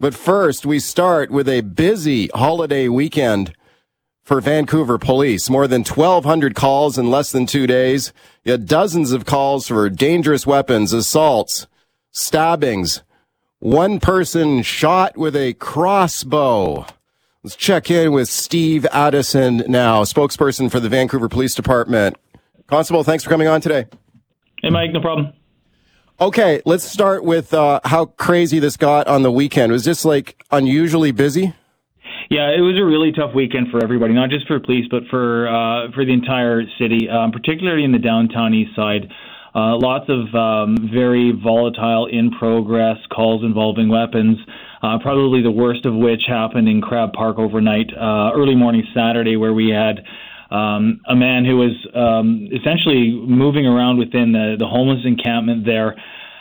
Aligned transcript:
But 0.00 0.14
first, 0.14 0.64
we 0.64 0.80
start 0.80 1.30
with 1.30 1.46
a 1.46 1.60
busy 1.60 2.28
holiday 2.28 2.88
weekend 2.88 3.54
for 4.22 4.40
Vancouver 4.40 4.96
police. 4.96 5.50
More 5.50 5.68
than 5.68 5.82
1,200 5.84 6.54
calls 6.54 6.96
in 6.96 7.10
less 7.10 7.30
than 7.32 7.44
two 7.44 7.66
days. 7.66 8.14
You 8.42 8.52
had 8.52 8.66
dozens 8.66 9.12
of 9.12 9.26
calls 9.26 9.68
for 9.68 9.90
dangerous 9.90 10.46
weapons, 10.46 10.94
assaults, 10.94 11.66
stabbings. 12.12 13.02
One 13.58 14.00
person 14.00 14.62
shot 14.62 15.18
with 15.18 15.36
a 15.36 15.52
crossbow. 15.52 16.86
Let's 17.42 17.56
check 17.56 17.90
in 17.90 18.12
with 18.12 18.28
Steve 18.28 18.86
Addison 18.92 19.64
now, 19.68 20.04
spokesperson 20.04 20.70
for 20.70 20.80
the 20.80 20.88
Vancouver 20.88 21.28
Police 21.28 21.54
Department. 21.54 22.16
Constable, 22.68 23.04
thanks 23.04 23.22
for 23.22 23.28
coming 23.28 23.48
on 23.48 23.60
today. 23.60 23.84
Hey, 24.62 24.70
Mike, 24.70 24.92
no 24.92 25.00
problem. 25.00 25.34
Okay, 26.20 26.60
let's 26.66 26.84
start 26.84 27.24
with 27.24 27.54
uh, 27.54 27.80
how 27.82 28.04
crazy 28.04 28.58
this 28.58 28.76
got 28.76 29.08
on 29.08 29.22
the 29.22 29.32
weekend. 29.32 29.72
Was 29.72 29.86
this 29.86 30.04
like 30.04 30.44
unusually 30.50 31.12
busy? 31.12 31.54
Yeah, 32.28 32.50
it 32.50 32.60
was 32.60 32.78
a 32.78 32.84
really 32.84 33.10
tough 33.10 33.34
weekend 33.34 33.68
for 33.70 33.82
everybody, 33.82 34.12
not 34.12 34.28
just 34.28 34.46
for 34.46 34.60
police, 34.60 34.84
but 34.90 35.04
for 35.08 35.48
uh, 35.48 35.90
for 35.94 36.04
the 36.04 36.12
entire 36.12 36.64
city, 36.78 37.08
um, 37.08 37.32
particularly 37.32 37.84
in 37.84 37.92
the 37.92 37.98
downtown 37.98 38.52
east 38.52 38.76
side. 38.76 39.10
Uh, 39.54 39.78
lots 39.78 40.10
of 40.10 40.32
um, 40.34 40.90
very 40.92 41.32
volatile, 41.32 42.06
in 42.06 42.30
progress 42.32 42.98
calls 43.10 43.42
involving 43.42 43.88
weapons. 43.88 44.36
Uh, 44.82 44.98
probably 44.98 45.42
the 45.42 45.50
worst 45.50 45.86
of 45.86 45.94
which 45.94 46.20
happened 46.28 46.68
in 46.68 46.82
Crab 46.82 47.14
Park 47.14 47.38
overnight, 47.38 47.90
uh, 47.96 48.30
early 48.34 48.54
morning 48.54 48.84
Saturday, 48.94 49.36
where 49.36 49.54
we 49.54 49.70
had 49.70 50.04
um, 50.50 51.00
a 51.08 51.14
man 51.14 51.44
who 51.44 51.56
was 51.56 51.86
um, 51.94 52.48
essentially 52.52 53.12
moving 53.12 53.66
around 53.66 53.98
within 53.98 54.32
the, 54.32 54.56
the 54.58 54.66
homeless 54.66 55.00
encampment 55.04 55.64
there, 55.64 55.96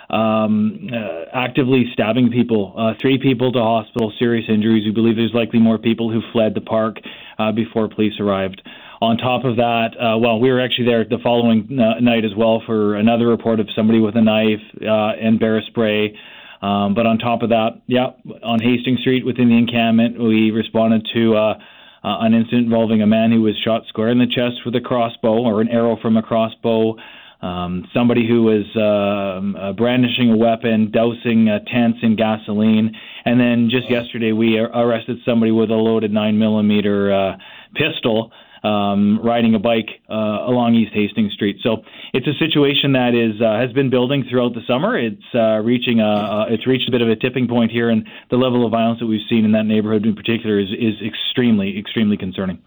um, 0.10 0.90
uh, 0.92 1.26
actively 1.34 1.86
stabbing 1.94 2.32
people. 2.32 2.74
Uh, 2.76 2.94
three 3.00 3.20
people 3.20 3.52
to 3.52 3.60
hospital, 3.60 4.12
serious 4.18 4.46
injuries. 4.50 4.84
We 4.86 4.92
believe 4.92 5.16
there's 5.16 5.34
likely 5.34 5.60
more 5.60 5.78
people 5.78 6.12
who 6.12 6.22
fled 6.32 6.56
the 6.56 6.62
park 6.62 6.98
uh, 7.38 7.52
before 7.52 7.88
police 7.88 8.20
arrived. 8.20 8.62
On 9.02 9.18
top 9.18 9.46
of 9.46 9.58
that, 9.58 9.90
uh, 9.96 10.18
well, 10.18 10.40
we 10.40 10.52
were 10.52 10.60
actually 10.60 10.86
there 10.86 11.06
the 11.06 11.20
following 11.24 11.80
uh, 11.80 12.00
night 12.02 12.26
as 12.26 12.36
well 12.36 12.62
for 12.66 12.96
another 12.96 13.28
report 13.28 13.60
of 13.60 13.68
somebody 13.76 14.00
with 14.00 14.18
a 14.18 14.22
knife 14.22 14.60
uh, 14.82 15.14
and 15.22 15.40
bear 15.40 15.62
spray. 15.68 16.18
Um, 16.62 16.96
but 16.96 17.06
on 17.06 17.18
top 17.20 17.42
of 17.42 17.50
that, 17.50 17.80
yeah, 17.88 18.08
on 18.44 18.60
Hastings 18.60 19.00
Street 19.00 19.26
within 19.26 19.48
the 19.48 19.58
encampment, 19.58 20.20
we 20.20 20.52
responded 20.52 21.08
to 21.14 21.36
uh, 21.36 21.54
uh, 22.04 22.18
an 22.22 22.34
incident 22.34 22.66
involving 22.66 23.02
a 23.02 23.08
man 23.08 23.32
who 23.32 23.42
was 23.42 23.56
shot 23.64 23.84
square 23.88 24.10
in 24.10 24.20
the 24.20 24.28
chest 24.28 24.66
with 24.66 24.76
a 24.76 24.82
crossbow 24.82 25.44
or 25.44 25.62
an 25.62 25.70
arrow 25.70 25.98
from 26.02 26.18
a 26.18 26.22
crossbow. 26.22 26.96
Um, 27.42 27.88
somebody 27.94 28.28
who 28.28 28.44
was 28.44 28.66
uh, 28.76 29.60
uh, 29.60 29.74
brandishing 29.74 30.32
a 30.32 30.38
weapon, 30.38 30.92
dousing 30.92 31.48
uh, 31.48 31.60
tents 31.72 32.00
in 32.02 32.18
gasoline, 32.18 32.94
and 33.24 33.40
then 33.40 33.70
just 33.70 33.90
yesterday 33.90 34.34
we 34.34 34.58
arrested 34.60 35.20
somebody 35.24 35.52
with 35.52 35.70
a 35.70 35.76
loaded 35.76 36.12
nine 36.12 36.38
millimeter 36.38 37.14
uh, 37.14 37.38
pistol 37.76 38.32
um, 38.64 39.20
riding 39.24 39.56
a 39.56 39.60
bike 39.60 39.90
uh, 40.10 40.14
along 40.14 40.76
East 40.76 40.94
Hastings 40.94 41.34
Street. 41.34 41.58
So 41.64 41.84
it's 42.14 42.28
a 42.28 42.38
situation 42.40 42.94
that 42.94 43.14
is 43.16 43.42
uh, 43.42 43.60
has 43.60 43.72
been 43.74 43.90
building 43.90 44.26
throughout 44.30 44.54
the 44.54 44.62
summer. 44.68 44.98
It's 44.98 45.24
uh, 45.34 45.60
reaching 45.64 46.00
a 46.00 46.46
it's 46.50 46.68
reached 46.68 46.88
a 46.88 46.92
bit 46.92 47.02
of 47.02 47.10
a 47.10 47.16
tipping 47.16 47.48
point 47.48 47.72
here, 47.72 47.90
and 47.90 48.08
the 48.30 48.38
level 48.38 48.66
of 48.66 48.72
violence 48.72 49.00
that 49.00 49.08
we've 49.08 49.26
seen 49.30 49.46
in 49.46 49.52
that 49.54 49.66
neighborhood 49.66 50.06
in 50.06 50.16
particular 50.16 50.60
is 50.60 50.70
is 50.70 50.96
extremely 51.06 51.78
extremely 51.78 52.18
concerning. 52.18 52.60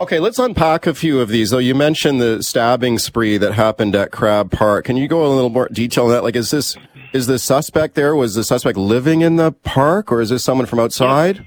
Okay, 0.00 0.18
let's 0.18 0.40
unpack 0.40 0.88
a 0.88 0.94
few 0.94 1.20
of 1.20 1.28
these. 1.28 1.50
Though 1.50 1.58
you 1.58 1.74
mentioned 1.74 2.20
the 2.20 2.42
stabbing 2.42 2.98
spree 2.98 3.38
that 3.38 3.52
happened 3.52 3.94
at 3.94 4.10
Crab 4.10 4.50
Park. 4.50 4.86
Can 4.86 4.96
you 4.96 5.06
go 5.06 5.24
a 5.24 5.30
little 5.32 5.50
more 5.50 5.68
detail 5.68 6.06
on 6.06 6.10
that? 6.10 6.24
Like, 6.24 6.34
is 6.34 6.50
this 6.50 6.76
is 7.12 7.28
the 7.28 7.38
suspect 7.38 7.94
there? 7.94 8.16
Was 8.16 8.34
the 8.34 8.42
suspect 8.42 8.76
living 8.76 9.20
in 9.20 9.36
the 9.36 9.52
park, 9.52 10.10
or 10.10 10.20
is 10.20 10.30
this 10.30 10.42
someone 10.42 10.66
from 10.66 10.80
outside? 10.80 11.38
Yeah, 11.38 11.44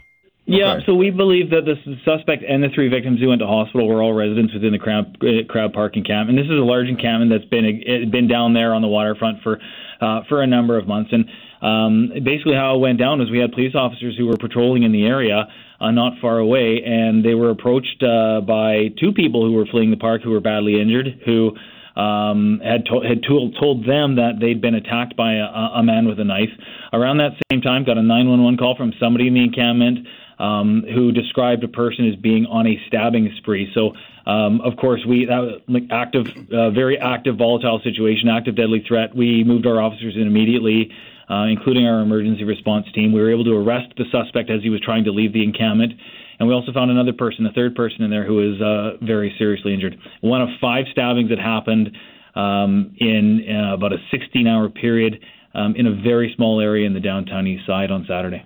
okay. 0.78 0.86
so 0.86 0.96
we 0.96 1.12
believe 1.12 1.50
that 1.50 1.66
the 1.66 1.76
suspect 2.06 2.44
and 2.48 2.64
the 2.64 2.70
three 2.74 2.88
victims 2.88 3.20
who 3.20 3.28
went 3.28 3.42
to 3.42 3.48
hospital 3.48 3.88
were 3.88 4.02
all 4.02 4.14
residents 4.14 4.54
within 4.54 4.72
the 4.72 4.80
crowd, 4.80 5.18
uh, 5.22 5.44
Crab 5.50 5.74
Park 5.74 5.98
encampment. 5.98 6.40
And 6.40 6.48
this 6.48 6.52
is 6.52 6.58
a 6.58 6.64
large 6.64 6.88
encampment 6.88 7.32
that's 7.32 7.50
been 7.50 7.66
uh, 7.66 8.10
been 8.10 8.28
down 8.28 8.54
there 8.54 8.74
on 8.74 8.82
the 8.82 8.88
waterfront 8.88 9.44
for 9.44 9.60
uh, 10.00 10.22
for 10.30 10.42
a 10.42 10.48
number 10.48 10.78
of 10.78 10.88
months. 10.88 11.12
And 11.12 11.26
um, 11.62 12.24
basically, 12.24 12.56
how 12.56 12.76
it 12.76 12.80
went 12.80 12.98
down 12.98 13.20
was 13.20 13.30
we 13.30 13.40
had 13.40 13.52
police 13.52 13.76
officers 13.76 14.16
who 14.18 14.26
were 14.28 14.38
patrolling 14.38 14.84
in 14.84 14.94
the 14.94 15.06
area, 15.06 15.48
uh, 15.82 15.92
not 15.92 16.14
far 16.22 16.38
away, 16.38 16.82
and 16.86 17.26
they 17.26 17.36
were 17.36 17.50
approached 17.50 18.02
uh, 18.02 18.40
by 18.40 18.90
two 19.00 19.12
people 19.12 19.46
who 19.46 19.52
were 19.52 19.66
fleeing 19.66 19.92
the 19.92 19.98
park 19.98 20.22
who 20.24 20.32
were 20.32 20.40
badly 20.40 20.80
injured, 20.80 21.20
who 21.26 21.52
um, 22.00 22.62
had 22.64 22.86
to- 22.86 23.02
had 23.02 23.24
told, 23.24 23.58
told 23.60 23.86
them 23.86 24.16
that 24.16 24.40
they'd 24.40 24.62
been 24.62 24.76
attacked 24.76 25.18
by 25.18 25.34
a, 25.34 25.80
a 25.80 25.84
man 25.84 26.08
with 26.08 26.20
a 26.20 26.24
knife. 26.24 26.54
Around 26.94 27.18
that 27.18 27.34
same 27.52 27.62
time, 27.62 27.84
got 27.84 27.98
a 27.98 28.04
911 28.04 28.58
call 28.58 28.76
from 28.78 28.94
somebody 29.00 29.28
in 29.28 29.34
the 29.34 29.44
encampment 29.44 30.08
um, 30.40 30.84
who 30.94 31.12
described 31.12 31.64
a 31.64 31.68
person 31.68 32.08
as 32.10 32.16
being 32.16 32.46
on 32.46 32.68
a 32.68 32.80
stabbing 32.88 33.32
spree. 33.38 33.72
So, 33.74 33.94
um, 34.30 34.62
of 34.62 34.78
course, 34.78 35.04
we 35.08 35.26
that 35.26 35.62
like 35.68 35.84
active, 35.92 36.28
uh, 36.52 36.72
very 36.72 36.98
active, 36.98 37.38
volatile 37.38 37.80
situation, 37.84 38.30
active 38.30 38.56
deadly 38.56 38.84
threat. 38.88 39.16
We 39.16 39.44
moved 39.44 39.66
our 39.66 39.82
officers 39.82 40.16
in 40.16 40.24
immediately, 40.24 40.92
uh, 41.30 41.46
including 41.50 41.88
our 41.88 42.02
emergency 42.02 42.44
response 42.44 42.86
team. 42.94 43.12
We 43.14 43.22
were 43.22 43.32
able 43.32 43.46
to 43.46 43.56
arrest 43.56 43.94
the 43.98 44.06
suspect 44.12 44.50
as 44.50 44.62
he 44.62 44.70
was 44.70 44.82
trying 44.82 45.06
to 45.06 45.12
leave 45.12 45.34
the 45.34 45.44
encampment. 45.44 45.94
And 46.40 46.48
we 46.48 46.54
also 46.54 46.72
found 46.72 46.92
another 46.92 47.14
person, 47.14 47.46
a 47.48 47.52
third 47.52 47.74
person 47.76 48.04
in 48.04 48.12
there, 48.12 48.24
who 48.24 48.36
was 48.36 48.62
uh, 48.62 49.04
very 49.04 49.34
seriously 49.40 49.74
injured. 49.74 49.98
One 50.22 50.42
of 50.42 50.50
five 50.62 50.86
stabbings 50.92 51.30
that 51.30 51.40
happened 51.40 51.98
um, 52.36 52.96
in 52.98 53.44
uh, 53.50 53.74
about 53.74 53.94
a 53.94 53.98
16-hour 54.14 54.70
period 54.70 55.20
um, 55.56 55.76
in 55.76 55.88
a 55.88 55.96
very 56.04 56.32
small 56.36 56.62
area 56.62 56.86
in 56.86 56.94
the 56.94 57.00
downtown 57.00 57.48
east 57.48 57.66
side 57.66 57.90
on 57.90 58.06
Saturday. 58.08 58.46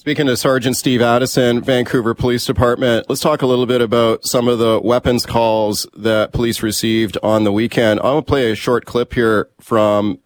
Speaking 0.00 0.28
to 0.28 0.36
Sergeant 0.38 0.78
Steve 0.78 1.02
Addison, 1.02 1.60
Vancouver 1.60 2.14
Police 2.14 2.46
Department, 2.46 3.04
let's 3.10 3.20
talk 3.20 3.42
a 3.42 3.46
little 3.46 3.66
bit 3.66 3.82
about 3.82 4.24
some 4.24 4.48
of 4.48 4.58
the 4.58 4.80
weapons 4.82 5.26
calls 5.26 5.86
that 5.94 6.32
police 6.32 6.62
received 6.62 7.18
on 7.22 7.44
the 7.44 7.52
weekend. 7.52 8.00
I'm 8.00 8.04
going 8.06 8.22
to 8.22 8.26
play 8.26 8.50
a 8.50 8.54
short 8.54 8.86
clip 8.86 9.12
here 9.12 9.50
from 9.60 10.18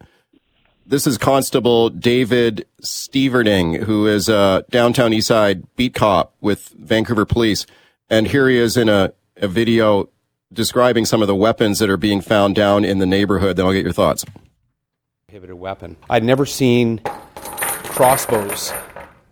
this 0.85 1.05
is 1.05 1.17
Constable 1.17 1.89
David 1.89 2.65
Steverding, 2.83 3.83
who 3.83 4.07
is 4.07 4.29
a 4.29 4.63
downtown 4.69 5.11
Eastside 5.11 5.65
beat 5.75 5.93
cop 5.93 6.33
with 6.39 6.69
Vancouver 6.79 7.25
Police. 7.25 7.65
And 8.09 8.27
here 8.29 8.47
he 8.47 8.55
is 8.55 8.77
in 8.77 8.87
a, 8.87 9.11
a 9.35 9.49
video 9.49 10.07
describing 10.53 11.03
some 11.03 11.21
of 11.21 11.27
the 11.27 11.35
weapons 11.35 11.79
that 11.79 11.89
are 11.89 11.97
being 11.97 12.21
found 12.21 12.55
down 12.55 12.85
in 12.85 12.99
the 12.99 13.05
neighborhood. 13.05 13.57
Then 13.57 13.65
I'll 13.65 13.73
get 13.73 13.83
your 13.83 13.91
thoughts. 13.91 14.23
Prohibited 15.27 15.57
weapon. 15.57 15.97
I'd 16.09 16.23
never 16.23 16.45
seen 16.45 17.01
crossbows 17.03 18.71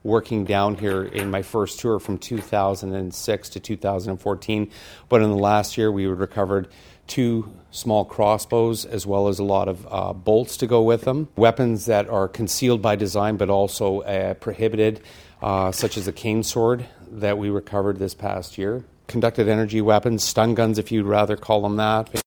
working 0.03 0.44
down 0.46 0.75
here 0.75 1.03
in 1.03 1.31
my 1.31 1.41
first 1.41 1.80
tour 1.80 2.00
from 2.00 2.18
2006 2.18 3.50
to 3.50 3.59
2014. 3.59 4.72
But 5.09 5.22
in 5.22 5.30
the 5.30 5.38
last 5.38 5.78
year, 5.78 5.91
we 5.91 6.06
recovered 6.06 6.68
two 7.08 7.52
small 7.72 8.06
crossbows 8.06 8.86
as 8.86 9.06
well 9.06 9.28
as 9.28 9.40
a 9.40 9.44
lot 9.44 9.68
of 9.68 9.88
uh, 9.90 10.13
bolts 10.13 10.58
to 10.58 10.68
go 10.68 10.81
with 10.81 11.02
them. 11.02 11.28
Weapons 11.36 11.86
that 11.86 12.09
are 12.09 12.28
concealed 12.28 12.81
by 12.81 12.96
design 12.96 13.38
but 13.38 13.50
also 13.50 14.02
uh, 14.02 14.34
prohibited, 14.36 15.02
uh, 15.42 15.72
such 15.72 15.97
as 15.97 16.08
a 16.08 16.13
cane 16.13 16.44
sword 16.44 16.86
that 17.12 17.38
we 17.38 17.50
recovered 17.50 18.00
this 18.00 18.13
past 18.13 18.58
year. 18.58 18.86
Conducted 19.08 19.47
energy 19.47 19.81
weapons, 19.81 20.24
stun 20.24 20.53
guns, 20.53 20.80
if 20.80 20.92
you'd 20.92 21.06
rather 21.06 21.36
call 21.36 21.62
them 21.62 21.75
that. 21.75 22.22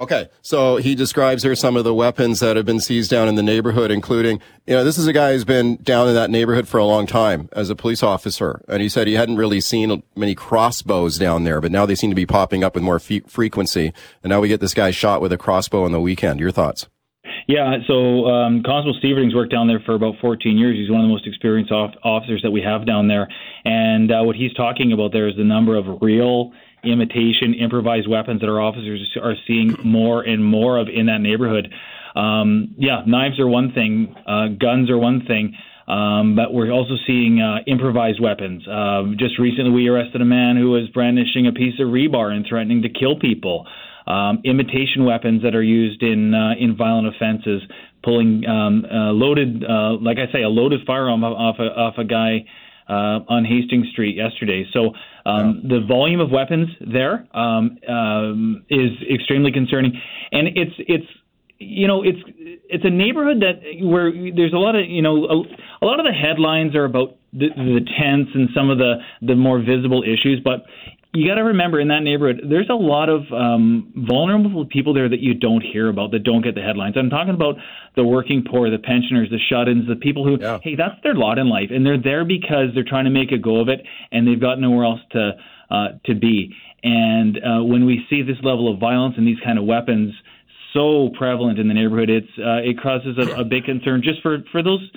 Okay, 0.00 0.30
so 0.40 0.76
he 0.76 0.94
describes 0.94 1.42
here 1.42 1.54
some 1.54 1.76
of 1.76 1.84
the 1.84 1.92
weapons 1.92 2.40
that 2.40 2.56
have 2.56 2.64
been 2.64 2.80
seized 2.80 3.10
down 3.10 3.28
in 3.28 3.34
the 3.34 3.42
neighborhood, 3.42 3.90
including, 3.90 4.40
you 4.66 4.72
know, 4.72 4.82
this 4.82 4.96
is 4.96 5.06
a 5.06 5.12
guy 5.12 5.32
who's 5.32 5.44
been 5.44 5.76
down 5.76 6.08
in 6.08 6.14
that 6.14 6.30
neighborhood 6.30 6.66
for 6.66 6.78
a 6.78 6.86
long 6.86 7.06
time 7.06 7.50
as 7.52 7.68
a 7.68 7.76
police 7.76 8.02
officer, 8.02 8.62
and 8.66 8.80
he 8.80 8.88
said 8.88 9.06
he 9.06 9.12
hadn't 9.12 9.36
really 9.36 9.60
seen 9.60 10.02
many 10.16 10.34
crossbows 10.34 11.18
down 11.18 11.44
there, 11.44 11.60
but 11.60 11.70
now 11.70 11.84
they 11.84 11.94
seem 11.94 12.08
to 12.08 12.16
be 12.16 12.24
popping 12.24 12.64
up 12.64 12.74
with 12.74 12.82
more 12.82 12.98
frequency, 12.98 13.92
and 14.22 14.30
now 14.30 14.40
we 14.40 14.48
get 14.48 14.60
this 14.60 14.72
guy 14.72 14.90
shot 14.90 15.20
with 15.20 15.32
a 15.32 15.38
crossbow 15.38 15.84
on 15.84 15.92
the 15.92 16.00
weekend. 16.00 16.40
Your 16.40 16.50
thoughts? 16.50 16.88
Yeah, 17.46 17.78
so 17.86 18.26
um, 18.26 18.62
Constable 18.62 18.96
Stevens 18.98 19.34
worked 19.34 19.52
down 19.52 19.68
there 19.68 19.80
for 19.84 19.94
about 19.94 20.14
14 20.22 20.56
years. 20.56 20.76
He's 20.76 20.90
one 20.90 21.00
of 21.00 21.04
the 21.04 21.12
most 21.12 21.26
experienced 21.26 21.72
off- 21.72 21.94
officers 22.02 22.40
that 22.42 22.50
we 22.50 22.62
have 22.62 22.86
down 22.86 23.06
there, 23.06 23.28
and 23.66 24.10
uh, 24.10 24.22
what 24.22 24.34
he's 24.34 24.54
talking 24.54 24.92
about 24.92 25.12
there 25.12 25.28
is 25.28 25.36
the 25.36 25.44
number 25.44 25.76
of 25.76 26.00
real 26.00 26.52
imitation 26.84 27.54
improvised 27.54 28.08
weapons 28.08 28.40
that 28.40 28.48
our 28.48 28.60
officers 28.60 29.16
are 29.22 29.34
seeing 29.46 29.76
more 29.84 30.22
and 30.22 30.44
more 30.44 30.78
of 30.78 30.88
in 30.88 31.06
that 31.06 31.20
neighborhood. 31.20 31.72
Um, 32.14 32.74
yeah, 32.78 33.02
knives 33.06 33.38
are 33.38 33.46
one 33.46 33.72
thing, 33.72 34.14
uh, 34.26 34.48
guns 34.58 34.90
are 34.90 34.98
one 34.98 35.24
thing. 35.26 35.56
Um, 35.86 36.36
but 36.36 36.54
we're 36.54 36.70
also 36.70 36.94
seeing 37.04 37.40
uh, 37.40 37.64
improvised 37.66 38.20
weapons. 38.22 38.62
Uh, 38.68 39.10
just 39.18 39.40
recently, 39.40 39.72
we 39.72 39.88
arrested 39.88 40.22
a 40.22 40.24
man 40.24 40.56
who 40.56 40.70
was 40.70 40.88
brandishing 40.90 41.48
a 41.48 41.52
piece 41.52 41.80
of 41.80 41.88
rebar 41.88 42.30
and 42.30 42.46
threatening 42.48 42.82
to 42.82 42.88
kill 42.88 43.18
people. 43.18 43.66
Um, 44.06 44.40
imitation 44.44 45.04
weapons 45.04 45.42
that 45.42 45.56
are 45.56 45.62
used 45.62 46.02
in 46.02 46.32
uh, 46.32 46.52
in 46.60 46.76
violent 46.76 47.08
offenses, 47.08 47.62
pulling 48.04 48.46
um, 48.46 48.86
loaded, 48.88 49.64
uh, 49.64 49.96
like 50.00 50.18
I 50.18 50.30
say, 50.32 50.42
a 50.42 50.48
loaded 50.48 50.86
firearm 50.86 51.24
off 51.24 51.58
a, 51.58 51.64
off 51.64 51.94
a 51.98 52.04
guy 52.04 52.46
uh, 52.90 53.24
on 53.28 53.44
Hastings 53.44 53.88
Street 53.92 54.16
yesterday. 54.16 54.66
So 54.72 54.92
um, 55.24 55.62
yeah. 55.62 55.78
the 55.78 55.86
volume 55.86 56.20
of 56.20 56.30
weapons 56.30 56.68
there 56.80 57.26
um, 57.32 57.78
um, 57.88 58.64
is 58.68 58.90
extremely 59.08 59.52
concerning, 59.52 59.92
and 60.32 60.48
it's 60.48 60.74
it's 60.78 61.06
you 61.60 61.86
know, 61.86 62.02
it's 62.02 62.18
it's 62.68 62.84
a 62.84 62.90
neighborhood 62.90 63.40
that 63.40 63.60
where 63.84 64.10
there's 64.10 64.54
a 64.54 64.58
lot 64.58 64.74
of 64.74 64.88
you 64.88 65.02
know 65.02 65.24
a, 65.24 65.84
a 65.84 65.86
lot 65.86 66.00
of 66.00 66.06
the 66.06 66.12
headlines 66.12 66.74
are 66.74 66.86
about 66.86 67.16
the, 67.32 67.48
the 67.54 67.80
tents 68.00 68.30
and 68.34 68.48
some 68.54 68.70
of 68.70 68.78
the 68.78 68.94
the 69.20 69.36
more 69.36 69.58
visible 69.60 70.02
issues, 70.02 70.40
but 70.42 70.64
you 71.12 71.28
got 71.28 71.34
to 71.34 71.44
remember 71.44 71.80
in 71.80 71.88
that 71.88 72.00
neighborhood, 72.00 72.42
there's 72.48 72.70
a 72.70 72.74
lot 72.74 73.08
of 73.08 73.22
um, 73.32 73.92
vulnerable 73.96 74.64
people 74.66 74.94
there 74.94 75.08
that 75.08 75.18
you 75.18 75.34
don't 75.34 75.60
hear 75.60 75.88
about, 75.88 76.12
that 76.12 76.22
don't 76.22 76.42
get 76.42 76.54
the 76.54 76.62
headlines. 76.62 76.94
I'm 76.96 77.10
talking 77.10 77.34
about 77.34 77.56
the 77.96 78.04
working 78.04 78.44
poor, 78.48 78.70
the 78.70 78.78
pensioners, 78.78 79.28
the 79.28 79.38
shut-ins, 79.48 79.88
the 79.88 79.96
people 79.96 80.24
who, 80.24 80.38
yeah. 80.40 80.58
hey, 80.62 80.76
that's 80.76 80.94
their 81.02 81.14
lot 81.14 81.38
in 81.38 81.48
life, 81.48 81.70
and 81.70 81.84
they're 81.84 82.00
there 82.00 82.24
because 82.24 82.68
they're 82.74 82.84
trying 82.84 83.06
to 83.06 83.10
make 83.10 83.32
a 83.32 83.38
go 83.38 83.60
of 83.60 83.68
it, 83.68 83.80
and 84.12 84.26
they've 84.26 84.40
got 84.40 84.60
nowhere 84.60 84.84
else 84.84 85.00
to 85.12 85.32
uh, 85.70 85.88
to 86.04 86.14
be. 86.14 86.54
And 86.82 87.38
uh, 87.38 87.64
when 87.64 87.86
we 87.86 88.04
see 88.08 88.22
this 88.22 88.38
level 88.42 88.72
of 88.72 88.78
violence 88.78 89.14
and 89.18 89.26
these 89.26 89.38
kind 89.44 89.58
of 89.58 89.64
weapons 89.64 90.14
so 90.72 91.10
prevalent 91.16 91.58
in 91.58 91.66
the 91.66 91.74
neighborhood, 91.74 92.10
it's 92.10 92.30
uh, 92.38 92.62
it 92.62 92.80
causes 92.80 93.18
a, 93.18 93.40
a 93.40 93.44
big 93.44 93.64
concern 93.64 94.02
just 94.02 94.22
for 94.22 94.38
for 94.52 94.62
those 94.62 94.88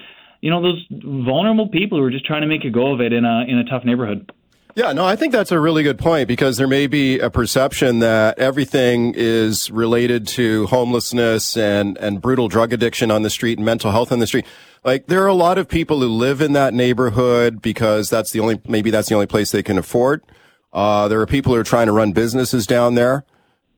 you 0.41 0.51
know 0.51 0.61
those 0.61 0.85
vulnerable 0.91 1.69
people 1.69 1.97
who 1.97 2.03
are 2.03 2.11
just 2.11 2.25
trying 2.25 2.41
to 2.41 2.47
make 2.47 2.65
a 2.65 2.69
go 2.69 2.93
of 2.93 3.01
it 3.01 3.13
in 3.13 3.25
a 3.25 3.45
in 3.47 3.57
a 3.57 3.65
tough 3.65 3.83
neighborhood. 3.83 4.31
Yeah, 4.75 4.91
no, 4.91 5.05
I 5.05 5.15
think 5.15 5.33
that's 5.33 5.51
a 5.51 5.59
really 5.59 5.83
good 5.83 5.99
point 5.99 6.27
because 6.27 6.57
there 6.57 6.67
may 6.67 6.87
be 6.87 7.19
a 7.19 7.29
perception 7.29 7.99
that 7.99 8.39
everything 8.39 9.13
is 9.15 9.69
related 9.69 10.27
to 10.29 10.65
homelessness 10.65 11.55
and, 11.55 11.95
and 11.99 12.19
brutal 12.19 12.47
drug 12.47 12.73
addiction 12.73 13.11
on 13.11 13.21
the 13.21 13.29
street 13.29 13.59
and 13.59 13.65
mental 13.65 13.91
health 13.91 14.11
on 14.11 14.17
the 14.17 14.25
street. 14.25 14.45
Like 14.83 15.05
there 15.05 15.23
are 15.23 15.27
a 15.27 15.35
lot 15.35 15.59
of 15.59 15.67
people 15.67 15.99
who 15.99 16.07
live 16.07 16.41
in 16.41 16.53
that 16.53 16.73
neighborhood 16.73 17.61
because 17.61 18.09
that's 18.09 18.31
the 18.31 18.39
only, 18.39 18.59
maybe 18.67 18.89
that's 18.89 19.09
the 19.09 19.15
only 19.15 19.27
place 19.27 19.51
they 19.51 19.61
can 19.61 19.77
afford. 19.77 20.23
Uh, 20.71 21.07
there 21.07 21.21
are 21.21 21.27
people 21.27 21.53
who 21.53 21.59
are 21.59 21.63
trying 21.63 21.85
to 21.85 21.93
run 21.93 22.11
businesses 22.11 22.65
down 22.65 22.95
there. 22.95 23.25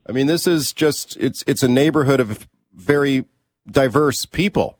I 0.07 0.13
mean, 0.13 0.27
this 0.27 0.47
is 0.47 0.71
just, 0.71 1.17
it's, 1.17 1.43
it's 1.45 1.61
a 1.61 1.67
neighborhood 1.67 2.21
of 2.21 2.47
very 2.73 3.25
diverse 3.69 4.25
people. 4.25 4.79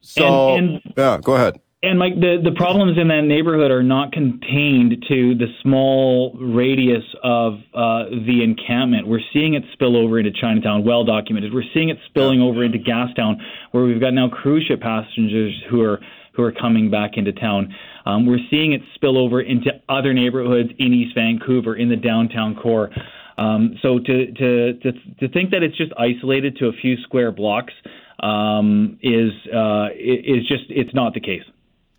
So, 0.00 0.56
and, 0.56 0.68
and, 0.84 0.94
yeah, 0.94 1.18
go 1.22 1.36
ahead. 1.36 1.58
And 1.84 1.98
Mike, 1.98 2.14
the 2.14 2.40
the 2.42 2.52
problems 2.52 2.96
in 2.98 3.08
that 3.08 3.22
neighborhood 3.22 3.70
are 3.70 3.82
not 3.82 4.10
contained 4.12 5.04
to 5.08 5.34
the 5.34 5.46
small 5.62 6.34
radius 6.40 7.04
of 7.22 7.54
uh, 7.74 8.04
the 8.24 8.42
encampment. 8.42 9.06
We're 9.06 9.24
seeing 9.32 9.52
it 9.54 9.64
spill 9.74 9.96
over 9.96 10.18
into 10.18 10.30
Chinatown, 10.32 10.84
well 10.84 11.04
documented. 11.04 11.52
We're 11.52 11.68
seeing 11.74 11.90
it 11.90 11.98
spilling 12.06 12.40
over 12.40 12.64
into 12.64 12.78
Gastown, 12.78 13.36
where 13.72 13.84
we've 13.84 14.00
got 14.00 14.14
now 14.14 14.28
cruise 14.28 14.64
ship 14.66 14.80
passengers 14.80 15.52
who 15.70 15.82
are 15.82 16.00
who 16.34 16.42
are 16.42 16.52
coming 16.52 16.90
back 16.90 17.12
into 17.16 17.32
town. 17.32 17.74
Um, 18.06 18.26
we're 18.26 18.44
seeing 18.50 18.72
it 18.72 18.80
spill 18.94 19.18
over 19.18 19.40
into 19.40 19.70
other 19.88 20.14
neighborhoods 20.14 20.70
in 20.78 20.92
East 20.92 21.14
Vancouver, 21.14 21.76
in 21.76 21.90
the 21.90 21.96
downtown 21.96 22.56
core. 22.56 22.90
Um, 23.36 23.78
so 23.82 23.98
to, 23.98 24.32
to 24.32 24.74
to 24.74 24.92
to 25.20 25.28
think 25.28 25.50
that 25.50 25.62
it's 25.62 25.76
just 25.76 25.92
isolated 25.98 26.56
to 26.58 26.66
a 26.68 26.72
few 26.72 26.96
square 27.02 27.30
blocks 27.30 27.74
um, 28.20 28.98
is 29.02 29.32
uh, 29.52 29.88
is 29.98 30.46
just 30.48 30.64
it's 30.70 30.94
not 30.94 31.14
the 31.14 31.20
case. 31.20 31.42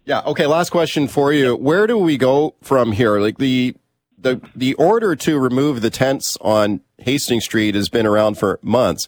Yeah. 0.05 0.21
Okay. 0.21 0.45
Last 0.45 0.69
question 0.69 1.07
for 1.07 1.33
you. 1.33 1.55
Where 1.55 1.87
do 1.87 1.97
we 1.97 2.17
go 2.17 2.55
from 2.61 2.91
here? 2.91 3.19
Like 3.19 3.37
the 3.37 3.75
the 4.17 4.39
the 4.55 4.73
order 4.75 5.15
to 5.15 5.39
remove 5.39 5.81
the 5.81 5.89
tents 5.89 6.37
on 6.41 6.81
Hastings 6.99 7.43
Street 7.43 7.75
has 7.75 7.89
been 7.89 8.05
around 8.05 8.37
for 8.37 8.59
months. 8.61 9.07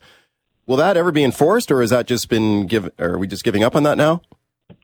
Will 0.66 0.78
that 0.78 0.98
ever 0.98 1.12
be 1.12 1.24
enforced, 1.24 1.72
or 1.72 1.82
has 1.82 1.92
that 1.92 2.08
just 2.08 2.30
been 2.30 2.68
given? 2.68 2.92
Are 3.00 3.18
we 3.18 3.28
just 3.28 3.44
giving 3.44 3.64
up 3.64 3.76
on 3.76 3.84
that 3.84 3.98
now? 3.98 4.22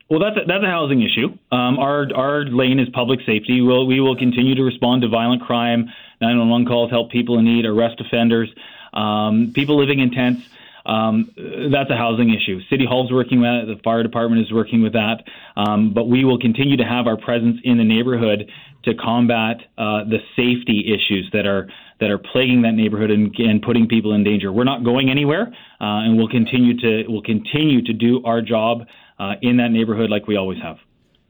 Well, 0.09 0.19
that's 0.19 0.37
a, 0.37 0.45
that's 0.47 0.63
a 0.63 0.67
housing 0.67 1.01
issue. 1.01 1.37
Um, 1.51 1.79
our 1.79 2.07
our 2.15 2.45
lane 2.45 2.79
is 2.79 2.87
public 2.89 3.19
safety. 3.25 3.61
We'll, 3.61 3.87
we 3.87 3.99
will 3.99 4.15
continue 4.15 4.53
to 4.55 4.63
respond 4.63 5.01
to 5.01 5.07
violent 5.07 5.41
crime, 5.41 5.85
911 6.21 6.67
calls, 6.67 6.91
help 6.91 7.09
people 7.09 7.39
in 7.39 7.45
need, 7.45 7.65
arrest 7.65 7.99
offenders, 7.99 8.53
um, 8.93 9.51
people 9.53 9.77
living 9.77 9.99
in 9.99 10.11
tents. 10.11 10.47
Um, 10.85 11.31
that's 11.71 11.89
a 11.89 11.95
housing 11.95 12.33
issue. 12.33 12.59
City 12.69 12.85
Hall's 12.87 13.11
working 13.11 13.39
with 13.39 13.47
that. 13.47 13.73
The 13.75 13.81
fire 13.83 14.03
department 14.03 14.41
is 14.41 14.51
working 14.51 14.83
with 14.83 14.93
that. 14.93 15.23
Um, 15.55 15.93
but 15.93 16.05
we 16.05 16.25
will 16.25 16.39
continue 16.39 16.77
to 16.77 16.83
have 16.83 17.07
our 17.07 17.17
presence 17.17 17.57
in 17.63 17.77
the 17.77 17.83
neighborhood 17.83 18.49
to 18.83 18.93
combat 18.95 19.57
uh, 19.77 20.03
the 20.03 20.19
safety 20.35 20.93
issues 20.93 21.29
that 21.31 21.45
are 21.45 21.69
that 21.99 22.09
are 22.09 22.17
plaguing 22.17 22.63
that 22.63 22.73
neighborhood 22.73 23.11
and, 23.11 23.33
and 23.37 23.61
putting 23.61 23.87
people 23.87 24.13
in 24.13 24.23
danger. 24.23 24.51
We're 24.51 24.65
not 24.65 24.83
going 24.83 25.09
anywhere, 25.09 25.47
uh, 25.79 26.03
and 26.03 26.17
we'll 26.17 26.27
continue 26.27 26.77
to 26.79 27.05
we'll 27.07 27.21
continue 27.21 27.81
to 27.83 27.93
do 27.93 28.21
our 28.25 28.41
job 28.41 28.85
uh, 29.19 29.33
in 29.41 29.57
that 29.57 29.71
neighborhood 29.71 30.09
like 30.09 30.27
we 30.27 30.35
always 30.35 30.61
have. 30.61 30.77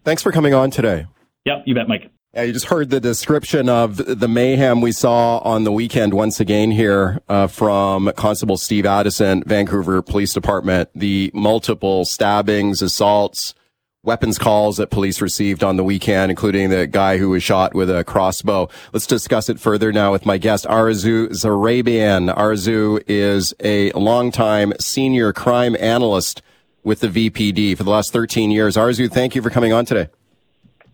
Thanks 0.04 0.24
for 0.24 0.32
coming 0.32 0.54
on 0.54 0.72
today. 0.72 1.06
Yep, 1.46 1.64
you 1.66 1.76
bet, 1.76 1.88
Mike. 1.88 2.13
Yeah, 2.36 2.42
you 2.42 2.54
just 2.54 2.66
heard 2.66 2.90
the 2.90 3.00
description 3.00 3.70
of 3.70 3.98
the 3.98 4.28
mayhem 4.28 4.82
we 4.82 4.92
saw 4.92 5.38
on 5.38 5.66
the 5.66 5.72
weekend 5.72 6.16
once 6.16 6.40
again 6.40 6.72
here 6.72 7.22
uh, 7.30 7.46
from 7.46 8.12
Constable 8.16 8.58
Steve 8.58 8.88
Addison, 8.88 9.44
Vancouver 9.46 10.02
Police 10.02 10.34
Department. 10.34 10.90
The 10.96 11.30
multiple 11.36 12.06
stabbings, 12.06 12.82
assaults, 12.82 13.54
weapons 14.02 14.40
calls 14.40 14.78
that 14.78 14.90
police 14.90 15.22
received 15.22 15.64
on 15.64 15.78
the 15.78 15.84
weekend, 15.84 16.32
including 16.32 16.72
the 16.72 16.88
guy 16.88 17.20
who 17.20 17.30
was 17.30 17.44
shot 17.44 17.76
with 17.76 17.88
a 17.88 18.04
crossbow. 18.04 18.68
Let's 18.94 19.06
discuss 19.06 19.48
it 19.48 19.60
further 19.60 19.92
now 19.92 20.12
with 20.12 20.26
my 20.26 20.40
guest, 20.40 20.66
Arzu 20.66 21.28
Zarabian. 21.34 22.36
Arzu 22.36 23.04
is 23.06 23.54
a 23.60 23.92
longtime 23.92 24.74
senior 24.80 25.34
crime 25.34 25.78
analyst 25.80 26.42
with 26.84 27.02
the 27.02 27.10
VPD 27.10 27.78
for 27.78 27.84
the 27.84 27.92
last 27.92 28.12
13 28.12 28.50
years. 28.50 28.76
Arzu, 28.76 29.08
thank 29.08 29.36
you 29.36 29.44
for 29.44 29.52
coming 29.52 29.72
on 29.72 29.86
today. 29.86 30.10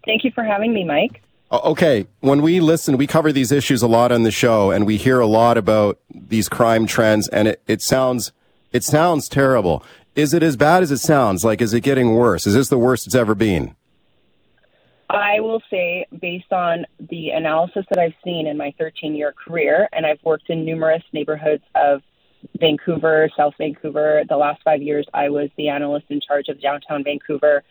Thank 0.04 0.26
you 0.26 0.32
for 0.32 0.44
having 0.44 0.74
me, 0.74 0.84
Mike. 0.84 1.22
Oh, 1.52 1.72
okay, 1.72 2.06
when 2.20 2.44
we 2.44 2.60
listen, 2.60 2.96
we 2.96 3.08
cover 3.08 3.32
these 3.32 3.52
issues 3.52 3.82
a 3.82 3.88
lot 3.88 4.12
on 4.12 4.22
the 4.22 4.32
show, 4.32 4.70
and 4.70 4.86
we 4.86 4.98
hear 4.98 5.20
a 5.20 5.26
lot 5.26 5.58
about 5.58 6.00
these 6.14 6.48
crime 6.48 6.86
trends, 6.86 7.28
and 7.30 7.48
it, 7.48 7.62
it 7.68 7.82
sounds 7.82 8.32
it 8.72 8.84
sounds 8.84 9.28
terrible. 9.28 9.84
Is 10.16 10.34
it 10.34 10.44
as 10.44 10.56
bad 10.56 10.84
as 10.84 10.92
it 10.92 11.00
sounds? 11.00 11.44
Like, 11.44 11.60
is 11.60 11.74
it 11.74 11.82
getting 11.82 12.14
worse? 12.14 12.46
Is 12.46 12.54
this 12.54 12.70
the 12.70 12.78
worst 12.78 13.08
it's 13.08 13.16
ever 13.16 13.34
been? 13.34 13.76
I 15.10 15.40
will 15.40 15.62
say, 15.72 16.06
based 16.22 16.54
on 16.54 16.86
the 17.00 17.30
analysis 17.30 17.84
that 17.90 17.98
I've 17.98 18.14
seen 18.24 18.46
in 18.46 18.56
my 18.56 18.74
13 18.78 19.16
year 19.16 19.34
career, 19.34 19.90
and 19.92 20.06
I've 20.06 20.20
worked 20.24 20.52
in 20.52 20.66
numerous 20.66 21.04
neighborhoods 21.14 21.64
of 21.74 22.04
Vancouver, 22.60 23.30
South 23.36 23.56
Vancouver. 23.58 24.24
The 24.30 24.38
last 24.38 24.62
five 24.64 24.84
years, 24.84 25.08
I 25.16 25.30
was 25.30 25.50
the 25.58 25.70
analyst 25.70 26.06
in 26.10 26.22
charge 26.22 26.48
of 26.48 26.62
downtown 26.62 27.04
Vancouver. 27.04 27.64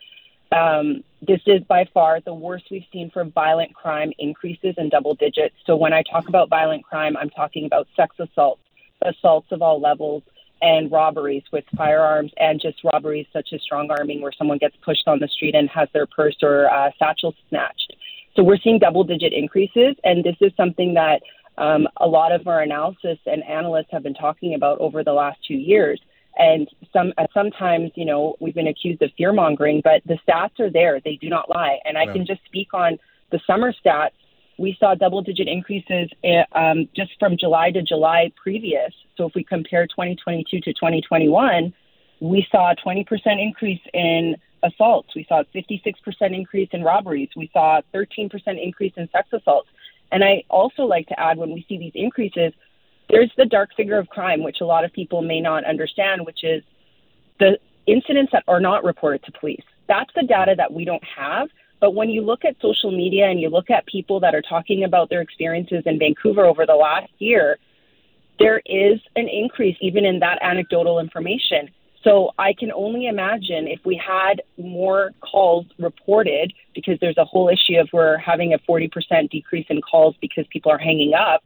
Um, 0.51 1.03
this 1.21 1.41
is 1.45 1.61
by 1.63 1.85
far 1.93 2.21
the 2.21 2.33
worst 2.33 2.65
we've 2.71 2.85
seen 2.91 3.11
for 3.11 3.23
violent 3.23 3.73
crime 3.75 4.11
increases 4.17 4.75
in 4.77 4.89
double 4.89 5.13
digits. 5.15 5.55
So 5.65 5.75
when 5.75 5.93
I 5.93 6.03
talk 6.03 6.27
about 6.27 6.49
violent 6.49 6.83
crime, 6.83 7.15
I'm 7.17 7.29
talking 7.29 7.65
about 7.65 7.87
sex 7.95 8.15
assaults, 8.19 8.61
assaults 9.01 9.51
of 9.51 9.61
all 9.61 9.79
levels, 9.79 10.23
and 10.61 10.91
robberies 10.91 11.43
with 11.51 11.63
firearms, 11.77 12.31
and 12.37 12.59
just 12.59 12.79
robberies 12.83 13.27
such 13.31 13.49
as 13.53 13.61
strong 13.61 13.89
arming, 13.91 14.21
where 14.21 14.31
someone 14.37 14.57
gets 14.57 14.75
pushed 14.83 15.07
on 15.07 15.19
the 15.19 15.27
street 15.27 15.55
and 15.55 15.69
has 15.69 15.87
their 15.93 16.05
purse 16.05 16.35
or 16.41 16.69
uh, 16.69 16.89
satchel 16.97 17.33
snatched. 17.49 17.95
So 18.35 18.43
we're 18.43 18.57
seeing 18.57 18.79
double 18.79 19.03
digit 19.03 19.33
increases, 19.33 19.95
and 20.03 20.23
this 20.23 20.35
is 20.41 20.51
something 20.57 20.95
that 20.95 21.21
um, 21.57 21.87
a 21.97 22.07
lot 22.07 22.31
of 22.31 22.47
our 22.47 22.61
analysis 22.61 23.19
and 23.25 23.43
analysts 23.43 23.87
have 23.91 24.03
been 24.03 24.13
talking 24.13 24.53
about 24.53 24.79
over 24.79 25.03
the 25.03 25.13
last 25.13 25.39
two 25.45 25.55
years. 25.55 25.99
And 26.37 26.69
some 26.93 27.13
uh, 27.17 27.27
sometimes, 27.33 27.91
you 27.95 28.05
know, 28.05 28.35
we've 28.39 28.53
been 28.53 28.67
accused 28.67 29.01
of 29.01 29.11
fear 29.17 29.33
mongering, 29.33 29.81
but 29.83 30.01
the 30.05 30.17
stats 30.27 30.59
are 30.59 30.69
there; 30.69 30.99
they 31.03 31.15
do 31.15 31.29
not 31.29 31.49
lie. 31.49 31.79
And 31.85 31.97
I 31.97 32.05
can 32.05 32.25
just 32.25 32.43
speak 32.45 32.73
on 32.73 32.97
the 33.31 33.39
summer 33.45 33.73
stats. 33.73 34.11
We 34.57 34.75
saw 34.79 34.93
double-digit 34.93 35.47
increases 35.47 36.09
uh, 36.23 36.43
um, 36.57 36.89
just 36.93 37.11
from 37.17 37.37
July 37.37 37.71
to 37.71 37.81
July 37.81 38.31
previous. 38.41 38.93
So 39.15 39.25
if 39.25 39.33
we 39.33 39.43
compare 39.43 39.87
2022 39.87 40.59
to 40.59 40.73
2021, 40.73 41.73
we 42.19 42.45
saw 42.51 42.71
a 42.71 42.75
20% 42.75 43.05
increase 43.41 43.79
in 43.93 44.35
assaults. 44.63 45.15
We 45.15 45.25
saw 45.29 45.41
a 45.41 45.45
56% 45.45 45.93
increase 46.35 46.69
in 46.73 46.83
robberies. 46.83 47.29
We 47.35 47.49
saw 47.53 47.79
a 47.79 47.83
13% 47.95 48.29
increase 48.61 48.93
in 48.97 49.09
sex 49.11 49.29
assaults. 49.31 49.69
And 50.11 50.23
I 50.23 50.43
also 50.49 50.83
like 50.83 51.07
to 51.07 51.19
add 51.19 51.37
when 51.37 51.51
we 51.51 51.65
see 51.69 51.77
these 51.77 51.91
increases, 51.95 52.53
there's 53.09 53.31
the 53.37 53.45
dark 53.45 53.71
figure 53.75 53.97
of 53.97 54.07
crime, 54.09 54.43
which 54.43 54.57
a 54.61 54.65
lot 54.65 54.85
of 54.85 54.93
people 54.93 55.21
may 55.21 55.41
not 55.41 55.65
understand, 55.65 56.25
which 56.25 56.43
is 56.43 56.63
the 57.39 57.57
incidents 57.87 58.31
that 58.31 58.43
are 58.47 58.59
not 58.59 58.83
reported 58.83 59.23
to 59.23 59.31
police. 59.31 59.63
That's 59.87 60.11
the 60.15 60.23
data 60.23 60.53
that 60.57 60.71
we 60.71 60.85
don't 60.85 61.03
have. 61.03 61.49
But 61.79 61.95
when 61.95 62.09
you 62.09 62.21
look 62.21 62.45
at 62.45 62.55
social 62.61 62.91
media 62.91 63.27
and 63.27 63.39
you 63.39 63.49
look 63.49 63.69
at 63.69 63.85
people 63.87 64.19
that 64.19 64.35
are 64.35 64.41
talking 64.41 64.83
about 64.83 65.09
their 65.09 65.21
experiences 65.21 65.83
in 65.85 65.97
Vancouver 65.97 66.45
over 66.45 66.65
the 66.65 66.75
last 66.75 67.11
year, 67.19 67.57
there 68.37 68.61
is 68.65 68.99
an 69.15 69.27
increase 69.27 69.77
even 69.81 70.05
in 70.05 70.19
that 70.19 70.39
anecdotal 70.41 70.99
information. 70.99 71.69
So 72.03 72.31
I 72.37 72.53
can 72.53 72.71
only 72.71 73.07
imagine 73.07 73.67
if 73.67 73.79
we 73.85 74.01
had 74.05 74.41
more 74.57 75.11
calls 75.21 75.65
reported, 75.79 76.53
because 76.75 76.97
there's 77.01 77.17
a 77.17 77.25
whole 77.25 77.49
issue 77.49 77.79
of 77.79 77.89
we're 77.91 78.17
having 78.17 78.53
a 78.53 78.59
40% 78.59 79.29
decrease 79.29 79.65
in 79.69 79.81
calls 79.81 80.15
because 80.21 80.45
people 80.51 80.71
are 80.71 80.77
hanging 80.77 81.13
up 81.13 81.43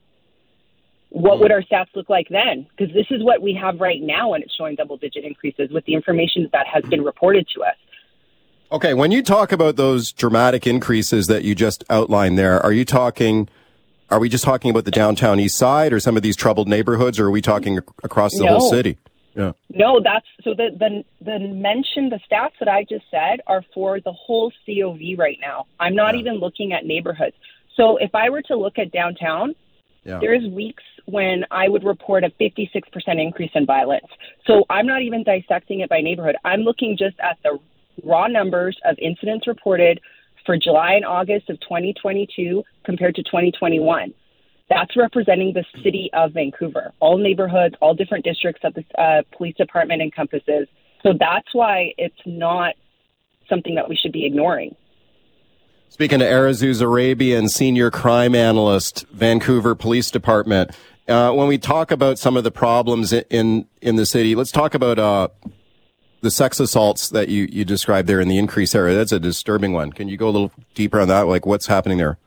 what 1.14 1.40
would 1.40 1.52
mm-hmm. 1.52 1.74
our 1.76 1.86
stats 1.86 1.96
look 1.96 2.10
like 2.10 2.28
then? 2.30 2.66
Because 2.76 2.92
this 2.94 3.06
is 3.12 3.24
what 3.24 3.42
we 3.42 3.54
have 3.54 3.80
right 3.80 4.02
now, 4.02 4.34
and 4.34 4.44
it's 4.44 4.54
showing 4.56 4.76
double 4.76 4.98
digit 4.98 5.24
increases 5.24 5.70
with 5.70 5.86
the 5.86 5.94
information 5.94 6.50
that 6.52 6.66
has 6.66 6.84
been 6.86 7.04
reported 7.04 7.48
to 7.56 7.62
us. 7.62 7.76
Okay, 8.72 8.96
when 8.96 9.12
you 9.12 9.22
talk 9.22 9.52
about 9.52 9.76
those 9.76 10.12
dramatic 10.12 10.66
increases 10.66 11.28
that 11.28 11.44
you 11.44 11.54
just 11.54 11.84
outlined 11.92 12.40
there, 12.40 12.60
are 12.60 12.72
you 12.72 12.84
talking? 12.84 13.48
Are 14.10 14.20
we 14.20 14.28
just 14.28 14.44
talking 14.44 14.72
about 14.72 14.86
the 14.86 14.92
downtown 14.92 15.40
east 15.40 15.56
side 15.56 15.94
or 15.94 16.00
some 16.00 16.18
of 16.18 16.24
these 16.24 16.36
troubled 16.36 16.68
neighborhoods, 16.68 17.20
or 17.20 17.28
are 17.28 17.32
we 17.32 17.42
talking 17.42 17.78
across 18.04 18.32
the 18.36 18.46
no. 18.46 18.58
whole 18.58 18.70
city? 18.72 18.98
Yeah. 19.36 19.52
No, 19.70 20.00
that's 20.04 20.26
so 20.44 20.56
the 20.56 20.70
the 20.78 21.04
the 21.24 21.40
mention 21.40 22.10
the 22.10 22.20
stats 22.30 22.54
that 22.60 22.68
I 22.68 22.86
just 22.90 23.06
said 23.12 23.42
are 23.46 23.64
for 23.72 24.00
the 24.00 24.12
whole 24.12 24.52
COV 24.66 25.18
right 25.18 25.38
now. 25.40 25.68
I'm 25.80 25.94
not 25.96 26.16
Yeah. 26.16 26.22
even 26.22 26.36
looking 26.36 26.74
at 26.74 26.86
neighborhoods. 26.86 27.36
So 27.76 27.98
if 27.98 28.16
I 28.16 28.32
were 28.32 28.42
to 28.44 28.56
look 28.56 28.80
at 28.80 28.92
downtown, 28.92 29.56
Yeah. 30.06 30.20
there's 30.20 30.46
weeks 30.48 30.84
when 31.06 31.46
I 31.52 31.68
would 31.68 31.84
report 31.84 32.24
a 32.24 32.30
56% 32.42 32.84
increase 33.22 33.52
in 33.56 33.66
violence. 33.66 34.08
So 34.48 34.64
I'm 34.70 34.86
not 34.88 35.02
even 35.02 35.24
dissecting 35.24 35.82
it 35.82 35.90
by 35.90 36.02
neighborhood. 36.02 36.36
I'm 36.46 36.62
looking 36.62 36.96
just 36.98 37.20
at 37.20 37.38
the 37.44 37.60
raw 38.04 38.28
numbers 38.28 38.78
of 38.86 38.98
incidents 39.00 39.48
reported 39.48 40.00
for 40.46 40.58
July 40.58 40.94
and 40.94 41.06
August 41.06 41.50
of 41.50 41.60
2022 41.62 42.64
compared 42.86 43.16
to 43.16 43.24
2021. 43.24 44.14
That's 44.70 44.96
representing 44.96 45.54
the 45.54 45.66
city 45.84 46.10
of 46.14 46.34
Vancouver, 46.34 46.94
all 47.00 47.18
neighborhoods, 47.18 47.76
all 47.82 47.94
different 47.94 48.24
districts 48.24 48.62
that 48.64 48.74
the 48.74 48.84
uh, 49.00 49.22
police 49.36 49.56
department 49.56 50.02
encompasses. 50.02 50.68
So 51.04 51.14
that's 51.20 51.54
why 51.54 51.94
it's 51.98 52.16
not 52.26 52.76
something 53.50 53.76
that 53.76 53.90
we 53.90 53.96
should 53.96 54.14
be 54.14 54.26
ignoring. 54.26 54.76
Speaking 55.90 56.20
to 56.20 56.26
Arzu 56.26 56.72
Zarabian, 56.72 57.50
senior 57.50 57.92
crime 57.92 58.34
analyst, 58.34 59.06
Vancouver 59.12 59.76
Police 59.76 60.10
Department. 60.10 60.72
Uh, 61.08 61.32
when 61.34 61.48
we 61.48 61.58
talk 61.58 61.92
about 61.92 62.18
some 62.18 62.38
of 62.38 62.44
the 62.44 62.52
problems 62.52 63.12
in 63.12 63.68
in 63.82 63.96
the 63.98 64.06
city, 64.06 64.36
let's 64.36 64.52
talk 64.52 64.74
about 64.74 64.98
uh, 64.98 65.28
the 66.22 66.32
sex 66.32 66.60
assaults 66.60 67.10
that 67.10 67.28
you, 67.28 67.48
you 67.52 67.66
described 67.66 68.08
there 68.08 68.22
in 68.22 68.30
the 68.30 68.38
increase 68.38 68.74
area. 68.74 68.96
That's 68.96 69.12
a 69.12 69.20
disturbing 69.20 69.74
one. 69.74 69.92
Can 69.92 70.08
you 70.08 70.16
go 70.16 70.30
a 70.30 70.32
little 70.32 70.52
deeper 70.74 71.02
on 71.02 71.10
that? 71.10 71.28
Like 71.28 71.46
what's 71.46 71.68
happening 71.68 71.98
there? 71.98 72.18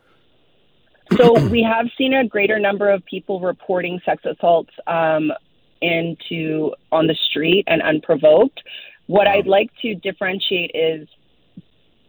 So 1.17 1.47
we 1.49 1.63
have 1.63 1.87
seen 1.97 2.13
a 2.13 2.27
greater 2.27 2.59
number 2.59 2.91
of 2.91 3.05
people 3.07 3.41
reporting 3.41 4.01
sex 4.05 4.23
assaults 4.27 4.73
um, 4.87 5.33
into 5.81 6.75
on 6.93 7.07
the 7.07 7.17
street 7.31 7.65
and 7.67 7.81
unprovoked. 7.81 8.63
What 9.07 9.27
I'd 9.27 9.47
like 9.47 9.71
to 9.83 9.95
differentiate 9.95 10.73
is 10.75 11.09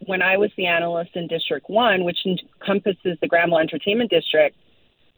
when 0.05 0.21
I 0.21 0.35
was 0.35 0.51
the 0.57 0.65
analyst 0.65 1.11
in 1.15 1.27
District 1.27 1.69
One, 1.69 2.03
which 2.03 2.17
encompasses 2.25 3.17
the 3.21 3.27
Granville 3.27 3.59
Entertainment 3.59 4.09
District, 4.09 4.55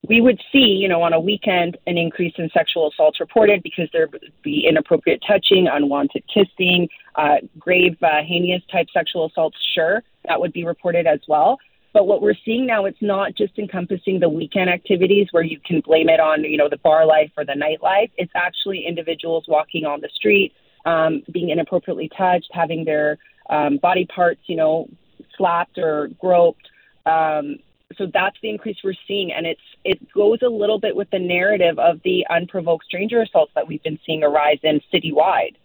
we 0.07 0.21
would 0.21 0.39
see, 0.51 0.59
you 0.59 0.87
know, 0.87 1.01
on 1.01 1.13
a 1.13 1.19
weekend 1.19 1.77
an 1.85 1.97
increase 1.97 2.33
in 2.37 2.49
sexual 2.53 2.89
assaults 2.89 3.19
reported 3.19 3.61
because 3.61 3.89
there 3.91 4.07
would 4.11 4.31
be 4.43 4.65
inappropriate 4.67 5.21
touching, 5.27 5.67
unwanted 5.71 6.23
kissing, 6.33 6.87
uh, 7.15 7.35
grave, 7.57 7.97
uh, 8.01 8.21
heinous 8.25 8.63
type 8.71 8.87
sexual 8.93 9.25
assaults. 9.25 9.57
Sure, 9.75 10.01
that 10.25 10.39
would 10.39 10.53
be 10.53 10.65
reported 10.65 11.05
as 11.05 11.19
well. 11.27 11.57
But 11.91 12.07
what 12.07 12.21
we're 12.21 12.35
seeing 12.45 12.65
now, 12.65 12.85
it's 12.85 13.01
not 13.01 13.35
just 13.35 13.57
encompassing 13.57 14.19
the 14.19 14.29
weekend 14.29 14.69
activities 14.69 15.27
where 15.31 15.43
you 15.43 15.59
can 15.65 15.81
blame 15.81 16.07
it 16.07 16.19
on, 16.19 16.43
you 16.43 16.55
know, 16.55 16.69
the 16.69 16.77
bar 16.77 17.05
life 17.05 17.31
or 17.35 17.43
the 17.43 17.53
nightlife. 17.53 18.11
It's 18.15 18.31
actually 18.35 18.85
individuals 18.87 19.45
walking 19.47 19.85
on 19.85 19.99
the 19.99 20.09
street, 20.13 20.53
um, 20.85 21.23
being 21.31 21.49
inappropriately 21.49 22.09
touched, 22.15 22.49
having 22.51 22.85
their 22.85 23.17
um, 23.49 23.77
body 23.77 24.05
parts, 24.05 24.41
you 24.45 24.55
know, 24.55 24.87
slapped 25.35 25.77
or 25.77 26.09
groped. 26.19 26.69
Um, 27.05 27.57
so 27.97 28.07
that's 28.13 28.37
the 28.41 28.49
increase 28.49 28.77
we're 28.83 28.93
seeing, 29.07 29.31
and 29.31 29.45
it's 29.45 29.61
it 29.83 30.11
goes 30.13 30.39
a 30.41 30.49
little 30.49 30.79
bit 30.79 30.95
with 30.95 31.09
the 31.09 31.19
narrative 31.19 31.79
of 31.79 32.01
the 32.03 32.25
unprovoked 32.29 32.85
stranger 32.85 33.21
assaults 33.21 33.51
that 33.55 33.67
we've 33.67 33.81
been 33.83 33.99
seeing 34.05 34.23
arise 34.23 34.59
in 34.63 34.81
citywide. 34.93 35.55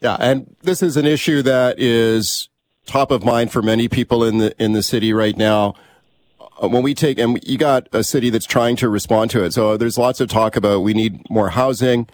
Yeah, 0.00 0.16
and 0.20 0.54
this 0.62 0.82
is 0.82 0.96
an 0.96 1.06
issue 1.06 1.40
that 1.42 1.78
is 1.78 2.48
top 2.84 3.10
of 3.10 3.24
mind 3.24 3.50
for 3.50 3.62
many 3.62 3.88
people 3.88 4.22
in 4.22 4.38
the 4.38 4.54
in 4.62 4.72
the 4.72 4.82
city 4.82 5.12
right 5.12 5.36
now. 5.36 5.74
Uh, 6.62 6.68
When 6.68 6.82
we 6.82 6.94
take 6.94 7.18
and 7.18 7.42
you 7.42 7.56
got 7.56 7.88
a 7.92 8.04
city 8.04 8.28
that's 8.28 8.46
trying 8.46 8.76
to 8.76 8.88
respond 8.88 9.30
to 9.30 9.44
it, 9.44 9.54
so 9.54 9.76
there's 9.78 9.96
lots 9.96 10.20
of 10.20 10.28
talk 10.28 10.56
about 10.56 10.82
we 10.82 10.92
need 10.92 11.28
more 11.30 11.50
housing, 11.50 12.06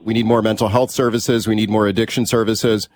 we 0.00 0.14
need 0.14 0.24
more 0.24 0.40
mental 0.40 0.68
health 0.68 0.90
services, 0.90 1.46
we 1.46 1.54
need 1.54 1.68
more 1.68 1.86
addiction 1.86 2.24
services. 2.24 2.88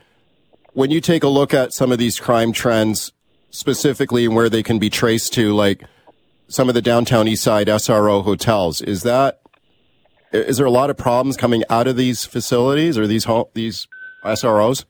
When 0.72 0.90
you 0.90 1.00
take 1.00 1.22
a 1.22 1.28
look 1.28 1.52
at 1.52 1.72
some 1.72 1.92
of 1.92 1.98
these 1.98 2.18
crime 2.18 2.52
trends, 2.52 3.12
specifically 3.54 4.24
and 4.24 4.34
where 4.34 4.48
they 4.48 4.62
can 4.62 4.78
be 4.78 4.90
traced 4.90 5.32
to, 5.34 5.54
like 5.54 5.84
some 6.48 6.68
of 6.68 6.74
the 6.74 6.82
downtown 6.82 7.28
east 7.28 7.42
side 7.42 7.68
SRO 7.68 8.22
hotels, 8.24 8.82
is 8.82 9.02
that 9.02 9.40
is 10.32 10.56
there 10.56 10.66
a 10.66 10.70
lot 10.70 10.90
of 10.90 10.96
problems 10.96 11.36
coming 11.36 11.62
out 11.70 11.86
of 11.86 11.96
these 11.96 12.24
facilities 12.24 12.98
or 12.98 13.06
these 13.06 13.26
these 13.54 13.86
SROs? 14.24 14.84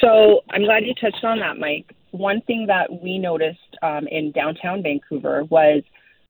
So 0.00 0.42
I'm 0.50 0.64
glad 0.64 0.84
you 0.84 0.94
touched 0.94 1.24
on 1.24 1.40
that, 1.40 1.56
Mike. 1.58 1.94
One 2.10 2.42
thing 2.42 2.66
that 2.66 3.02
we 3.02 3.18
noticed 3.18 3.76
um, 3.82 4.06
in 4.06 4.32
downtown 4.32 4.82
Vancouver 4.82 5.44
was 5.44 5.82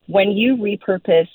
when 0.07 0.31
you 0.31 0.57
repurpose 0.57 1.29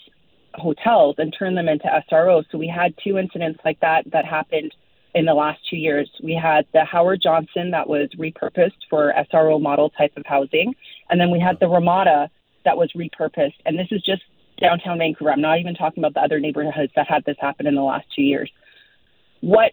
hotels 0.54 1.16
and 1.18 1.36
turn 1.38 1.56
them 1.56 1.68
into 1.68 1.86
SROs. 2.10 2.46
So 2.52 2.58
we 2.58 2.68
had 2.68 2.94
two 3.04 3.18
incidents 3.18 3.60
like 3.66 3.80
that 3.82 4.10
that 4.12 4.26
happened 4.26 4.74
in 5.16 5.26
the 5.26 5.34
last 5.34 5.62
two 5.70 5.78
years. 5.78 6.10
We 6.22 6.36
had 6.36 6.68
the 6.74 6.84
Howard 6.84 7.22
Johnson 7.24 7.72
that 7.72 7.88
was 7.88 8.10
repurposed 8.20 8.84
for 8.90 9.14
SRO 9.34 9.60
model 9.60 9.90
type 9.90 10.12
of 10.18 10.26
housing, 10.26 10.76
and 11.10 11.20
then 11.20 11.32
we 11.32 11.40
had 11.40 11.58
the 11.60 11.68
Ramada 11.68 12.30
that 12.66 12.78
was 12.78 12.92
repurposed. 12.92 13.56
And 13.66 13.80
this 13.80 13.88
is 13.92 14.04
just 14.04 14.22
downtown 14.60 14.98
Vancouver. 14.98 15.32
I'm 15.32 15.42
not 15.42 15.60
even 15.60 15.74
talking 15.74 16.04
about 16.04 16.14
the 16.14 16.20
other 16.20 16.40
neighborhoods 16.40 16.92
that 16.96 17.08
had 17.08 17.24
this 17.26 17.38
happen 17.40 17.66
in 17.66 17.76
the 17.76 17.82
last 17.82 18.06
two 18.14 18.24
years. 18.24 18.52
What 19.40 19.72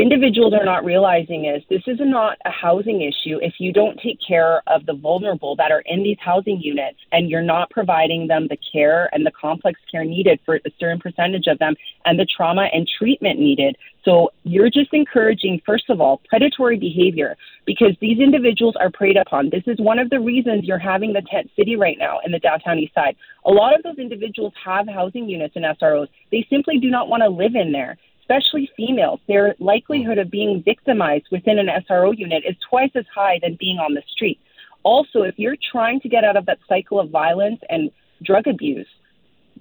individuals 0.00 0.54
are 0.54 0.64
not 0.64 0.84
realizing 0.84 1.44
is 1.44 1.62
this 1.68 1.82
is 1.86 1.98
not 2.00 2.38
a 2.44 2.50
housing 2.50 3.02
issue 3.02 3.38
if 3.42 3.54
you 3.58 3.72
don't 3.72 3.98
take 4.02 4.18
care 4.26 4.62
of 4.66 4.86
the 4.86 4.94
vulnerable 4.94 5.54
that 5.56 5.70
are 5.70 5.82
in 5.86 6.02
these 6.02 6.16
housing 6.20 6.60
units 6.60 6.98
and 7.12 7.28
you're 7.28 7.42
not 7.42 7.70
providing 7.70 8.26
them 8.26 8.46
the 8.48 8.56
care 8.72 9.08
and 9.12 9.26
the 9.26 9.30
complex 9.38 9.78
care 9.90 10.04
needed 10.04 10.40
for 10.44 10.56
a 10.56 10.70
certain 10.78 10.98
percentage 10.98 11.46
of 11.46 11.58
them 11.58 11.74
and 12.04 12.18
the 12.18 12.26
trauma 12.36 12.68
and 12.72 12.88
treatment 12.98 13.38
needed. 13.38 13.76
So 14.04 14.30
you're 14.44 14.70
just 14.70 14.94
encouraging, 14.94 15.60
first 15.66 15.90
of 15.90 16.00
all, 16.00 16.22
predatory 16.28 16.78
behavior 16.78 17.36
because 17.66 17.94
these 18.00 18.18
individuals 18.18 18.74
are 18.80 18.90
preyed 18.90 19.18
upon. 19.18 19.50
This 19.50 19.64
is 19.66 19.78
one 19.78 19.98
of 19.98 20.08
the 20.08 20.20
reasons 20.20 20.64
you're 20.64 20.78
having 20.78 21.12
the 21.12 21.22
tent 21.30 21.50
city 21.54 21.76
right 21.76 21.96
now 21.98 22.20
in 22.24 22.32
the 22.32 22.38
downtown 22.38 22.78
east 22.78 22.94
side. 22.94 23.16
A 23.44 23.50
lot 23.50 23.74
of 23.74 23.82
those 23.82 23.98
individuals 23.98 24.54
have 24.64 24.88
housing 24.88 25.28
units 25.28 25.56
and 25.56 25.64
SROs. 25.64 26.08
They 26.30 26.46
simply 26.48 26.78
do 26.78 26.88
not 26.90 27.08
want 27.08 27.22
to 27.22 27.28
live 27.28 27.54
in 27.54 27.72
there 27.72 27.98
especially 28.30 28.70
females, 28.76 29.20
their 29.26 29.54
likelihood 29.58 30.18
of 30.18 30.30
being 30.30 30.62
victimized 30.64 31.26
within 31.30 31.58
an 31.58 31.68
SRO 31.88 32.16
unit 32.16 32.44
is 32.46 32.56
twice 32.68 32.90
as 32.94 33.04
high 33.12 33.38
than 33.42 33.56
being 33.58 33.78
on 33.78 33.94
the 33.94 34.02
street. 34.10 34.38
Also, 34.82 35.22
if 35.22 35.34
you're 35.36 35.56
trying 35.72 36.00
to 36.00 36.08
get 36.08 36.24
out 36.24 36.36
of 36.36 36.46
that 36.46 36.58
cycle 36.68 37.00
of 37.00 37.10
violence 37.10 37.60
and 37.68 37.90
drug 38.22 38.46
abuse, 38.46 38.86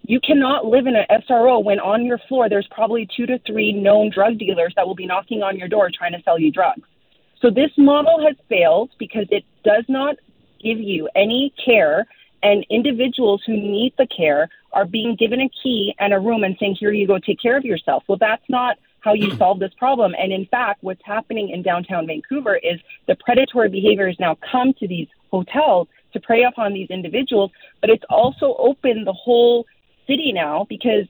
you 0.04 0.20
cannot 0.20 0.66
live 0.66 0.88
in 0.88 0.96
an 0.96 1.06
SRO 1.30 1.64
when 1.64 1.80
on 1.80 2.06
your 2.06 2.20
floor 2.28 2.48
there's 2.48 2.68
probably 2.72 3.08
two 3.16 3.26
to 3.26 3.40
three 3.40 3.74
known 3.74 4.10
drug 4.14 4.38
dealers 4.38 4.74
that 4.76 4.88
will 4.88 4.96
be 4.96 5.06
knocking 5.06 5.44
on 5.44 5.58
your 5.58 5.68
door 5.68 5.90
trying 5.94 6.14
to 6.14 6.22
sell 6.24 6.40
you 6.40 6.52
drugs. 6.52 6.88
So 7.42 7.50
this 7.50 7.72
model 7.78 8.26
has 8.26 8.36
failed 8.48 8.92
because 8.98 9.26
it 9.30 9.44
does 9.64 9.86
not 9.88 10.16
give 10.62 10.80
you 10.80 11.10
any 11.16 11.54
care 11.64 12.06
and 12.44 12.66
individuals 12.70 13.42
who 13.46 13.54
need 13.54 13.94
the 13.98 14.08
care 14.08 14.50
are 14.74 14.86
being 14.86 15.16
given 15.16 15.42
a 15.42 15.50
key 15.64 15.94
and 16.00 16.14
a 16.14 16.20
room 16.20 16.44
and 16.44 16.56
saying, 16.60 16.78
Here 16.80 16.92
you 16.92 17.08
go, 17.08 17.20
take 17.20 17.42
care 17.42 17.58
of 17.58 17.66
yourself. 17.66 18.04
Well, 18.08 18.18
that's 18.20 18.44
not 18.50 18.78
how 19.02 19.14
you 19.14 19.36
solve 19.38 19.60
this 19.60 19.74
problem. 19.78 20.14
And 20.18 20.32
in 20.32 20.46
fact, 20.48 20.84
what's 20.84 21.02
happening 21.06 21.50
in 21.50 21.62
downtown 21.62 22.06
Vancouver 22.08 22.58
is 22.58 22.80
the 23.08 23.16
predatory 23.16 23.70
behavior 23.70 24.08
has 24.08 24.20
now 24.20 24.38
come 24.52 24.74
to 24.80 24.88
these 24.88 25.08
hotels 25.32 25.88
to 26.14 26.20
prey 26.20 26.44
upon 26.44 26.74
these 26.74 26.90
individuals, 26.90 27.52
but 27.82 27.90
it's 27.90 28.04
also 28.10 28.56
opened 28.58 29.08
the 29.08 29.14
whole 29.14 29.66
city 30.08 30.32
now 30.34 30.66
because 30.68 31.06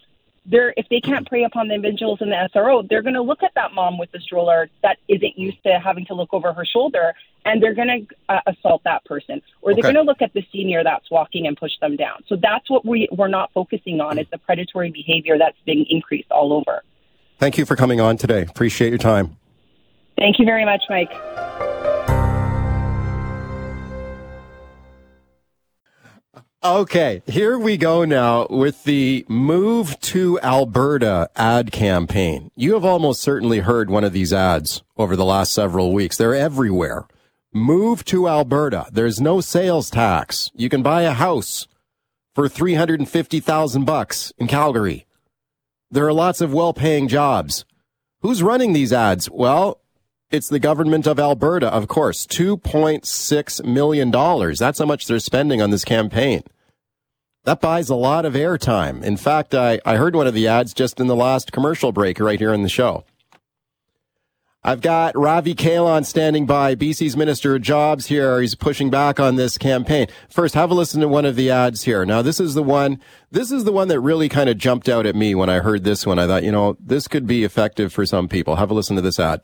they're 0.50 0.74
if 0.77 0.88
they 0.89 1.00
can't 1.00 1.27
prey 1.27 1.44
upon 1.44 1.68
the 1.68 1.75
individuals 1.75 2.20
in 2.22 2.29
the 2.29 2.50
SRO, 2.53 2.88
they're 2.88 3.01
going 3.01 3.15
to 3.15 3.22
look 3.22 3.44
at 3.44 3.51
that 3.56 3.74
mom 3.74 3.98
with 3.98 4.12
the 4.12 4.20
stroller 4.20 4.70
that 4.84 4.98
isn't 5.08 5.38
used 5.38 5.62
to 5.63 5.79
having 5.84 6.06
to 6.08 6.13
look 6.15 6.34
over 6.34 6.51
her 6.53 6.65
shoulder, 6.65 7.13
and 7.46 7.62
they're 7.62 7.75
going 7.75 8.08
to 8.08 8.34
uh, 8.34 8.39
assault 8.48 8.82
that 8.84 9.06
person, 9.06 9.41
or 9.62 9.74
they're 9.74 9.79
Okay. 9.79 9.94
going 9.94 10.06
to 10.06 10.10
look 10.10 10.22
at 10.22 10.34
the 10.34 10.44
senior 10.51 10.84
that's 10.84 11.10
walking 11.12 11.48
and 11.48 11.56
push 11.56 11.72
them 11.82 11.96
down. 11.96 12.24
So 12.27 12.36
that's 12.36 12.70
what 12.70 12.86
we 12.86 13.08
we're 13.12 13.27
not 13.27 13.51
focusing 13.53 14.01
on 14.01 14.18
is 14.18 14.27
the 14.32 14.38
predatory 14.39 14.91
behavior 14.91 15.38
that's 15.38 15.58
being 15.65 15.86
increased 15.89 16.32
all 16.32 16.51
over. 16.53 16.82
Thank 17.38 17.58
you 17.58 17.65
for 17.65 17.75
coming 17.75 18.01
on 18.01 18.18
today. 18.18 18.41
Appreciate 18.41 18.89
your 18.89 18.98
time. 18.98 19.38
Thank 20.18 20.39
you 20.39 20.46
very 20.46 20.65
much, 20.65 20.84
Mike. 20.89 21.69
Okay, 26.62 27.22
here 27.25 27.58
we 27.58 27.78
go 27.78 28.04
now 28.04 28.46
with 28.50 28.84
the 28.84 29.25
Move 29.30 29.98
to 30.01 30.38
Alberta 30.42 31.30
ad 31.38 31.72
campaign. 31.72 32.51
You 32.54 32.74
have 32.74 32.84
almost 32.84 33.22
certainly 33.22 33.60
heard 33.60 33.89
one 33.89 34.04
of 34.04 34.12
these 34.12 34.34
ads 34.34 34.84
over 34.98 35.16
the 35.16 35.24
last 35.24 35.54
several 35.54 35.94
weeks. 35.94 36.18
They're 36.18 36.36
everywhere. 36.36 37.08
Move 37.54 38.04
to 38.06 38.28
Alberta. 38.28 38.88
There's 38.92 39.22
no 39.22 39.39
sales 39.39 39.89
tax. 39.89 40.51
You 40.54 40.68
can 40.68 40.84
buy 40.84 41.04
a 41.04 41.13
house 41.13 41.66
for 42.36 42.50
350,000 42.50 43.86
bucks 43.86 44.34
in 44.38 44.48
Calgary. 44.48 45.08
There 45.89 46.06
are 46.06 46.13
lots 46.13 46.42
of 46.42 46.54
well-paying 46.54 47.08
jobs. 47.08 47.63
Who's 48.22 48.44
running 48.44 48.74
these 48.74 48.92
ads? 48.92 49.30
Well, 49.30 49.80
it's 50.32 50.50
the 50.50 50.60
government 50.60 51.08
of 51.08 51.20
Alberta, 51.20 51.68
of 51.74 51.88
course. 51.88 52.28
$2.6 52.28 53.66
million. 53.66 54.12
That's 54.12 54.80
how 54.80 54.86
much 54.86 55.08
they're 55.08 55.20
spending 55.20 55.62
on 55.62 55.72
this 55.72 55.86
campaign. 55.86 56.44
that 57.46 57.62
buys 57.62 57.90
a 57.90 57.96
lot 57.96 58.26
of 58.26 58.34
airtime. 58.34 59.04
In 59.04 59.18
fact, 59.18 59.56
I, 59.56 59.80
I 59.86 59.96
heard 59.96 60.16
one 60.16 60.28
of 60.28 60.34
the 60.36 60.48
ads 60.48 60.74
just 60.74 61.00
in 61.00 61.08
the 61.08 61.16
last 61.16 61.52
commercial 61.52 61.92
break 61.92 62.20
right 62.20 62.40
here 62.40 62.54
in 62.54 62.64
the 62.64 62.70
show. 62.70 63.06
I've 64.62 64.82
got 64.82 65.18
Ravi 65.18 65.56
Kahlon 65.56 66.06
standing 66.06 66.46
by, 66.46 66.76
BC's 66.76 67.16
Minister 67.16 67.56
of 67.56 67.62
Jobs 67.62 68.08
here. 68.08 68.42
He's 68.42 68.56
pushing 68.56 68.90
back 68.90 69.18
on 69.18 69.38
this 69.38 69.58
campaign. 69.58 70.08
First, 70.30 70.54
have 70.54 70.70
a 70.70 70.74
listen 70.74 71.00
to 71.00 71.08
one 71.08 71.26
of 71.26 71.38
the 71.38 71.50
ads 71.50 71.84
here. 71.84 72.06
Now, 72.06 72.22
this 72.22 72.42
is 72.42 72.56
the 72.56 72.62
one, 72.62 73.00
this 73.32 73.52
is 73.52 73.64
the 73.64 73.72
one 73.72 73.88
that 73.88 74.02
really 74.02 74.28
kind 74.28 74.50
of 74.50 74.58
jumped 74.58 74.90
out 74.90 75.06
at 75.06 75.16
me 75.16 75.34
when 75.34 75.50
I 75.50 75.60
heard 75.60 75.86
this 75.86 76.06
one. 76.06 76.20
I 76.20 76.28
thought, 76.28 76.44
you 76.44 76.52
know, 76.52 76.76
this 76.78 77.08
could 77.08 77.26
be 77.26 77.46
effective 77.46 77.94
for 77.94 78.06
some 78.06 78.28
people. 78.28 78.58
Have 78.58 78.70
a 78.70 78.74
listen 78.74 78.98
to 78.98 79.02
this 79.02 79.20
ad. 79.20 79.42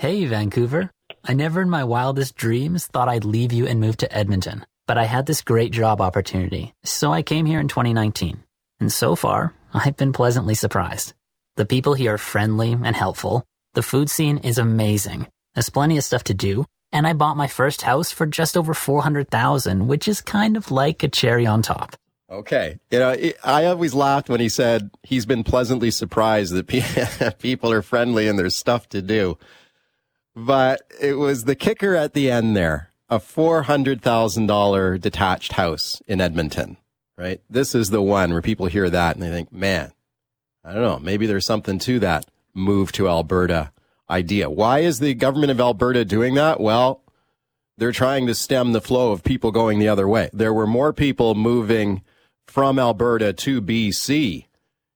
Hey, 0.00 0.24
Vancouver. 0.24 0.88
I 1.28 1.34
never 1.34 1.60
in 1.60 1.68
my 1.68 1.84
wildest 1.84 2.34
dreams 2.34 2.86
thought 2.86 3.10
I'd 3.10 3.26
leave 3.26 3.52
you 3.52 3.66
and 3.66 3.78
move 3.78 3.98
to 3.98 4.10
Edmonton, 4.10 4.64
but 4.86 4.96
I 4.96 5.04
had 5.04 5.26
this 5.26 5.42
great 5.42 5.72
job 5.72 6.00
opportunity. 6.00 6.72
So 6.84 7.12
I 7.12 7.20
came 7.20 7.44
here 7.44 7.60
in 7.60 7.68
2019. 7.68 8.42
And 8.80 8.90
so 8.90 9.14
far, 9.14 9.52
I've 9.74 9.98
been 9.98 10.14
pleasantly 10.14 10.54
surprised. 10.54 11.12
The 11.56 11.66
people 11.66 11.92
here 11.92 12.14
are 12.14 12.16
friendly 12.16 12.72
and 12.72 12.96
helpful. 12.96 13.44
The 13.74 13.82
food 13.82 14.08
scene 14.08 14.38
is 14.38 14.56
amazing. 14.56 15.26
There's 15.52 15.68
plenty 15.68 15.98
of 15.98 16.04
stuff 16.04 16.24
to 16.24 16.34
do, 16.34 16.64
and 16.92 17.06
I 17.06 17.12
bought 17.12 17.36
my 17.36 17.46
first 17.46 17.82
house 17.82 18.10
for 18.10 18.24
just 18.24 18.56
over 18.56 18.72
400,000, 18.72 19.86
which 19.86 20.08
is 20.08 20.22
kind 20.22 20.56
of 20.56 20.70
like 20.70 21.02
a 21.02 21.08
cherry 21.08 21.44
on 21.44 21.60
top. 21.60 21.94
Okay. 22.30 22.78
You 22.90 23.00
know, 23.00 23.14
I 23.44 23.66
always 23.66 23.92
laughed 23.92 24.30
when 24.30 24.40
he 24.40 24.48
said 24.48 24.90
he's 25.02 25.26
been 25.26 25.44
pleasantly 25.44 25.90
surprised 25.90 26.54
that 26.54 27.36
people 27.38 27.70
are 27.70 27.82
friendly 27.82 28.28
and 28.28 28.38
there's 28.38 28.56
stuff 28.56 28.88
to 28.90 29.02
do. 29.02 29.36
But 30.34 30.82
it 31.00 31.14
was 31.14 31.44
the 31.44 31.56
kicker 31.56 31.96
at 31.96 32.14
the 32.14 32.30
end 32.30 32.56
there, 32.56 32.90
a 33.08 33.18
$400,000 33.18 35.00
detached 35.00 35.52
house 35.52 36.00
in 36.06 36.20
Edmonton, 36.20 36.76
right? 37.18 37.40
This 37.50 37.74
is 37.74 37.90
the 37.90 38.02
one 38.02 38.32
where 38.32 38.42
people 38.42 38.66
hear 38.66 38.88
that 38.88 39.16
and 39.16 39.22
they 39.22 39.30
think, 39.30 39.52
man, 39.52 39.92
I 40.64 40.72
don't 40.72 40.82
know, 40.82 40.98
maybe 40.98 41.26
there's 41.26 41.46
something 41.46 41.78
to 41.80 41.98
that 42.00 42.26
move 42.54 42.92
to 42.92 43.08
Alberta 43.08 43.72
idea. 44.08 44.50
Why 44.50 44.80
is 44.80 44.98
the 44.98 45.14
government 45.14 45.50
of 45.50 45.60
Alberta 45.60 46.04
doing 46.04 46.34
that? 46.34 46.60
Well, 46.60 47.02
they're 47.78 47.92
trying 47.92 48.26
to 48.26 48.34
stem 48.34 48.72
the 48.72 48.80
flow 48.80 49.12
of 49.12 49.24
people 49.24 49.52
going 49.52 49.78
the 49.78 49.88
other 49.88 50.06
way. 50.06 50.28
There 50.32 50.52
were 50.52 50.66
more 50.66 50.92
people 50.92 51.34
moving 51.34 52.02
from 52.46 52.78
Alberta 52.78 53.32
to 53.32 53.62
BC 53.62 54.46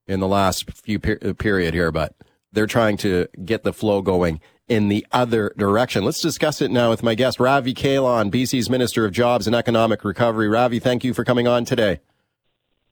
in 0.07 0.21
the 0.21 0.29
last 0.29 0.71
few 0.71 0.99
per- 0.99 1.35
period 1.35 1.73
here, 1.73 1.91
but 1.91 2.14
they're 2.53 2.67
trying 2.67 2.97
to 2.99 3.26
get 3.45 3.62
the 3.62 3.73
flow 3.73 4.03
going 4.03 4.41
in 4.68 4.88
the 4.88 5.06
other 5.12 5.52
direction. 5.56 6.04
Let's 6.04 6.21
discuss 6.21 6.61
it 6.62 6.71
now 6.71 6.90
with 6.90 7.02
my 7.02 7.14
guest, 7.14 7.38
Ravi 7.38 7.75
Kahlon, 7.75 8.30
BC's 8.30 8.71
Minister 8.71 9.04
of 9.04 9.12
Jobs 9.12 9.47
and 9.47 9.54
Economic 9.54 10.04
Recovery. 10.04 10.49
Ravi, 10.49 10.78
thank 10.78 11.04
you 11.04 11.12
for 11.12 11.25
coming 11.25 11.47
on 11.47 11.64
today. 11.64 12.00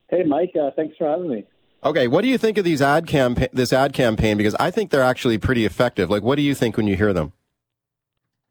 Hey, 0.09 0.25
Mike. 0.25 0.53
Uh, 0.61 0.71
thanks 0.77 0.97
for 0.97 1.09
having 1.09 1.31
me. 1.31 1.45
Okay, 1.85 2.07
what 2.07 2.23
do 2.23 2.29
you 2.29 2.39
think 2.39 2.59
of 2.59 2.65
these 2.65 2.81
ad 2.81 3.07
campaign, 3.07 3.49
this 3.53 3.73
ad 3.73 3.93
campaign? 3.93 4.37
Because 4.37 4.55
I 4.61 4.71
think 4.71 4.91
they're 4.91 5.03
actually 5.03 5.39
pretty 5.39 5.65
effective. 5.65 6.11
Like, 6.11 6.23
what 6.23 6.37
do 6.37 6.43
you 6.43 6.55
think 6.55 6.77
when 6.77 6.87
you 6.87 6.97
hear 6.97 7.13
them? 7.13 7.33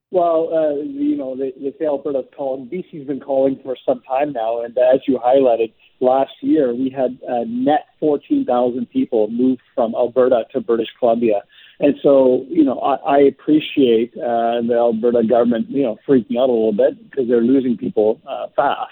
Well, 0.09 0.49
uh, 0.53 0.83
you 0.83 1.15
know, 1.15 1.37
the, 1.37 1.53
the 1.57 1.73
say 1.79 1.85
Alberta's 1.85 2.25
calling. 2.35 2.67
BC's 2.67 3.07
been 3.07 3.21
calling 3.21 3.57
for 3.63 3.77
some 3.85 4.01
time 4.01 4.33
now, 4.33 4.61
and 4.61 4.77
as 4.77 4.99
you 5.07 5.17
highlighted, 5.19 5.71
last 6.01 6.33
year 6.41 6.75
we 6.75 6.89
had 6.89 7.17
a 7.25 7.45
net 7.45 7.85
14,000 8.01 8.89
people 8.89 9.29
move 9.29 9.59
from 9.73 9.95
Alberta 9.95 10.43
to 10.51 10.59
British 10.59 10.89
Columbia, 10.99 11.43
and 11.81 11.95
so 12.01 12.45
you 12.49 12.63
know, 12.63 12.79
I, 12.79 12.95
I 12.95 13.17
appreciate 13.19 14.13
uh, 14.15 14.61
the 14.61 14.75
Alberta 14.77 15.23
government, 15.27 15.69
you 15.69 15.83
know, 15.83 15.97
freaking 16.07 16.37
out 16.37 16.49
a 16.49 16.53
little 16.53 16.73
bit 16.73 17.09
because 17.09 17.27
they're 17.27 17.41
losing 17.41 17.77
people 17.77 18.21
uh, 18.27 18.47
fast. 18.55 18.91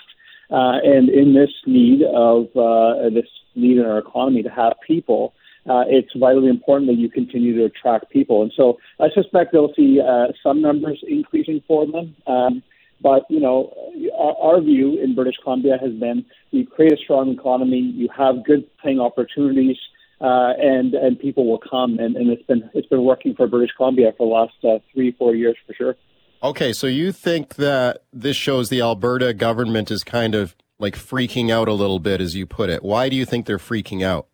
Uh, 0.51 0.81
and 0.83 1.09
in 1.09 1.35
this 1.35 1.51
need 1.67 2.01
of 2.03 2.47
uh, 2.57 3.09
this 3.13 3.29
need 3.55 3.77
in 3.77 3.85
our 3.85 3.99
economy 3.99 4.41
to 4.41 4.49
have 4.49 4.73
people, 4.85 5.33
uh, 5.69 5.83
it's 5.87 6.09
vitally 6.15 6.49
important 6.49 6.89
that 6.89 6.97
you 6.97 7.09
continue 7.09 7.55
to 7.55 7.65
attract 7.65 8.09
people. 8.09 8.41
And 8.41 8.51
so 8.55 8.79
I 8.99 9.09
suspect 9.13 9.51
they'll 9.51 9.73
see 9.75 9.99
uh, 10.01 10.27
some 10.41 10.61
numbers 10.61 11.03
increasing 11.07 11.61
for 11.67 11.85
them. 11.85 12.15
Um, 12.25 12.63
but 13.01 13.23
you 13.29 13.39
know, 13.39 13.73
our, 14.17 14.55
our 14.55 14.61
view 14.61 14.99
in 15.01 15.15
British 15.15 15.35
Columbia 15.43 15.77
has 15.79 15.93
been 15.93 16.25
you 16.51 16.65
create 16.65 16.93
a 16.93 16.97
strong 16.97 17.29
economy, 17.29 17.79
you 17.79 18.09
have 18.15 18.43
good 18.43 18.65
paying 18.83 18.99
opportunities. 18.99 19.77
Uh, 20.21 20.51
and 20.59 20.93
and 20.95 21.17
people 21.17 21.47
will 21.47 21.59
come, 21.59 21.97
and, 21.97 22.17
and 22.17 22.29
it's 22.29 22.43
been 22.43 22.69
it's 22.73 22.87
been 22.87 23.05
working 23.05 23.33
for 23.35 23.47
British 23.47 23.71
Columbia 23.77 24.11
for 24.17 24.27
the 24.27 24.33
last 24.33 24.53
uh, 24.65 24.83
three 24.93 25.11
four 25.13 25.33
years 25.33 25.55
for 25.65 25.73
sure. 25.73 25.95
Okay, 26.43 26.73
so 26.73 26.87
you 26.87 27.11
think 27.11 27.55
that 27.55 28.03
this 28.11 28.35
shows 28.35 28.69
the 28.69 28.81
Alberta 28.81 29.33
government 29.33 29.91
is 29.91 30.03
kind 30.03 30.35
of 30.35 30.55
like 30.77 30.95
freaking 30.95 31.51
out 31.51 31.67
a 31.67 31.73
little 31.73 31.99
bit, 31.99 32.21
as 32.21 32.35
you 32.35 32.45
put 32.45 32.69
it. 32.69 32.83
Why 32.83 33.09
do 33.09 33.15
you 33.15 33.25
think 33.25 33.45
they're 33.45 33.57
freaking 33.57 34.03
out? 34.03 34.27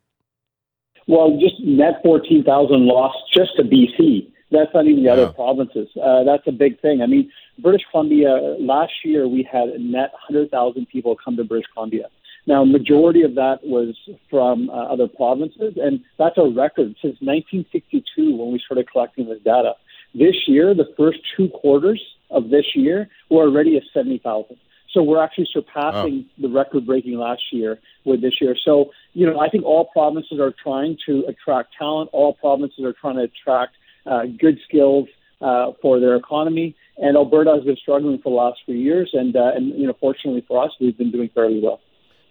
Well, 1.08 1.38
just 1.39 1.60
net 1.62 2.02
14,000 2.04 2.88
lost 2.88 3.17
just 3.36 3.52
to 3.58 3.63
BC. 3.63 4.32
That's 4.52 4.71
not 4.74 4.86
even 4.86 5.04
the 5.04 5.10
yeah. 5.10 5.13
other 5.13 5.34
provinces. 5.34 5.88
Uh, 6.02 6.24
that's 6.24 6.48
a 6.48 6.52
big 6.52 6.80
thing. 6.82 7.02
I 7.02 7.08
mean, 7.08 7.32
British 7.60 7.82
Columbia, 7.91 8.56
last 8.60 8.93
year 9.04 9.28
we 9.28 9.48
had 9.50 9.69
a 9.69 9.80
net 9.80 10.12
100,000 10.30 10.88
people 10.88 11.15
come 11.24 11.36
to 11.38 11.43
British 11.43 11.67
Columbia. 11.74 12.06
Now, 12.47 12.63
majority 12.63 13.23
of 13.23 13.36
that 13.36 13.60
was 13.63 13.95
from 14.29 14.69
uh, 14.69 14.73
other 14.73 15.08
provinces, 15.08 15.73
and 15.77 16.01
that's 16.17 16.38
a 16.38 16.43
record 16.43 16.95
since 17.01 17.17
1962 17.21 18.36
when 18.36 18.51
we 18.51 18.60
started 18.63 18.89
collecting 18.91 19.27
this 19.27 19.39
data. 19.43 19.73
This 20.13 20.47
year, 20.47 20.73
the 20.73 20.93
first 20.95 21.19
two 21.36 21.49
quarters 21.49 22.01
of 22.29 22.49
this 22.49 22.65
year, 22.75 23.10
we're 23.29 23.43
already 23.43 23.77
at 23.77 23.84
70,000. 23.93 24.58
So 24.93 25.03
we're 25.03 25.21
actually 25.21 25.49
surpassing 25.51 26.25
oh. 26.25 26.41
the 26.41 26.47
record 26.47 26.86
breaking 26.86 27.17
last 27.17 27.41
year 27.51 27.79
with 28.05 28.21
this 28.21 28.39
year. 28.39 28.55
So, 28.63 28.91
you 29.13 29.29
know, 29.29 29.39
I 29.39 29.49
think 29.49 29.65
all 29.65 29.86
provinces 29.91 30.39
are 30.39 30.53
trying 30.63 30.97
to 31.05 31.25
attract 31.27 31.73
talent. 31.77 32.12
All 32.13 32.34
provinces 32.34 32.86
are 32.86 32.93
trying 32.93 33.17
to 33.17 33.23
attract 33.23 33.75
uh, 34.05 34.21
good 34.39 34.58
skills 34.65 35.10
uh, 35.41 35.73
for 35.81 35.99
their 35.99 36.15
economy. 36.15 36.77
And 36.97 37.17
Alberta 37.17 37.55
has 37.55 37.65
been 37.65 37.75
struggling 37.75 38.19
for 38.19 38.29
the 38.29 38.36
last 38.38 38.60
few 38.65 38.75
years. 38.75 39.10
And, 39.12 39.36
uh, 39.36 39.51
and, 39.53 39.77
you 39.77 39.86
know, 39.86 39.97
fortunately 39.99 40.45
for 40.47 40.63
us, 40.63 40.71
we've 40.79 40.97
been 40.97 41.12
doing 41.12 41.29
fairly 41.36 41.60
well. 41.62 41.81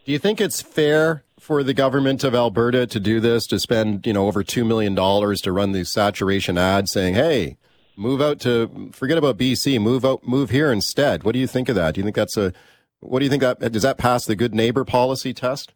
Do 0.05 0.13
you 0.13 0.19
think 0.19 0.41
it's 0.41 0.61
fair 0.61 1.25
for 1.39 1.63
the 1.63 1.75
government 1.75 2.25
of 2.25 2.35
Alberta 2.35 2.87
to 2.87 3.01
do 3.01 3.21
this, 3.21 3.47
to 3.49 3.59
spend, 3.59 4.07
you 4.07 4.13
know, 4.13 4.27
over 4.27 4.43
$2 4.43 4.67
million 4.67 4.95
to 4.95 5.53
run 5.53 5.73
these 5.73 5.89
saturation 5.89 6.59
ads 6.59 6.93
saying, 6.93 7.15
hey, 7.15 7.57
Move 7.97 8.21
out 8.21 8.41
to 8.41 8.91
forget 8.93 9.19
about 9.19 9.39
BC. 9.39 9.81
Move 9.81 10.05
out. 10.05 10.27
Move 10.27 10.51
here 10.51 10.73
instead. 10.73 11.23
What 11.23 11.33
do 11.33 11.39
you 11.39 11.47
think 11.47 11.69
of 11.69 11.77
that? 11.77 11.95
Do 11.95 12.01
you 12.01 12.05
think 12.05 12.17
that's 12.17 12.37
a? 12.37 12.53
What 13.01 13.21
do 13.21 13.25
you 13.25 13.31
think 13.31 13.43
that 13.43 13.61
does 13.71 13.83
that 13.83 13.99
pass 13.99 14.25
the 14.25 14.35
good 14.35 14.55
neighbor 14.55 14.85
policy 14.85 15.33
test? 15.33 15.73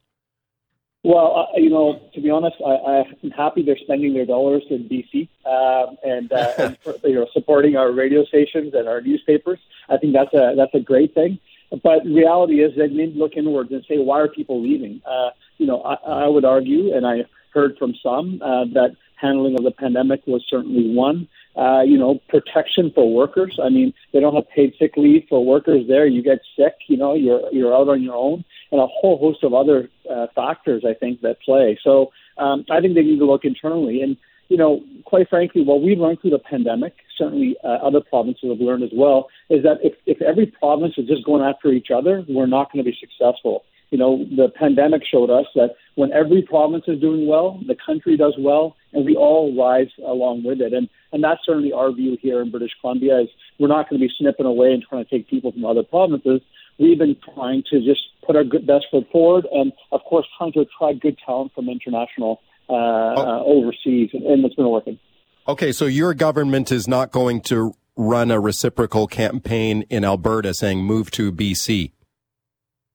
Well, 1.04 1.48
uh, 1.54 1.58
you 1.58 1.70
know, 1.70 2.00
to 2.14 2.20
be 2.20 2.28
honest, 2.28 2.56
I, 2.66 3.04
I'm 3.22 3.30
happy 3.30 3.62
they're 3.62 3.76
spending 3.76 4.14
their 4.14 4.26
dollars 4.26 4.64
in 4.68 4.88
BC 4.88 5.28
um, 5.46 5.96
and, 6.02 6.32
uh, 6.32 6.52
and 6.58 6.76
you 7.04 7.14
know 7.14 7.26
supporting 7.32 7.76
our 7.76 7.92
radio 7.92 8.24
stations 8.24 8.74
and 8.74 8.88
our 8.88 9.00
newspapers. 9.00 9.60
I 9.88 9.96
think 9.98 10.12
that's 10.12 10.34
a 10.34 10.54
that's 10.56 10.74
a 10.74 10.80
great 10.80 11.14
thing. 11.14 11.38
But 11.70 12.04
reality 12.04 12.62
is 12.62 12.72
they 12.76 12.88
need 12.88 13.14
to 13.14 13.18
look 13.18 13.32
inwards 13.36 13.70
and 13.72 13.84
say, 13.88 13.98
why 13.98 14.20
are 14.20 14.28
people 14.28 14.62
leaving? 14.62 15.02
Uh, 15.06 15.30
you 15.58 15.66
know, 15.66 15.82
I, 15.82 16.24
I 16.24 16.26
would 16.26 16.44
argue, 16.44 16.94
and 16.94 17.06
I 17.06 17.24
heard 17.52 17.76
from 17.78 17.94
some 18.02 18.40
uh, 18.42 18.64
that 18.72 18.96
handling 19.20 19.54
of 19.58 19.64
the 19.64 19.70
pandemic 19.70 20.22
was 20.26 20.44
certainly 20.48 20.94
one. 20.94 21.28
Uh, 21.56 21.82
you 21.82 21.98
know, 21.98 22.20
protection 22.28 22.92
for 22.94 23.12
workers. 23.12 23.58
I 23.60 23.68
mean, 23.68 23.92
they 24.12 24.20
don't 24.20 24.34
have 24.34 24.48
paid 24.48 24.74
sick 24.78 24.92
leave 24.96 25.24
for 25.28 25.44
workers 25.44 25.86
there. 25.88 26.06
You 26.06 26.22
get 26.22 26.38
sick, 26.56 26.74
you 26.86 26.96
know, 26.96 27.14
you're 27.14 27.52
you're 27.52 27.74
out 27.74 27.88
on 27.88 28.00
your 28.00 28.14
own, 28.14 28.44
and 28.70 28.80
a 28.80 28.86
whole 28.86 29.18
host 29.18 29.42
of 29.42 29.52
other 29.54 29.90
uh, 30.08 30.28
factors 30.36 30.84
I 30.88 30.94
think 30.94 31.20
that 31.22 31.42
play. 31.42 31.76
So 31.82 32.12
um, 32.36 32.64
I 32.70 32.80
think 32.80 32.94
they 32.94 33.02
need 33.02 33.18
to 33.18 33.26
look 33.26 33.44
internally. 33.44 34.02
And 34.02 34.16
you 34.48 34.56
know, 34.56 34.82
quite 35.04 35.28
frankly, 35.28 35.62
what 35.62 35.82
we've 35.82 35.98
learned 35.98 36.20
through 36.20 36.30
the 36.30 36.38
pandemic, 36.38 36.94
certainly 37.16 37.56
uh, 37.64 37.78
other 37.82 38.00
provinces 38.00 38.50
have 38.50 38.60
learned 38.60 38.82
as 38.82 38.90
well, 38.92 39.28
is 39.50 39.62
that 39.62 39.78
if, 39.82 39.94
if 40.06 40.20
every 40.22 40.46
province 40.46 40.94
is 40.96 41.06
just 41.06 41.24
going 41.24 41.42
after 41.42 41.72
each 41.72 41.88
other, 41.94 42.24
we're 42.28 42.46
not 42.46 42.72
going 42.72 42.84
to 42.84 42.90
be 42.90 42.96
successful 42.98 43.64
you 43.90 43.96
know, 43.96 44.24
the 44.36 44.48
pandemic 44.54 45.02
showed 45.04 45.30
us 45.30 45.46
that 45.54 45.76
when 45.94 46.12
every 46.12 46.42
province 46.42 46.84
is 46.88 47.00
doing 47.00 47.26
well, 47.26 47.60
the 47.66 47.74
country 47.74 48.16
does 48.16 48.34
well, 48.38 48.76
and 48.92 49.04
we 49.04 49.16
all 49.16 49.56
rise 49.56 49.88
along 50.06 50.44
with 50.44 50.60
it. 50.60 50.72
And 50.72 50.88
and 51.12 51.24
that's 51.24 51.40
certainly 51.44 51.72
our 51.72 51.90
view 51.90 52.18
here 52.20 52.42
in 52.42 52.50
British 52.50 52.72
Columbia 52.80 53.20
is 53.20 53.28
we're 53.58 53.68
not 53.68 53.88
going 53.88 54.00
to 54.00 54.06
be 54.06 54.12
snipping 54.18 54.44
away 54.44 54.72
and 54.72 54.82
trying 54.82 55.04
to 55.04 55.10
take 55.10 55.28
people 55.28 55.52
from 55.52 55.64
other 55.64 55.82
provinces. 55.82 56.42
We've 56.78 56.98
been 56.98 57.16
trying 57.34 57.64
to 57.70 57.80
just 57.80 58.02
put 58.26 58.36
our 58.36 58.44
good, 58.44 58.66
best 58.66 58.86
foot 58.90 59.06
forward, 59.10 59.46
and 59.50 59.72
of 59.90 60.02
course, 60.04 60.26
trying 60.36 60.52
to 60.52 60.60
attract 60.60 61.00
good 61.00 61.16
talent 61.24 61.52
from 61.54 61.68
international 61.70 62.42
uh, 62.68 62.72
oh. 62.72 63.16
uh, 63.16 63.42
overseas, 63.44 64.10
and, 64.12 64.24
and 64.24 64.44
it's 64.44 64.54
been 64.54 64.68
working. 64.68 64.98
Okay, 65.46 65.72
so 65.72 65.86
your 65.86 66.14
government 66.14 66.70
is 66.70 66.86
not 66.86 67.10
going 67.10 67.40
to 67.42 67.74
run 67.96 68.30
a 68.30 68.38
reciprocal 68.38 69.06
campaign 69.06 69.84
in 69.90 70.04
Alberta 70.04 70.54
saying 70.54 70.84
move 70.84 71.10
to 71.12 71.32
BC. 71.32 71.92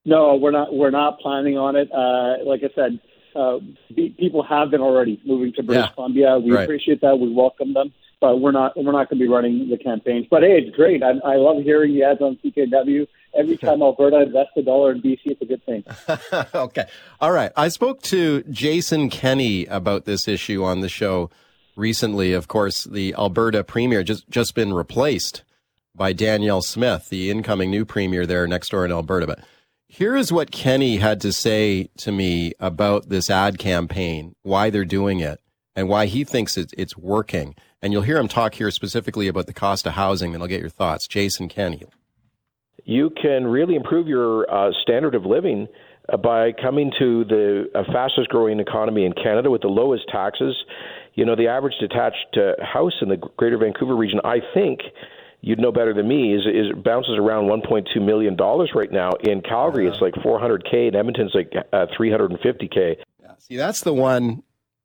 No, 0.05 0.36
we're 0.36 0.51
not. 0.51 0.73
We're 0.73 0.91
not 0.91 1.19
planning 1.19 1.57
on 1.57 1.75
it. 1.75 1.89
Uh, 1.91 2.43
like 2.47 2.62
I 2.63 2.69
said, 2.75 2.99
uh, 3.36 3.59
be, 3.95 4.15
people 4.19 4.43
have 4.43 4.69
been 4.69 4.81
already 4.81 5.21
moving 5.25 5.53
to 5.53 5.63
British 5.63 5.86
yeah. 5.86 5.93
Columbia. 5.93 6.39
We 6.39 6.51
right. 6.51 6.63
appreciate 6.63 7.01
that. 7.01 7.17
We 7.17 7.33
welcome 7.33 7.73
them. 7.73 7.93
But 8.23 8.39
we're 8.39 8.53
not 8.53 8.71
we're 8.77 8.93
not 8.93 9.09
going 9.09 9.19
to 9.19 9.25
be 9.25 9.27
running 9.27 9.69
the 9.69 9.77
campaigns. 9.77 10.27
But 10.31 10.43
hey, 10.43 10.57
it's 10.57 10.73
great. 10.73 11.03
I, 11.03 11.09
I 11.25 11.36
love 11.36 11.62
hearing 11.62 11.93
the 11.93 12.03
ads 12.03 12.21
on 12.21 12.39
CKNW. 12.41 13.05
Every 13.38 13.57
time 13.57 13.81
Alberta 13.81 14.21
invests 14.21 14.53
a 14.55 14.62
dollar 14.62 14.93
in 14.93 15.01
BC, 15.01 15.19
it's 15.25 15.41
a 15.41 15.45
good 15.45 15.62
thing. 15.65 15.83
okay, 16.55 16.86
all 17.19 17.33
right. 17.33 17.51
I 17.57 17.67
spoke 17.67 18.01
to 18.03 18.43
Jason 18.43 19.09
Kenney 19.09 19.65
about 19.65 20.05
this 20.05 20.29
issue 20.29 20.63
on 20.63 20.79
the 20.79 20.88
show 20.88 21.31
recently. 21.75 22.31
Of 22.31 22.47
course, 22.47 22.86
the 22.86 23.13
Alberta 23.15 23.62
premier 23.62 24.03
just 24.03 24.29
just 24.29 24.55
been 24.55 24.73
replaced 24.73 25.43
by 25.93 26.13
Danielle 26.13 26.62
Smith, 26.62 27.09
the 27.09 27.29
incoming 27.29 27.71
new 27.71 27.83
premier 27.83 28.25
there 28.25 28.47
next 28.47 28.69
door 28.69 28.86
in 28.86 28.91
Alberta. 28.93 29.27
But 29.27 29.39
here 29.89 30.15
is 30.15 30.31
what 30.31 30.49
Kenney 30.49 30.95
had 30.95 31.19
to 31.19 31.33
say 31.33 31.89
to 31.97 32.13
me 32.13 32.53
about 32.62 33.09
this 33.09 33.29
ad 33.29 33.59
campaign, 33.59 34.33
why 34.43 34.69
they're 34.69 34.86
doing 34.86 35.19
it, 35.19 35.41
and 35.75 35.89
why 35.89 36.05
he 36.05 36.23
thinks 36.23 36.57
it's 36.57 36.95
working. 36.95 37.53
And 37.84 37.91
you'll 37.91 38.04
hear 38.04 38.17
him 38.17 38.30
talk 38.30 38.56
here 38.56 38.72
specifically 38.72 39.28
about 39.28 39.46
the 39.46 39.54
cost 39.54 39.86
of 39.86 39.91
housing, 39.91 40.34
and 40.34 40.41
I'll 40.41 40.48
get 40.48 40.62
your 40.62 40.69
thoughts. 40.69 41.06
Jason 41.06 41.50
Kenney. 41.50 41.84
You 42.86 43.10
can 43.22 43.46
really 43.46 43.76
improve 43.76 44.08
your 44.08 44.50
uh, 44.50 44.72
standard 44.82 45.15
of 45.15 45.26
living 45.26 45.67
uh, 46.08 46.15
by 46.15 46.54
coming 46.54 46.93
to 46.98 47.26
the 47.26 47.65
uh, 47.76 47.84
fastest 47.91 48.30
growing 48.30 48.62
economy 48.62 49.06
in 49.06 49.12
Canada 49.12 49.52
with 49.52 49.63
the 49.63 49.67
lowest 49.67 50.06
taxes. 50.08 50.56
You 51.15 51.26
know, 51.26 51.36
the 51.36 51.48
average 51.48 51.74
detached 51.82 52.38
uh, 52.38 52.63
house 52.63 52.93
in 53.02 53.10
the 53.10 53.17
greater 53.17 53.58
Vancouver 53.58 53.98
region, 53.98 54.22
I 54.24 54.38
think, 54.54 54.80
you'd 55.41 55.60
know 55.60 55.74
better 55.74 55.93
than 55.93 56.08
me, 56.08 56.34
is, 56.34 56.46
is 56.46 56.72
bounces 56.86 57.17
around 57.17 57.50
1.2 57.50 58.02
million 58.02 58.38
dollars 58.38 58.72
right 58.74 58.93
now. 58.93 59.10
In 59.28 59.41
Calgary, 59.41 59.88
it's 59.88 60.00
like 60.00 60.13
400k. 60.13 60.88
In 60.88 60.96
Edmonton, 60.96 61.26
it's 61.26 61.36
like 61.36 61.52
uh, 61.74 61.88
350k. 62.00 62.96
Yeah, 63.22 63.32
see, 63.39 63.58
that's 63.58 63.82
the 63.82 63.93
one 63.93 64.41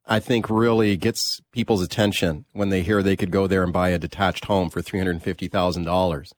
I 0.09 0.19
think 0.19 0.49
really 0.49 0.97
gets 0.97 1.39
people's 1.51 1.83
attention 1.83 2.45
when 2.51 2.69
they 2.69 2.81
hear 2.81 3.03
they 3.03 3.15
could 3.15 3.31
go 3.31 3.45
there 3.45 3.63
and 3.63 3.71
buy 3.71 3.89
a 3.89 3.99
detached 3.99 4.45
home 4.45 4.69
for 4.69 4.81
three 4.81 4.99
hundred 4.99 5.21
fifty 5.21 5.47
thousand 5.47 5.83
dollars. 5.83 6.33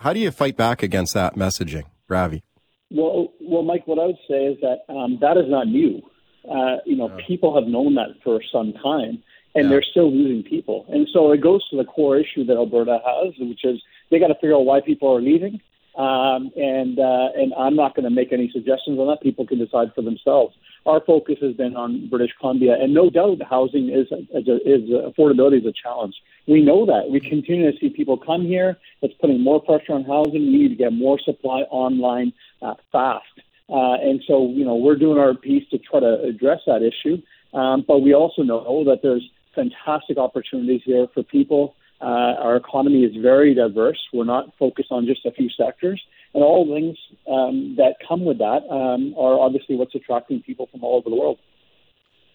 How 0.00 0.12
do 0.12 0.20
you 0.20 0.30
fight 0.30 0.56
back 0.56 0.82
against 0.82 1.14
that 1.14 1.34
messaging, 1.34 1.84
Ravi? 2.08 2.42
Well, 2.90 3.32
well, 3.40 3.62
Mike, 3.62 3.86
what 3.86 3.98
I 3.98 4.06
would 4.06 4.18
say 4.28 4.44
is 4.44 4.58
that 4.60 4.80
um, 4.92 5.18
that 5.20 5.38
is 5.38 5.46
not 5.48 5.68
new. 5.68 6.02
Uh, 6.48 6.78
you 6.84 6.96
know, 6.96 7.08
people 7.26 7.54
have 7.54 7.68
known 7.68 7.94
that 7.94 8.08
for 8.22 8.40
some 8.52 8.72
time 8.74 9.22
and 9.54 9.64
yeah. 9.64 9.70
they're 9.70 9.82
still 9.82 10.10
losing 10.10 10.42
people. 10.42 10.86
And 10.88 11.08
so 11.12 11.32
it 11.32 11.40
goes 11.40 11.66
to 11.70 11.76
the 11.76 11.84
core 11.84 12.16
issue 12.16 12.44
that 12.44 12.56
Alberta 12.56 12.98
has, 13.04 13.34
which 13.38 13.64
is 13.64 13.82
they 14.10 14.18
got 14.18 14.28
to 14.28 14.34
figure 14.34 14.54
out 14.54 14.64
why 14.64 14.80
people 14.80 15.14
are 15.14 15.20
leaving. 15.20 15.60
Um, 15.96 16.50
and 16.56 16.98
uh, 16.98 17.28
and 17.36 17.52
I'm 17.54 17.76
not 17.76 17.94
going 17.94 18.04
to 18.04 18.10
make 18.10 18.32
any 18.32 18.50
suggestions 18.50 18.98
on 18.98 19.08
that. 19.08 19.20
People 19.20 19.46
can 19.46 19.58
decide 19.58 19.94
for 19.94 20.00
themselves. 20.00 20.56
Our 20.84 21.00
focus 21.04 21.36
has 21.42 21.54
been 21.54 21.76
on 21.76 22.08
British 22.08 22.32
Columbia, 22.40 22.76
and 22.80 22.92
no 22.92 23.08
doubt 23.08 23.38
housing 23.48 23.88
is 23.88 24.08
is, 24.10 24.46
is 24.64 24.90
affordability 24.90 25.60
is 25.60 25.66
a 25.66 25.72
challenge. 25.72 26.14
We 26.48 26.60
know 26.62 26.84
that. 26.86 27.08
We 27.08 27.20
continue 27.20 27.70
to 27.70 27.78
see 27.78 27.88
people 27.88 28.16
come 28.16 28.44
here. 28.44 28.76
It's 29.00 29.14
putting 29.20 29.40
more 29.40 29.62
pressure 29.62 29.92
on 29.92 30.04
housing. 30.04 30.42
We 30.42 30.58
need 30.58 30.68
to 30.70 30.74
get 30.74 30.92
more 30.92 31.18
supply 31.20 31.60
online 31.70 32.32
uh, 32.60 32.74
fast. 32.90 33.26
Uh, 33.68 33.94
and 33.94 34.22
so, 34.26 34.48
you 34.50 34.64
know, 34.64 34.74
we're 34.74 34.96
doing 34.96 35.18
our 35.18 35.34
piece 35.34 35.68
to 35.70 35.78
try 35.78 36.00
to 36.00 36.20
address 36.22 36.60
that 36.66 36.82
issue. 36.82 37.22
Um, 37.56 37.84
but 37.86 38.00
we 38.00 38.12
also 38.12 38.42
know 38.42 38.84
that 38.84 39.00
there's 39.02 39.28
fantastic 39.54 40.18
opportunities 40.18 40.82
here 40.84 41.06
for 41.14 41.22
people. 41.22 41.74
Uh, 42.02 42.34
our 42.42 42.56
economy 42.56 43.04
is 43.04 43.14
very 43.22 43.54
diverse. 43.54 43.98
We're 44.12 44.24
not 44.24 44.52
focused 44.58 44.90
on 44.90 45.06
just 45.06 45.24
a 45.24 45.30
few 45.30 45.48
sectors. 45.50 46.02
And 46.34 46.42
all 46.42 46.66
things 46.66 46.96
um, 47.28 47.76
that 47.76 47.96
come 48.06 48.24
with 48.24 48.38
that 48.38 48.62
um, 48.70 49.14
are 49.18 49.38
obviously 49.38 49.76
what's 49.76 49.94
attracting 49.94 50.42
people 50.42 50.68
from 50.70 50.82
all 50.82 50.96
over 50.96 51.10
the 51.10 51.16
world. 51.16 51.38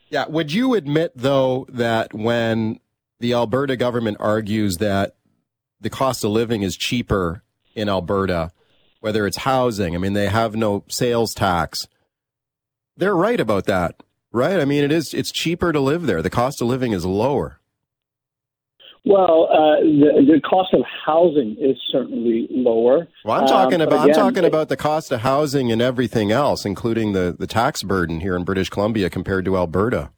Yeah. 0.09 0.25
Would 0.27 0.53
you 0.53 0.75
admit, 0.75 1.11
though, 1.15 1.65
that 1.69 2.13
when 2.13 2.79
the 3.19 3.33
Alberta 3.33 3.75
government 3.75 4.17
argues 4.19 4.77
that 4.77 5.15
the 5.81 5.89
cost 5.89 6.23
of 6.23 6.31
living 6.31 6.61
is 6.61 6.77
cheaper 6.77 7.43
in 7.75 7.89
Alberta, 7.89 8.51
whether 9.01 9.27
it's 9.27 9.37
housing, 9.37 9.95
I 9.95 9.97
mean, 9.97 10.13
they 10.13 10.27
have 10.27 10.55
no 10.55 10.83
sales 10.87 11.33
tax, 11.33 11.87
they're 12.95 13.15
right 13.15 13.39
about 13.39 13.65
that 13.65 14.01
right? 14.31 14.59
I 14.59 14.65
mean, 14.65 14.83
it 14.83 14.91
is. 14.91 15.13
It's 15.13 15.31
cheaper 15.31 15.71
to 15.71 15.79
live 15.79 16.05
there. 16.05 16.21
The 16.21 16.29
cost 16.29 16.61
of 16.61 16.67
living 16.67 16.93
is 16.93 17.05
lower. 17.05 17.59
Well, 19.05 19.47
uh, 19.51 19.79
the, 19.81 20.33
the 20.33 20.41
cost 20.41 20.73
of 20.73 20.81
housing 21.05 21.55
is 21.59 21.77
certainly 21.89 22.47
lower. 22.49 23.07
Well, 23.23 23.39
I'm 23.39 23.47
talking 23.47 23.81
um, 23.81 23.87
about 23.87 24.03
again, 24.05 24.15
I'm 24.19 24.25
talking 24.25 24.43
it, 24.43 24.47
about 24.47 24.69
the 24.69 24.77
cost 24.77 25.11
of 25.11 25.21
housing 25.21 25.71
and 25.71 25.81
everything 25.81 26.31
else, 26.31 26.65
including 26.65 27.13
the 27.13 27.35
the 27.37 27.47
tax 27.47 27.83
burden 27.83 28.19
here 28.19 28.35
in 28.35 28.43
British 28.43 28.69
Columbia 28.69 29.09
compared 29.09 29.45
to 29.45 29.55
Alberta. 29.55 30.11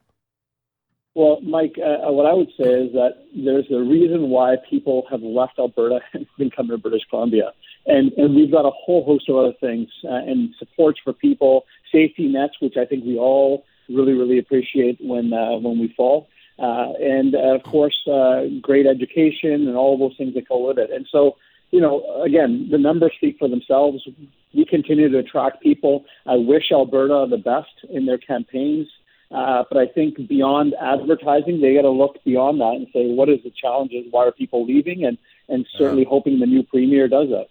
Well, 1.16 1.42
Mike, 1.42 1.76
uh, 1.78 2.08
uh 2.08 2.12
what 2.12 2.26
I 2.26 2.34
would 2.34 2.50
say 2.58 2.70
is 2.70 2.94
that 2.94 3.26
there's 3.36 3.70
a 3.72 3.80
reason 3.80 4.30
why 4.30 4.56
people 4.70 5.06
have 5.12 5.22
left 5.22 5.60
Alberta 5.60 6.00
and 6.14 6.26
been 6.38 6.50
coming 6.50 6.72
to 6.72 6.78
British 6.78 7.04
Columbia, 7.10 7.52
and 7.86 8.12
and 8.14 8.36
we've 8.36 8.52
got 8.52 8.66
a 8.66 8.72
whole 8.72 9.04
host 9.06 9.30
of 9.30 9.36
other 9.36 9.54
things 9.60 9.90
uh, 10.06 10.14
and 10.14 10.56
supports 10.58 11.00
for 11.04 11.14
people, 11.14 11.66
safety 11.92 12.28
nets, 12.28 12.54
which 12.60 12.76
I 12.78 12.86
think 12.86 13.06
we 13.06 13.18
all 13.18 13.66
really, 13.90 14.14
really 14.14 14.40
appreciate 14.40 14.98
when 15.02 15.34
uh, 15.34 15.58
when 15.58 15.80
we 15.80 15.94
fall. 15.96 16.30
Uh, 16.62 16.94
and 17.00 17.36
uh, 17.36 17.56
of 17.56 17.64
course, 17.64 17.98
uh, 18.08 18.44
great 18.62 18.86
education 18.86 19.68
and 19.68 19.76
all 19.76 19.98
those 19.98 20.16
things 20.18 20.34
that 20.34 20.48
go 20.48 20.68
with 20.68 20.78
it. 20.78 20.92
And 20.92 21.08
so, 21.12 21.38
you 21.72 21.80
know, 21.80 22.22
again, 22.22 22.68
the 22.72 22.78
numbers 22.78 23.14
speak 23.16 23.38
for 23.40 23.48
themselves. 23.48 24.08
We 24.54 24.66
continue 24.66 25.10
to 25.10 25.20
attract 25.20 25.62
people. 25.62 26.06
I 26.26 26.36
wish 26.36 26.72
Alberta 26.72 27.28
the 27.30 27.38
best 27.38 27.90
in 27.90 28.06
their 28.06 28.18
campaigns. 28.18 28.88
Uh, 29.32 29.64
but 29.70 29.78
I 29.78 29.86
think 29.86 30.28
beyond 30.28 30.74
advertising, 30.82 31.62
they 31.62 31.76
got 31.76 31.84
to 31.84 31.92
look 31.92 32.24
beyond 32.24 32.60
that 32.62 32.74
and 32.76 32.88
say, 32.92 33.06
what 33.06 33.30
is 33.30 33.40
the 33.44 33.52
challenges? 33.52 34.06
Why 34.10 34.26
are 34.26 34.32
people 34.32 34.66
leaving? 34.66 35.06
And 35.06 35.18
and 35.48 35.66
certainly 35.78 36.04
uh-huh. 36.04 36.12
hoping 36.12 36.40
the 36.40 36.46
new 36.46 36.64
premier 36.64 37.08
does 37.08 37.30
that. 37.30 37.48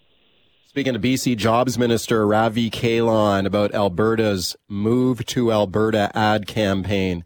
Speaking 0.67 0.93
to 0.93 1.01
BC 1.01 1.37
Jobs 1.37 1.79
Minister 1.79 2.27
Ravi 2.27 2.71
Kahlon 2.71 3.47
about 3.47 3.75
Alberta's 3.75 4.55
Move 4.69 5.25
to 5.27 5.51
Alberta 5.51 6.11
ad 6.15 6.47
campaign. 6.47 7.25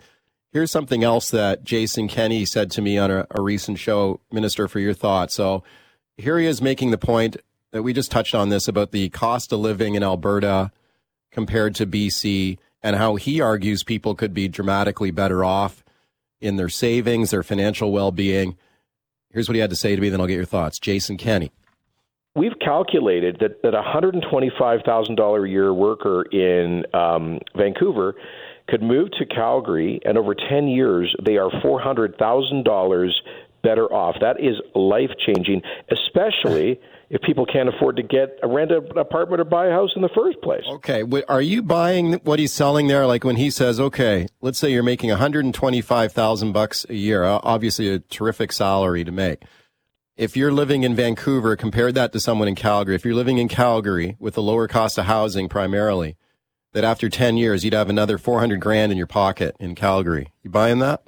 Here's 0.53 0.71
something 0.71 1.03
else 1.03 1.31
that 1.31 1.65
Jason 1.65 2.09
Kenney 2.09 2.45
said 2.45 2.71
to 2.73 2.83
me 2.83 2.99
on 2.99 3.11
a, 3.11 3.27
a 3.31 3.41
recent 3.41 3.79
show, 3.79 4.21
Minister, 4.31 4.69
for 4.69 4.81
your 4.81 4.93
thoughts. 4.93 5.35
So 5.35 5.63
here 6.19 6.39
he 6.39 6.47
is 6.47 6.61
making 6.61 6.91
the 6.91 6.99
point 6.99 7.39
that 7.71 7.83
we 7.83 7.95
just 7.95 8.11
touched 8.11 8.35
on 8.35 8.51
this 8.51 8.69
about 8.69 8.93
the 8.93 9.09
cost 9.09 9.51
of 9.53 9.61
living 9.61 9.95
in 9.95 10.03
Alberta 10.03 10.71
compared 11.31 11.75
to 11.77 11.87
BC 11.87 12.59
and 12.83 12.97
how 12.97 13.17
he 13.17 13.41
argues 13.41 13.83
people 13.83 14.15
could 14.15 14.35
be 14.35 14.47
dramatically 14.47 15.11
better 15.11 15.43
off 15.43 15.83
in 16.39 16.57
their 16.57 16.69
savings, 16.69 17.31
their 17.31 17.43
financial 17.43 17.91
well 17.91 18.13
being. 18.13 18.59
Here's 19.31 19.49
what 19.49 19.55
he 19.55 19.61
had 19.61 19.71
to 19.71 19.77
say 19.77 19.97
to 19.97 20.03
me, 20.03 20.11
then 20.11 20.21
I'll 20.21 20.27
get 20.27 20.35
your 20.35 20.45
thoughts. 20.45 20.79
Jason 20.79 21.17
Kenney. 21.17 21.51
We've 22.35 22.59
calculated 22.61 23.39
that, 23.41 23.63
that 23.63 23.75
a 23.75 23.83
$125,000 23.83 25.45
a 25.45 25.49
year 25.49 25.73
worker 25.73 26.23
in 26.23 26.85
um, 26.95 27.41
Vancouver 27.57 28.15
could 28.73 28.83
move 28.83 29.11
to 29.19 29.27
Calgary, 29.27 30.01
and 30.03 30.17
over 30.17 30.35
10 30.35 30.67
years, 30.67 31.15
they 31.23 31.37
are 31.37 31.51
$400,000 31.63 33.11
better 33.63 33.85
off. 33.93 34.17
That 34.23 34.41
is 34.41 34.57
life 34.75 35.11
changing, 35.27 35.61
especially 35.91 36.81
if 37.11 37.21
people 37.21 37.45
can't 37.45 37.69
afford 37.69 37.97
to 37.97 38.03
get 38.03 38.39
a 38.43 38.49
rent 38.49 38.73
an 38.73 38.97
apartment 38.97 39.43
or 39.43 39.45
buy 39.45 39.67
a 39.67 39.71
house 39.71 39.91
in 39.95 40.01
the 40.01 40.09
first 40.15 40.41
place. 40.41 40.65
Okay, 40.67 41.05
are 41.29 41.43
you 41.43 41.63
buying 41.63 42.15
what 42.25 42.39
he's 42.39 42.55
selling 42.55 42.87
there? 42.87 43.07
Like 43.07 43.25
when 43.25 43.37
he 43.37 43.51
says, 43.51 43.79
"Okay, 43.79 44.27
let's 44.41 44.59
say 44.59 44.73
you're 44.73 44.83
making 44.83 45.11
125,000 45.11 46.53
bucks 46.53 46.87
a 46.89 46.95
year, 46.95 47.25
obviously 47.25 47.93
a 47.93 47.99
terrific 47.99 48.53
salary 48.53 49.05
to 49.05 49.13
make." 49.13 49.45
if 50.15 50.37
you're 50.37 50.53
living 50.53 50.83
in 50.83 50.95
Vancouver, 50.95 51.57
compare 51.57 51.91
that 51.91 52.13
to 52.13 52.21
someone 52.21 52.47
in 52.47 52.55
Calgary. 52.55 52.95
If 52.95 53.05
you're 53.05 53.15
living 53.15 53.39
in 53.39 53.49
Calgary 53.49 54.15
with 54.21 54.37
a 54.37 54.43
lower 54.43 54.69
cost 54.69 54.99
of 54.99 55.07
housing 55.07 55.49
primarily, 55.49 56.17
that 56.73 56.85
after 56.85 57.09
10 57.09 57.37
years, 57.37 57.65
you'd 57.65 57.75
have 57.75 57.91
another 57.91 58.19
400 58.19 58.61
grand 58.61 58.93
in 58.93 58.99
your 58.99 59.07
pocket 59.07 59.57
in 59.61 59.75
Calgary. 59.75 60.33
You 60.43 60.51
buying 60.51 60.79
that? 60.81 61.03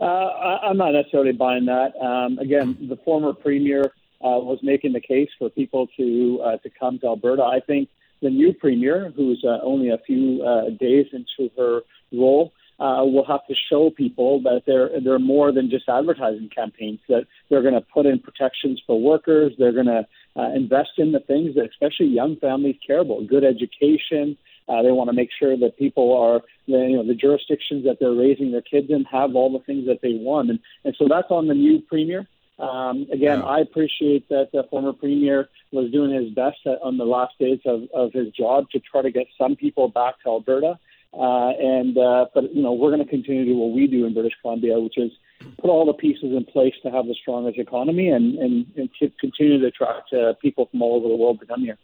Uh, 0.00 0.04
I, 0.04 0.70
am 0.70 0.76
not 0.76 0.92
necessarily 0.92 1.32
buying 1.32 1.66
that. 1.66 1.92
Um, 2.00 2.38
again, 2.38 2.76
the 2.88 2.96
former 3.04 3.32
premier 3.32 3.92
uh, 4.20 4.40
was 4.40 4.58
making 4.62 4.92
the 4.92 5.00
case 5.00 5.28
for 5.38 5.50
people 5.50 5.86
to 5.96 6.40
uh, 6.44 6.56
to 6.58 6.70
come 6.78 6.98
to 7.00 7.06
Alberta. 7.06 7.42
I 7.42 7.60
think 7.60 7.88
the 8.20 8.30
new 8.30 8.52
premier, 8.52 9.12
who's 9.14 9.44
uh, 9.46 9.58
only 9.62 9.90
a 9.90 9.98
few 9.98 10.42
uh, 10.42 10.70
days 10.80 11.06
into 11.12 11.50
her 11.56 11.82
role, 12.12 12.52
uh, 12.80 13.04
will 13.04 13.24
have 13.24 13.46
to 13.46 13.54
show 13.70 13.90
people 13.90 14.42
that 14.42 14.62
they're 14.66 14.90
they're 15.00 15.18
more 15.18 15.52
than 15.52 15.70
just 15.70 15.88
advertising 15.88 16.50
campaigns. 16.54 17.00
That 17.08 17.26
they're 17.48 17.62
going 17.62 17.74
to 17.74 17.80
put 17.80 18.06
in 18.06 18.18
protections 18.18 18.82
for 18.86 19.00
workers. 19.00 19.52
They're 19.58 19.72
going 19.72 19.86
to 19.86 20.06
uh, 20.36 20.50
invest 20.54 20.90
in 20.98 21.12
the 21.12 21.20
things 21.20 21.54
that 21.54 21.68
especially 21.70 22.06
young 22.06 22.36
families 22.36 22.76
care 22.84 23.00
about: 23.00 23.26
good 23.28 23.44
education. 23.44 24.36
Uh, 24.68 24.82
they 24.82 24.90
want 24.90 25.08
to 25.10 25.14
make 25.14 25.28
sure 25.38 25.58
that 25.58 25.78
people 25.78 26.16
are, 26.16 26.40
you 26.66 26.96
know, 26.96 27.06
the 27.06 27.14
jurisdictions 27.14 27.84
that 27.84 27.98
they're 28.00 28.14
raising 28.14 28.50
their 28.50 28.62
kids 28.62 28.86
in 28.88 29.04
have 29.04 29.36
all 29.36 29.52
the 29.52 29.62
things 29.64 29.86
that 29.86 30.00
they 30.02 30.14
want, 30.14 30.50
and 30.50 30.58
and 30.84 30.96
so 30.98 31.06
that's 31.08 31.30
on 31.30 31.46
the 31.46 31.54
new 31.54 31.80
premier. 31.80 32.26
Um, 32.58 33.06
again, 33.12 33.40
yeah. 33.40 33.44
I 33.44 33.58
appreciate 33.60 34.28
that 34.28 34.50
the 34.52 34.64
former 34.70 34.92
premier 34.92 35.48
was 35.72 35.90
doing 35.90 36.12
his 36.12 36.32
best 36.32 36.58
on 36.66 36.98
the 36.98 37.04
last 37.04 37.34
days 37.38 37.58
of, 37.66 37.82
of 37.92 38.12
his 38.12 38.28
job 38.28 38.70
to 38.70 38.80
try 38.80 39.02
to 39.02 39.10
get 39.10 39.26
some 39.36 39.56
people 39.56 39.88
back 39.88 40.22
to 40.22 40.28
Alberta. 40.28 40.78
Uh, 41.16 41.50
and 41.50 41.96
uh, 41.96 42.26
but 42.34 42.54
you 42.54 42.62
know 42.62 42.72
we're 42.72 42.90
going 42.90 43.04
to 43.04 43.08
continue 43.08 43.44
to 43.44 43.50
do 43.52 43.56
what 43.56 43.74
we 43.74 43.86
do 43.86 44.04
in 44.04 44.14
British 44.14 44.32
Columbia, 44.42 44.78
which 44.80 44.98
is 44.98 45.12
put 45.58 45.70
all 45.70 45.86
the 45.86 45.92
pieces 45.92 46.32
in 46.36 46.44
place 46.44 46.74
to 46.82 46.90
have 46.90 47.06
the 47.06 47.14
strongest 47.20 47.58
economy 47.58 48.08
and 48.08 48.36
and, 48.38 48.66
and 48.76 48.90
to 49.00 49.10
continue 49.20 49.60
to 49.60 49.66
attract 49.66 50.12
uh, 50.12 50.32
people 50.42 50.66
from 50.70 50.82
all 50.82 50.96
over 50.96 51.08
the 51.08 51.16
world 51.16 51.38
to 51.40 51.46
come 51.46 51.60
here. 51.60 51.78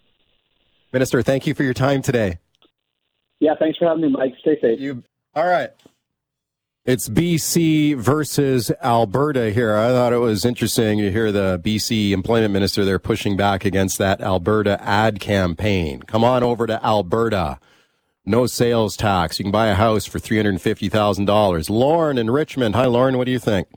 Minister, 0.92 1.22
thank 1.22 1.46
you 1.46 1.54
for 1.54 1.62
your 1.62 1.74
time 1.74 2.02
today. 2.02 2.38
Yeah, 3.38 3.54
thanks 3.58 3.78
for 3.78 3.86
having 3.86 4.02
me, 4.02 4.08
Mike. 4.08 4.34
Stay 4.40 4.58
safe. 4.60 4.80
You 4.80 5.04
all 5.34 5.46
right? 5.46 5.70
It's 6.86 7.08
BC 7.08 7.96
versus 7.96 8.72
Alberta 8.82 9.50
here. 9.50 9.76
I 9.76 9.90
thought 9.90 10.12
it 10.12 10.18
was 10.18 10.44
interesting 10.44 10.98
to 10.98 11.12
hear 11.12 11.30
the 11.30 11.60
BC 11.62 12.10
employment 12.10 12.52
minister 12.52 12.84
there 12.84 12.98
pushing 12.98 13.36
back 13.36 13.64
against 13.64 13.98
that 13.98 14.20
Alberta 14.20 14.82
ad 14.82 15.20
campaign. 15.20 16.02
Come 16.02 16.24
on 16.24 16.42
over 16.42 16.66
to 16.66 16.84
Alberta. 16.84 17.60
No 18.26 18.46
sales 18.46 18.96
tax. 18.96 19.38
You 19.38 19.44
can 19.44 19.52
buy 19.52 19.68
a 19.68 19.74
house 19.74 20.04
for 20.04 20.18
$350,000. 20.18 21.70
Lauren 21.70 22.18
in 22.18 22.30
Richmond. 22.30 22.74
Hi, 22.74 22.85
Lauren. 22.85 23.16
What 23.16 23.24
do 23.24 23.33
you 23.33 23.38
think? 23.38 23.68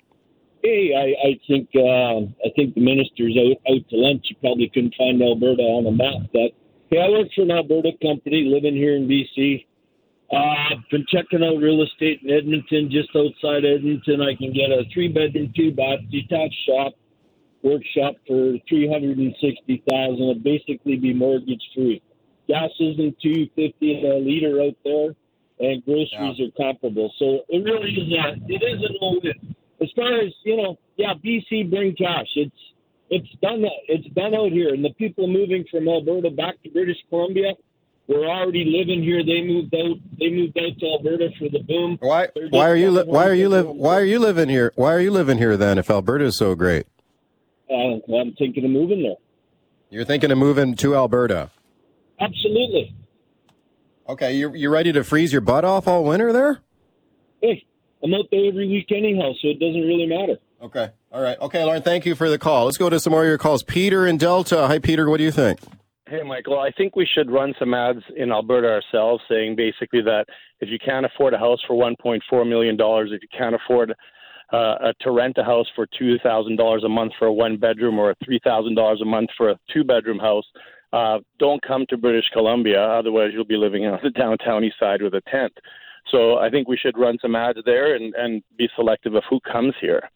Hey, 0.63 0.91
I, 0.95 1.27
I 1.27 1.39
think 1.47 1.69
uh, 1.75 2.23
I 2.45 2.49
think 2.55 2.75
the 2.75 2.81
minister's 2.81 3.35
out, 3.37 3.57
out 3.71 3.89
to 3.89 3.95
lunch. 3.97 4.25
You 4.29 4.35
probably 4.39 4.69
couldn't 4.73 4.95
find 4.97 5.21
Alberta 5.21 5.61
on 5.61 5.87
a 5.87 5.91
map. 5.91 6.29
But 6.31 6.51
hey, 6.89 7.01
I 7.01 7.09
work 7.09 7.27
for 7.35 7.41
an 7.41 7.51
Alberta 7.51 7.91
company, 8.01 8.47
living 8.47 8.75
here 8.75 8.95
in 8.95 9.07
BC. 9.07 9.65
Uh, 10.31 10.75
been 10.89 11.05
checking 11.11 11.43
out 11.43 11.59
real 11.59 11.83
estate 11.83 12.21
in 12.23 12.31
Edmonton, 12.31 12.89
just 12.89 13.09
outside 13.15 13.65
Edmonton. 13.65 14.21
I 14.21 14.35
can 14.35 14.53
get 14.53 14.71
a 14.71 14.83
three 14.93 15.09
bedroom, 15.09 15.51
two 15.55 15.71
bath, 15.73 15.99
detached 16.11 16.55
shop, 16.65 16.93
workshop 17.61 18.15
for 18.25 18.55
three 18.67 18.87
hundred 18.87 19.17
and 19.17 19.35
sixty 19.41 19.83
thousand. 19.89 20.31
It'd 20.31 20.43
basically 20.43 20.95
be 20.95 21.13
mortgage 21.13 21.63
free. 21.75 22.01
Gas 22.47 22.71
isn't 22.79 23.19
two 23.21 23.47
fifty 23.55 24.05
a 24.05 24.15
liter 24.15 24.61
out 24.61 24.75
there, 24.83 25.15
and 25.59 25.83
groceries 25.85 26.37
yeah. 26.37 26.47
are 26.47 26.51
comparable. 26.57 27.11
So 27.17 27.41
it 27.49 27.63
really 27.63 27.91
is 27.91 28.11
a 28.11 28.35
it 28.47 28.63
is 28.63 28.81
a 28.83 28.93
no 29.01 29.19
win. 29.23 29.55
As 29.81 29.89
far 29.95 30.19
as 30.19 30.33
you 30.43 30.57
know, 30.57 30.77
yeah, 30.97 31.13
BC 31.13 31.69
bring 31.69 31.95
cash. 31.95 32.27
It's 32.35 32.55
it's 33.09 33.29
done 33.41 33.63
it's 33.87 34.07
done 34.13 34.35
out 34.35 34.51
here, 34.51 34.73
and 34.73 34.83
the 34.83 34.93
people 34.93 35.27
moving 35.27 35.65
from 35.69 35.87
Alberta 35.87 36.29
back 36.29 36.61
to 36.63 36.69
British 36.69 36.97
Columbia 37.09 37.53
we're 38.07 38.27
already 38.27 38.65
living 38.65 39.01
here. 39.01 39.23
They 39.23 39.41
moved 39.41 39.73
out. 39.73 39.97
They 40.19 40.29
moved 40.29 40.57
out 40.57 40.77
to 40.79 40.85
Alberta 40.85 41.29
for 41.39 41.49
the 41.49 41.59
boom. 41.59 41.97
Why? 42.01 42.27
Why 42.49 42.69
are 42.69 42.75
you? 42.75 42.91
Li- 42.91 43.05
why 43.05 43.27
are 43.27 43.33
you 43.33 43.49
live? 43.49 43.67
Why 43.67 43.95
are 43.95 44.03
you 44.03 44.19
living 44.19 44.49
here? 44.49 44.73
Why 44.75 44.93
are 44.93 44.99
you 44.99 45.11
living 45.11 45.37
here 45.37 45.55
then? 45.55 45.77
If 45.77 45.89
Alberta 45.89 46.25
is 46.25 46.35
so 46.35 46.53
great, 46.55 46.85
uh, 47.69 48.03
well, 48.07 48.21
I'm 48.21 48.33
thinking 48.33 48.65
of 48.65 48.71
moving 48.71 49.03
there. 49.03 49.15
You're 49.89 50.05
thinking 50.05 50.31
of 50.31 50.37
moving 50.37 50.75
to 50.75 50.95
Alberta. 50.95 51.51
Absolutely. 52.23 52.95
Okay, 54.07 54.35
you 54.35 54.53
you 54.53 54.69
ready 54.69 54.91
to 54.91 55.03
freeze 55.03 55.31
your 55.31 55.41
butt 55.41 55.65
off 55.65 55.87
all 55.87 56.03
winter 56.03 56.31
there? 56.33 56.59
Hey, 57.41 57.65
I'm 58.03 58.13
out 58.13 58.25
there 58.31 58.47
every 58.47 58.67
week 58.67 58.91
anyhow, 58.91 59.31
so 59.41 59.49
it 59.49 59.59
doesn't 59.59 59.81
really 59.81 60.05
matter. 60.05 60.37
Okay. 60.61 60.91
All 61.11 61.21
right. 61.21 61.37
Okay, 61.39 61.63
Lauren. 61.63 61.81
Thank 61.81 62.05
you 62.05 62.15
for 62.15 62.29
the 62.29 62.37
call. 62.37 62.65
Let's 62.65 62.77
go 62.77 62.89
to 62.89 62.99
some 62.99 63.11
more 63.11 63.23
of 63.23 63.27
your 63.27 63.37
calls. 63.37 63.63
Peter 63.63 64.07
in 64.07 64.17
Delta. 64.17 64.67
Hi, 64.67 64.79
Peter. 64.79 65.09
What 65.09 65.17
do 65.17 65.23
you 65.23 65.31
think? 65.31 65.59
Hey, 66.07 66.21
Michael, 66.21 66.59
I 66.59 66.69
think 66.71 66.95
we 66.95 67.07
should 67.11 67.31
run 67.31 67.53
some 67.57 67.73
ads 67.73 68.03
in 68.15 68.31
Alberta 68.31 68.67
ourselves 68.67 69.23
saying 69.29 69.55
basically 69.55 70.01
that 70.01 70.25
if 70.59 70.69
you 70.69 70.77
can't 70.77 71.05
afford 71.05 71.33
a 71.33 71.37
house 71.37 71.59
for 71.65 71.75
$1.4 71.75 72.47
million, 72.47 72.77
if 72.79 73.21
you 73.21 73.27
can't 73.35 73.55
afford 73.55 73.95
uh, 74.51 74.93
to 75.01 75.11
rent 75.11 75.37
a 75.37 75.43
house 75.43 75.65
for 75.75 75.87
$2,000 75.99 76.85
a 76.85 76.89
month 76.89 77.13
for 77.17 77.27
a 77.27 77.33
one 77.33 77.57
bedroom 77.57 77.97
or 77.97 78.13
$3,000 78.29 79.01
a 79.01 79.05
month 79.05 79.29
for 79.35 79.49
a 79.49 79.59
two 79.73 79.83
bedroom 79.83 80.19
house, 80.19 80.45
uh, 80.93 81.19
don't 81.39 81.61
come 81.61 81.85
to 81.89 81.97
British 81.97 82.29
Columbia. 82.31 82.79
Otherwise, 82.79 83.31
you'll 83.33 83.45
be 83.45 83.57
living 83.57 83.85
on 83.85 83.99
the 84.03 84.11
downtown 84.11 84.63
east 84.63 84.75
side 84.79 85.01
with 85.01 85.15
a 85.15 85.21
tent. 85.29 85.53
So 86.11 86.37
I 86.37 86.49
think 86.49 86.67
we 86.67 86.77
should 86.77 86.97
run 86.97 87.17
some 87.21 87.35
ads 87.35 87.59
there 87.65 87.95
and, 87.95 88.13
and 88.13 88.43
be 88.57 88.69
selective 88.75 89.15
of 89.15 89.23
who 89.29 89.39
comes 89.39 89.73
here. 89.81 90.09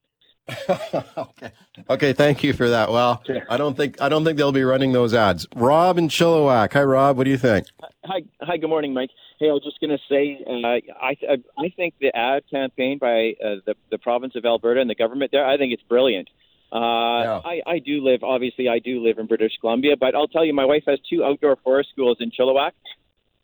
okay. 1.17 1.51
Okay. 1.89 2.13
Thank 2.13 2.43
you 2.43 2.53
for 2.53 2.69
that. 2.69 2.89
Well, 2.89 3.21
I 3.49 3.57
don't 3.57 3.75
think 3.75 4.01
I 4.01 4.07
don't 4.07 4.23
think 4.23 4.37
they'll 4.37 4.53
be 4.53 4.63
running 4.63 4.93
those 4.93 5.13
ads. 5.13 5.45
Rob 5.55 5.97
in 5.97 6.07
Chilliwack. 6.07 6.71
Hi, 6.71 6.83
Rob. 6.83 7.17
What 7.17 7.25
do 7.25 7.31
you 7.31 7.37
think? 7.37 7.67
Hi. 8.05 8.21
Hi. 8.41 8.55
Good 8.55 8.69
morning, 8.69 8.93
Mike. 8.93 9.09
Hey, 9.39 9.49
I 9.49 9.51
was 9.51 9.63
just 9.63 9.79
going 9.81 9.89
to 9.89 9.99
say, 10.09 10.39
uh, 10.47 10.95
I, 11.03 11.17
I 11.29 11.37
I 11.57 11.69
think 11.75 11.95
the 11.99 12.15
ad 12.15 12.43
campaign 12.49 12.97
by 12.97 13.33
uh, 13.43 13.55
the 13.65 13.75
the 13.91 13.97
province 13.97 14.35
of 14.37 14.45
Alberta 14.45 14.79
and 14.79 14.89
the 14.89 14.95
government 14.95 15.31
there, 15.33 15.45
I 15.45 15.57
think 15.57 15.73
it's 15.73 15.83
brilliant. 15.83 16.29
Uh, 16.71 16.77
yeah. 16.77 17.41
I, 17.45 17.61
I 17.65 17.79
do 17.79 18.03
live, 18.03 18.23
obviously, 18.23 18.67
I 18.67 18.79
do 18.79 19.01
live 19.01 19.19
in 19.19 19.25
British 19.25 19.53
Columbia, 19.61 19.95
but 19.97 20.15
I'll 20.15 20.27
tell 20.27 20.43
you, 20.43 20.53
my 20.53 20.65
wife 20.65 20.83
has 20.87 20.99
two 21.09 21.23
outdoor 21.23 21.55
forest 21.57 21.89
schools 21.91 22.17
in 22.19 22.31
Chilliwack. 22.31 22.71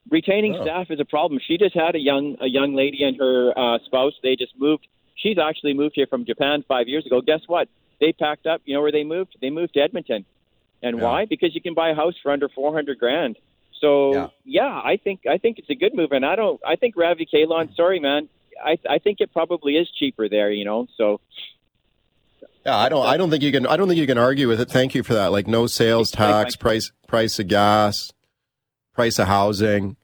Retaining 0.10 0.56
oh. 0.56 0.64
staff 0.64 0.88
is 0.90 1.00
a 1.00 1.06
problem. 1.06 1.40
She 1.46 1.58
just 1.58 1.74
had 1.74 1.96
a 1.96 2.00
young 2.00 2.36
a 2.42 2.48
young 2.48 2.76
lady 2.76 3.04
and 3.04 3.16
her 3.18 3.58
uh, 3.58 3.80
spouse. 3.86 4.14
They 4.22 4.36
just 4.36 4.52
moved 4.60 4.86
She's 5.16 5.38
actually 5.38 5.74
moved 5.74 5.94
here 5.96 6.08
from 6.08 6.26
Japan 6.26 6.64
five 6.68 6.88
years 6.88 7.06
ago. 7.06 7.22
Guess 7.22 7.42
what? 7.48 7.70
They 8.00 8.12
packed 8.12 8.46
up. 8.46 8.62
You 8.66 8.76
know 8.76 8.82
where 8.82 8.92
they 8.92 9.04
moved? 9.04 9.38
They 9.42 9.50
moved 9.50 9.76
to 9.76 9.82
Edmonton. 9.82 10.26
And 10.82 10.98
yeah. 10.98 11.04
why? 11.04 11.26
Because 11.26 11.56
you 11.56 11.62
can 11.62 11.74
buy 11.74 11.90
a 11.90 11.96
house 11.96 12.16
for 12.22 12.32
under 12.32 12.50
four 12.50 12.74
hundred 12.74 13.00
grand. 13.00 13.38
So 13.80 14.14
yeah. 14.14 14.28
yeah, 14.44 14.82
I 14.84 15.00
think 15.02 15.22
I 15.30 15.38
think 15.38 15.60
it's 15.60 15.70
a 15.70 15.76
good 15.76 15.94
move, 15.94 16.12
and 16.12 16.26
I 16.26 16.36
don't. 16.36 16.60
I 16.66 16.76
think 16.76 16.96
Ravi 16.98 17.28
Kahlon. 17.32 17.76
Sorry, 17.76 18.00
man. 18.00 18.28
I 18.64 18.78
I 18.90 19.00
think 19.00 19.22
it 19.22 19.32
probably 19.32 19.78
is 19.78 19.90
cheaper 19.98 20.28
there. 20.28 20.52
You 20.52 20.66
know, 20.66 20.88
so. 20.98 21.22
Yeah, 22.66 22.78
I 22.78 22.90
don't. 22.90 23.06
I 23.06 23.18
don't 23.18 23.30
think 23.30 23.44
you 23.44 23.52
can. 23.52 23.68
I 23.68 23.78
don't 23.78 23.88
think 23.88 24.00
you 24.00 24.08
can 24.08 24.18
argue 24.18 24.48
with 24.48 24.62
it. 24.62 24.70
Thank 24.70 24.96
you 24.96 25.04
for 25.04 25.14
that. 25.14 25.32
Like 25.32 25.48
no 25.48 25.68
sales 25.68 26.12
tax, 26.12 26.56
price 26.56 26.92
price 27.08 27.40
of 27.40 27.48
gas, 27.48 28.12
price 28.94 29.20
of 29.20 29.28
housing. 29.28 29.98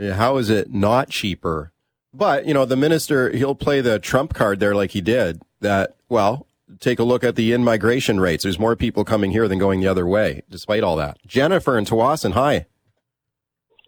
How 0.00 0.36
is 0.38 0.50
it 0.50 0.72
not 0.72 1.10
cheaper 1.10 1.72
but, 2.14 2.46
you 2.46 2.54
know, 2.54 2.64
the 2.64 2.76
minister, 2.76 3.30
he'll 3.30 3.54
play 3.54 3.80
the 3.80 3.98
Trump 3.98 4.34
card 4.34 4.60
there 4.60 4.74
like 4.74 4.90
he 4.90 5.00
did 5.00 5.40
that, 5.60 5.96
well, 6.08 6.46
take 6.78 6.98
a 6.98 7.04
look 7.04 7.24
at 7.24 7.36
the 7.36 7.52
in 7.52 7.64
migration 7.64 8.20
rates. 8.20 8.42
There's 8.42 8.58
more 8.58 8.76
people 8.76 9.04
coming 9.04 9.30
here 9.30 9.48
than 9.48 9.58
going 9.58 9.80
the 9.80 9.88
other 9.88 10.06
way, 10.06 10.42
despite 10.50 10.82
all 10.82 10.96
that. 10.96 11.18
Jennifer 11.26 11.78
and 11.78 11.86
Tsawwassen, 11.86 12.32
hi. 12.32 12.66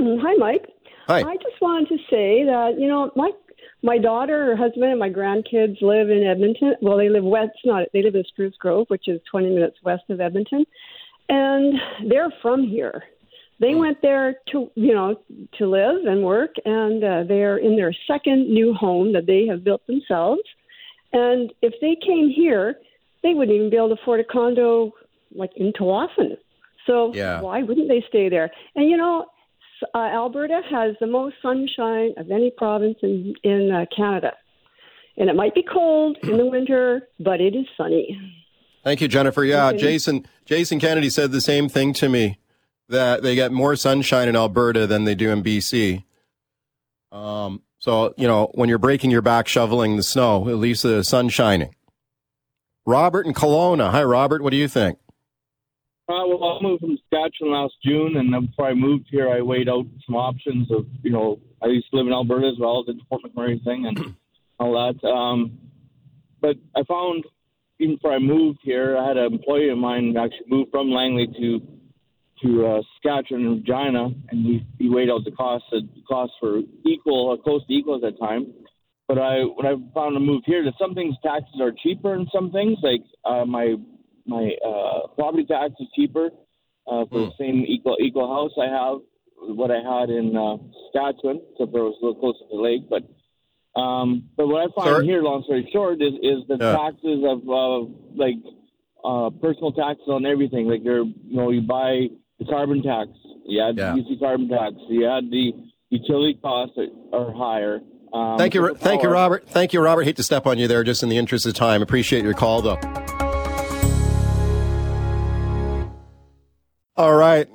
Mm, 0.01 0.21
hi, 0.23 0.35
Mike. 0.37 0.67
Hi. 1.07 1.19
I 1.21 1.37
just 1.37 1.61
wanted 1.61 1.89
to 1.89 1.99
say 2.11 2.45
that, 2.45 2.77
you 2.79 2.89
know, 2.89 3.11
my 3.15 3.31
my 3.85 3.99
daughter, 3.99 4.47
her 4.47 4.57
husband, 4.57 4.87
and 4.87 4.99
my 4.99 5.11
grandkids 5.11 5.81
live 5.83 6.09
in 6.09 6.25
Edmonton. 6.25 6.75
Well, 6.81 6.97
they 6.97 7.11
live 7.11 7.23
west, 7.23 7.59
not 7.67 7.87
they 7.93 8.03
live 8.03 8.15
in 8.15 8.25
Spruce 8.25 8.57
Grove, 8.57 8.87
which 8.89 9.09
is 9.09 9.21
20 9.31 9.51
minutes 9.51 9.77
west 9.85 10.05
of 10.09 10.21
Edmonton, 10.21 10.65
and 11.29 11.75
they're 12.09 12.33
from 12.41 12.67
here. 12.67 13.05
They 13.61 13.75
went 13.75 14.03
there 14.03 14.37
to, 14.53 14.71
you 14.75 14.95
know, 14.95 15.21
to 15.59 15.67
live 15.67 16.07
and 16.07 16.25
work, 16.25 16.55
and 16.65 17.05
uh, 17.05 17.23
they're 17.29 17.59
in 17.59 17.77
their 17.77 17.95
second 18.07 18.49
new 18.49 18.73
home 18.75 19.13
that 19.13 19.27
they 19.27 19.47
have 19.47 19.63
built 19.63 19.87
themselves. 19.87 20.43
And 21.13 21.53
if 21.63 21.75
they 21.81 21.97
came 22.05 22.31
here, 22.31 22.77
they 23.23 23.35
wouldn't 23.35 23.55
even 23.55 23.71
be 23.71 23.77
able 23.77 23.95
to 23.95 24.03
afford 24.03 24.21
a 24.21 24.25
condo 24.25 24.93
like 25.35 25.51
in 25.57 25.73
Tsawwassen. 25.73 26.37
So 26.87 27.15
yeah. 27.15 27.41
why 27.41 27.63
wouldn't 27.63 27.89
they 27.89 28.05
stay 28.09 28.29
there? 28.29 28.51
And 28.75 28.89
you 28.91 28.97
know, 28.97 29.27
uh, 29.95 29.99
Alberta 29.99 30.61
has 30.71 30.97
the 31.01 31.07
most 31.07 31.37
sunshine 31.43 32.15
of 32.17 32.31
any 32.31 32.51
province 32.57 32.99
in 33.03 33.35
in 33.43 33.71
uh, 33.71 33.87
Canada, 33.95 34.33
and 35.17 35.29
it 35.29 35.37
might 35.37 35.55
be 35.55 35.63
cold 35.63 36.19
in 36.23 36.37
the 36.37 36.47
winter, 36.47 37.09
but 37.21 37.41
it 37.41 37.55
is 37.55 37.67
sunny. 37.77 38.19
Thank 38.83 39.01
you, 39.01 39.09
Jennifer. 39.09 39.45
Yeah, 39.45 39.73
Jason 39.73 40.27
Jason 40.45 40.79
Kennedy 40.79 41.11
said 41.11 41.33
the 41.33 41.41
same 41.41 41.69
thing 41.69 41.93
to 41.95 42.09
me 42.09 42.39
that 42.89 43.23
they 43.23 43.35
get 43.35 43.53
more 43.53 43.77
sunshine 43.77 44.29
in 44.29 44.37
Alberta 44.37 44.87
than 44.87 45.05
they 45.05 45.15
do 45.15 45.31
in 45.31 45.43
BC. 45.43 46.05
Um, 47.11 47.63
so, 47.79 48.15
you 48.17 48.27
know, 48.27 48.51
when 48.55 48.69
you're 48.69 48.79
breaking 48.79 49.11
your 49.11 49.23
back 49.23 49.49
shoveling 49.49 49.97
the 49.97 50.03
snow, 50.03 50.49
at 50.49 50.57
least 50.57 50.83
the 50.83 51.03
sun 51.05 51.29
shining. 51.29 51.75
Robert 52.87 53.27
in 53.27 53.33
Kelowna. 53.33 53.91
Hi, 53.91 54.03
Robert. 54.03 54.43
What 54.43 54.51
do 54.51 54.57
you 54.57 54.69
think? 54.69 54.99
Uh, 56.07 56.21
well, 56.27 56.59
I 56.61 56.63
moved 56.63 56.83
from 56.83 56.99
Saskatchewan 57.09 57.55
last 57.55 57.75
June, 57.83 58.17
and 58.19 58.49
before 58.49 58.67
I 58.67 58.75
moved 58.75 59.07
here, 59.11 59.31
I 59.31 59.41
weighed 59.41 59.71
out 59.71 59.87
some 60.05 60.17
options 60.17 60.71
of, 60.71 60.87
you 61.03 61.11
know, 61.11 61.41
I 61.63 61.69
used 61.69 61.91
to 61.91 61.97
live 61.97 62.07
in 62.07 62.13
Alberta 62.13 62.47
as 62.47 62.59
well, 62.59 62.83
did 62.83 62.99
the 62.99 63.03
Fort 63.09 63.23
McMurray 63.23 63.63
thing 63.65 63.87
and 63.87 64.15
all 64.61 64.73
that. 64.75 65.07
Um, 65.09 65.59
but 66.43 66.57
I 66.77 66.83
found, 66.83 67.25
even 67.79 67.95
before 67.95 68.13
I 68.13 68.19
moved 68.19 68.59
here, 68.63 68.99
I 68.99 69.09
had 69.09 69.17
an 69.17 69.33
employee 69.33 69.71
of 69.71 69.79
mine 69.79 70.15
actually 70.19 70.47
moved 70.49 70.71
from 70.73 70.91
Langley 70.91 71.27
to 71.39 71.61
to 72.43 72.67
uh, 72.67 72.83
Saskatchewan 72.95 73.47
and 73.47 73.57
Regina, 73.61 74.11
and 74.29 74.45
he, 74.45 74.67
he 74.79 74.91
weighed 74.91 75.09
out 75.09 75.25
the 75.25 75.31
costs. 75.31 75.69
The 75.71 75.89
costs 76.07 76.35
were 76.43 76.61
equal, 76.85 77.29
or 77.29 77.39
close 77.39 77.67
to 77.67 77.73
equal 77.73 77.95
at 77.95 78.03
that 78.03 78.19
time. 78.19 78.53
But 79.09 79.19
I, 79.19 79.43
when 79.43 79.67
I 79.67 79.75
found 79.95 80.17
a 80.17 80.21
move 80.21 80.43
here, 80.45 80.65
that 80.65 80.75
some 80.79 80.95
things 80.95 81.15
taxes 81.23 81.61
are 81.61 81.73
cheaper, 81.73 82.13
and 82.13 82.29
some 82.35 82.51
things 82.51 82.79
like 82.83 83.03
uh, 83.25 83.47
my 83.47 83.77
my 84.27 84.53
uh, 84.65 85.09
property 85.15 85.45
tax 85.45 85.75
is 85.81 85.89
cheaper 85.95 86.31
uh, 86.87 87.05
for 87.07 87.19
mm. 87.19 87.31
the 87.31 87.33
same 87.39 87.65
equal 87.67 87.97
equal 88.01 88.29
house 88.29 88.53
I 88.61 88.69
have 88.69 89.01
what 89.37 89.71
I 89.71 89.77
had 89.77 90.11
in 90.11 90.37
uh, 90.37 90.57
Saskatchewan, 90.93 91.43
except 91.53 91.73
for 91.73 91.79
it 91.79 91.83
was 91.83 91.99
a 92.01 92.07
little 92.07 92.21
closer 92.21 92.39
to 92.39 92.57
the 92.57 92.63
lake. 92.63 92.89
But 92.89 93.05
um, 93.79 94.29
but 94.37 94.47
what 94.47 94.63
I 94.63 94.75
find 94.75 94.89
Sorry? 94.89 95.07
here, 95.07 95.23
long 95.23 95.43
story 95.45 95.69
short, 95.73 96.01
is 96.01 96.15
is 96.23 96.47
the 96.49 96.57
yeah. 96.61 96.77
taxes 96.77 97.25
of 97.27 97.49
uh, 97.49 97.91
like 98.15 98.37
uh, 99.05 99.31
personal 99.41 99.73
taxes 99.73 100.07
on 100.09 100.27
everything. 100.27 100.67
Like 100.67 100.85
you're 100.85 101.05
you 101.05 101.37
know 101.37 101.51
you 101.51 101.61
buy 101.61 102.09
the 102.39 102.45
carbon 102.47 102.83
tax. 102.83 103.11
You 103.47 103.63
had 103.63 103.77
yeah. 103.77 103.95
the 103.95 104.03
UC 104.03 104.21
carbon 104.21 104.49
tax. 104.49 104.75
You 104.89 105.05
had 105.05 105.31
the 105.31 105.53
utility 105.91 106.39
costs 106.41 106.77
that 106.77 106.91
are 107.13 107.33
higher. 107.33 107.81
Um, 108.13 108.39
thank 108.39 108.55
you, 108.55 108.75
thank 108.77 109.03
you, 109.03 109.09
Robert. 109.09 109.49
Thank 109.49 109.73
you, 109.73 109.81
Robert. 109.81 110.05
Hate 110.05 110.17
to 110.17 110.23
step 110.23 110.47
on 110.47 110.57
you 110.57 110.69
there, 110.69 110.85
just 110.85 111.03
in 111.03 111.09
the 111.09 111.19
interest 111.19 111.47
of 111.47 111.55
time. 111.55 111.83
Appreciate 111.83 112.23
your 112.23 112.35
call, 112.35 112.63
though. 112.63 113.04
All 116.97 117.15
right. 117.17 117.49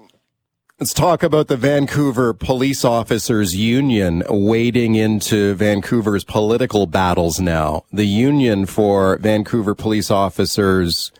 Let's 0.81 0.93
talk 0.93 1.23
about 1.23 1.47
the 1.47 1.55
Vancouver 1.55 2.33
Police 2.33 2.83
Officers 2.83 3.55
Union 3.55 4.21
wading 4.29 4.95
into 4.95 5.53
Vancouver's 5.53 6.25
political 6.25 6.87
battles 6.87 7.39
now. 7.39 7.85
The 7.89 8.03
union 8.03 8.65
for 8.65 9.17
Vancouver 9.19 9.75
police 9.75 10.11
officers 10.11 11.13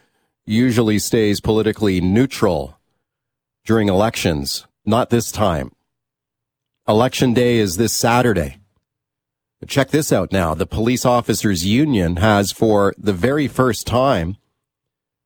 usually 0.45 0.99
stays 0.99 1.39
politically 1.39 2.01
neutral 2.01 2.77
during 3.63 3.87
elections. 3.87 4.67
Not 4.85 5.11
this 5.11 5.31
time. 5.31 5.71
Election 6.89 7.33
day 7.33 7.55
is 7.55 7.77
this 7.77 7.93
Saturday. 7.93 8.57
Check 9.65 9.91
this 9.91 10.11
out 10.11 10.33
now. 10.33 10.53
The 10.53 10.65
Police 10.65 11.05
Officers 11.05 11.65
Union 11.65 12.17
has, 12.17 12.51
for 12.51 12.93
the 12.97 13.13
very 13.13 13.47
first 13.47 13.87
time, 13.87 14.35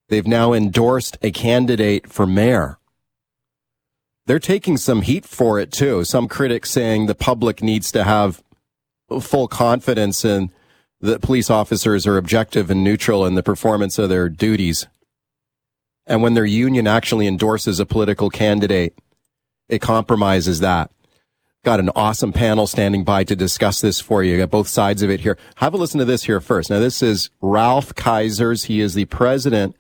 they've 0.09 0.27
now 0.27 0.53
endorsed 0.53 1.17
a 1.23 1.31
candidate 1.31 2.07
for 2.07 2.27
mayor 2.27 2.77
they're 4.25 4.39
taking 4.39 4.77
some 4.77 5.01
heat 5.01 5.25
for 5.25 5.59
it 5.59 5.71
too. 5.71 6.03
Some 6.03 6.27
critics 6.27 6.71
saying 6.71 7.05
the 7.05 7.15
public 7.15 7.61
needs 7.61 7.91
to 7.91 8.03
have 8.03 8.43
full 9.19 9.47
confidence 9.47 10.23
in 10.23 10.51
that 11.01 11.21
police 11.21 11.49
officers 11.49 12.07
are 12.07 12.17
objective 12.17 12.71
and 12.71 12.83
neutral 12.83 13.25
in 13.25 13.35
the 13.35 13.43
performance 13.43 13.99
of 13.99 14.09
their 14.09 14.29
duties. 14.29 14.87
And 16.05 16.21
when 16.21 16.33
their 16.33 16.45
union 16.45 16.87
actually 16.87 17.27
endorses 17.27 17.79
a 17.79 17.85
political 17.85 18.29
candidate, 18.29 18.97
it 19.67 19.79
compromises 19.79 20.61
that. 20.61 20.91
Got 21.65 21.79
an 21.79 21.89
awesome 21.95 22.33
panel 22.33 22.67
standing 22.67 23.03
by 23.03 23.23
to 23.23 23.35
discuss 23.35 23.79
this 23.79 24.01
for 24.01 24.23
you. 24.23 24.37
Got 24.37 24.49
both 24.49 24.67
sides 24.67 25.01
of 25.01 25.09
it 25.09 25.21
here. 25.21 25.37
Have 25.55 25.73
a 25.73 25.77
listen 25.77 25.99
to 25.99 26.05
this 26.05 26.23
here 26.23 26.41
first. 26.41 26.69
Now, 26.69 26.79
this 26.79 27.01
is 27.01 27.29
Ralph 27.41 27.95
Kaisers. 27.95 28.65
He 28.65 28.81
is 28.81 28.95
the 28.95 29.05
president 29.05 29.75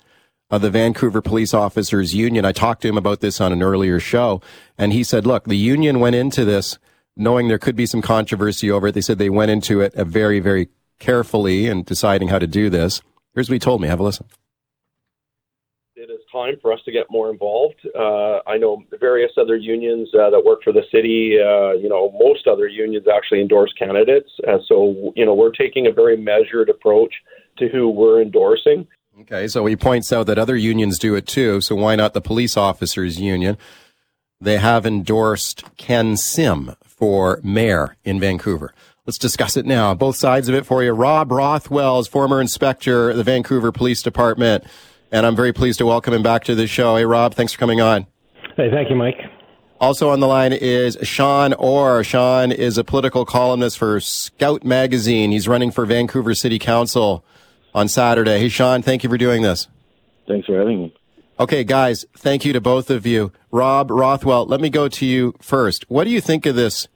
of 0.53 0.61
the 0.61 0.69
Vancouver 0.69 1.19
Police 1.19 1.51
Officers 1.51 2.13
Union. 2.13 2.45
I 2.45 2.51
talked 2.51 2.83
to 2.83 2.87
him 2.87 2.95
about 2.95 3.21
this 3.21 3.41
on 3.41 3.51
an 3.51 3.63
earlier 3.63 3.99
show, 3.99 4.39
and 4.77 4.93
he 4.93 5.03
said, 5.03 5.25
look, 5.25 5.45
the 5.45 5.57
union 5.57 5.99
went 5.99 6.15
into 6.15 6.45
this 6.45 6.77
knowing 7.17 7.47
there 7.47 7.57
could 7.57 7.75
be 7.75 7.87
some 7.87 8.03
controversy 8.03 8.69
over 8.69 8.87
it. 8.87 8.91
They 8.91 9.01
said 9.01 9.17
they 9.17 9.31
went 9.31 9.49
into 9.49 9.81
it 9.81 9.95
very, 9.95 10.39
very 10.39 10.69
carefully 10.99 11.65
in 11.65 11.81
deciding 11.81 12.27
how 12.27 12.37
to 12.37 12.45
do 12.45 12.69
this. 12.69 13.01
Here's 13.33 13.49
what 13.49 13.53
he 13.55 13.59
told 13.59 13.81
me. 13.81 13.87
Have 13.87 13.99
a 13.99 14.03
listen. 14.03 14.27
It 15.95 16.11
is 16.11 16.19
time 16.31 16.55
for 16.61 16.71
us 16.71 16.79
to 16.85 16.91
get 16.91 17.07
more 17.09 17.31
involved. 17.31 17.79
Uh, 17.97 18.47
I 18.47 18.57
know 18.57 18.83
various 18.99 19.31
other 19.39 19.55
unions 19.55 20.09
uh, 20.13 20.29
that 20.29 20.43
work 20.45 20.61
for 20.63 20.71
the 20.71 20.83
city. 20.91 21.39
Uh, 21.39 21.71
you 21.81 21.89
know, 21.89 22.11
most 22.11 22.45
other 22.45 22.67
unions 22.67 23.07
actually 23.11 23.41
endorse 23.41 23.73
candidates, 23.73 24.29
and 24.45 24.61
so 24.67 25.13
you 25.15 25.25
know 25.25 25.33
we're 25.33 25.51
taking 25.51 25.87
a 25.87 25.91
very 25.91 26.15
measured 26.15 26.69
approach 26.69 27.13
to 27.57 27.69
who 27.69 27.89
we're 27.89 28.21
endorsing. 28.21 28.85
Okay, 29.21 29.47
so 29.47 29.65
he 29.67 29.75
points 29.75 30.11
out 30.11 30.25
that 30.25 30.39
other 30.39 30.55
unions 30.55 30.97
do 30.97 31.13
it 31.13 31.27
too, 31.27 31.61
so 31.61 31.75
why 31.75 31.95
not 31.95 32.15
the 32.15 32.21
police 32.21 32.57
officers 32.57 33.19
union? 33.19 33.59
They 34.41 34.57
have 34.57 34.87
endorsed 34.87 35.63
Ken 35.77 36.17
Sim 36.17 36.75
for 36.83 37.39
mayor 37.43 37.95
in 38.03 38.19
Vancouver. 38.19 38.73
Let's 39.05 39.19
discuss 39.19 39.55
it 39.55 39.67
now. 39.67 39.93
Both 39.93 40.15
sides 40.15 40.49
of 40.49 40.55
it 40.55 40.65
for 40.65 40.83
you. 40.83 40.93
Rob 40.93 41.31
Rothwell 41.31 42.03
former 42.05 42.41
inspector 42.41 43.11
of 43.11 43.17
the 43.17 43.23
Vancouver 43.23 43.71
Police 43.71 44.01
Department, 44.01 44.63
and 45.11 45.27
I'm 45.27 45.35
very 45.35 45.53
pleased 45.53 45.77
to 45.77 45.85
welcome 45.85 46.13
him 46.13 46.23
back 46.23 46.43
to 46.45 46.55
the 46.55 46.65
show. 46.65 46.95
Hey, 46.95 47.05
Rob, 47.05 47.35
thanks 47.35 47.53
for 47.53 47.59
coming 47.59 47.81
on. 47.81 48.07
Hey, 48.57 48.71
thank 48.71 48.89
you, 48.89 48.95
Mike. 48.95 49.19
Also 49.79 50.09
on 50.09 50.21
the 50.21 50.27
line 50.27 50.53
is 50.53 50.97
Sean 51.03 51.53
Orr. 51.53 52.03
Sean 52.03 52.51
is 52.51 52.79
a 52.79 52.83
political 52.83 53.25
columnist 53.25 53.77
for 53.77 53.99
Scout 53.99 54.63
Magazine. 54.63 55.31
He's 55.31 55.47
running 55.47 55.69
for 55.69 55.85
Vancouver 55.85 56.33
City 56.33 56.57
Council 56.57 57.23
on 57.73 57.87
Saturday. 57.87 58.39
Hey, 58.39 58.49
Sean, 58.49 58.81
thank 58.81 59.03
you 59.03 59.09
for 59.09 59.17
doing 59.17 59.41
this. 59.41 59.67
Thanks 60.27 60.45
for 60.45 60.57
having 60.57 60.83
me. 60.83 60.93
Okay, 61.39 61.63
guys, 61.63 62.05
thank 62.15 62.45
you 62.45 62.53
to 62.53 62.61
both 62.61 62.89
of 62.89 63.05
you. 63.05 63.31
Rob 63.51 63.89
Rothwell, 63.89 64.45
let 64.45 64.61
me 64.61 64.69
go 64.69 64.87
to 64.87 65.05
you 65.05 65.33
first. 65.41 65.89
What 65.89 66.03
do 66.03 66.11
you 66.11 66.21
think 66.21 66.45
of 66.45 66.55
this 66.55 66.87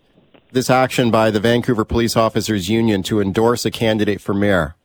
this 0.51 0.69
action 0.69 1.11
by 1.11 1.29
the 1.29 1.39
Vancouver 1.39 1.83
Police 1.83 2.15
Officers 2.15 2.69
Union 2.69 3.03
to 3.03 3.19
endorse 3.19 3.65
a 3.65 3.71
candidate 3.71 4.21
for 4.21 4.33
mayor? 4.33 4.75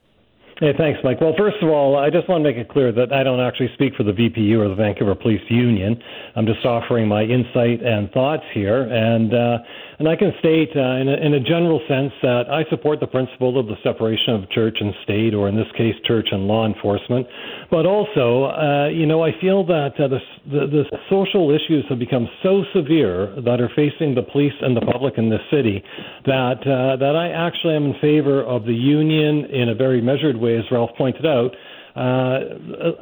Hey, 0.58 0.72
thanks, 0.78 1.00
Mike. 1.02 1.20
Well, 1.20 1.34
first 1.36 1.56
of 1.60 1.68
all, 1.70 1.96
I 1.96 2.08
just 2.08 2.28
want 2.28 2.44
to 2.44 2.50
make 2.50 2.56
it 2.56 2.68
clear 2.68 2.92
that 2.92 3.12
I 3.12 3.24
don't 3.24 3.40
actually 3.40 3.70
speak 3.74 3.94
for 3.96 4.04
the 4.04 4.12
VPU 4.12 4.58
or 4.58 4.68
the 4.68 4.76
Vancouver 4.76 5.14
Police 5.14 5.42
Union. 5.48 6.00
I'm 6.36 6.46
just 6.46 6.64
offering 6.64 7.08
my 7.08 7.22
insight 7.22 7.82
and 7.82 8.10
thoughts 8.12 8.44
here, 8.54 8.82
and 8.82 9.34
uh, 9.34 9.58
and 10.02 10.08
I 10.08 10.16
can 10.16 10.32
state 10.40 10.70
uh, 10.74 10.98
in, 10.98 11.06
a, 11.06 11.14
in 11.14 11.34
a 11.34 11.38
general 11.38 11.78
sense 11.86 12.10
that 12.22 12.50
I 12.50 12.68
support 12.70 12.98
the 12.98 13.06
principle 13.06 13.54
of 13.54 13.68
the 13.68 13.76
separation 13.84 14.34
of 14.34 14.50
church 14.50 14.78
and 14.80 14.92
state, 15.04 15.32
or 15.32 15.48
in 15.48 15.54
this 15.54 15.70
case, 15.78 15.94
church 16.04 16.26
and 16.32 16.48
law 16.48 16.66
enforcement. 16.66 17.24
But 17.70 17.86
also, 17.86 18.50
uh, 18.50 18.88
you 18.88 19.06
know, 19.06 19.22
I 19.22 19.30
feel 19.40 19.64
that 19.66 19.94
uh, 20.00 20.08
the, 20.08 20.18
the, 20.50 20.66
the 20.66 20.98
social 21.08 21.54
issues 21.54 21.84
have 21.88 22.00
become 22.00 22.26
so 22.42 22.64
severe 22.74 23.32
that 23.46 23.60
are 23.60 23.70
facing 23.76 24.16
the 24.16 24.26
police 24.26 24.58
and 24.60 24.76
the 24.76 24.80
public 24.80 25.14
in 25.18 25.30
this 25.30 25.38
city 25.52 25.84
that 26.26 26.58
uh, 26.66 26.96
that 26.96 27.14
I 27.14 27.30
actually 27.30 27.76
am 27.76 27.94
in 27.94 27.94
favor 28.00 28.42
of 28.42 28.64
the 28.64 28.74
union 28.74 29.44
in 29.54 29.68
a 29.68 29.74
very 29.76 30.00
measured 30.02 30.36
way, 30.36 30.58
as 30.58 30.64
Ralph 30.72 30.90
pointed 30.98 31.26
out 31.26 31.54
uh, 31.94 32.38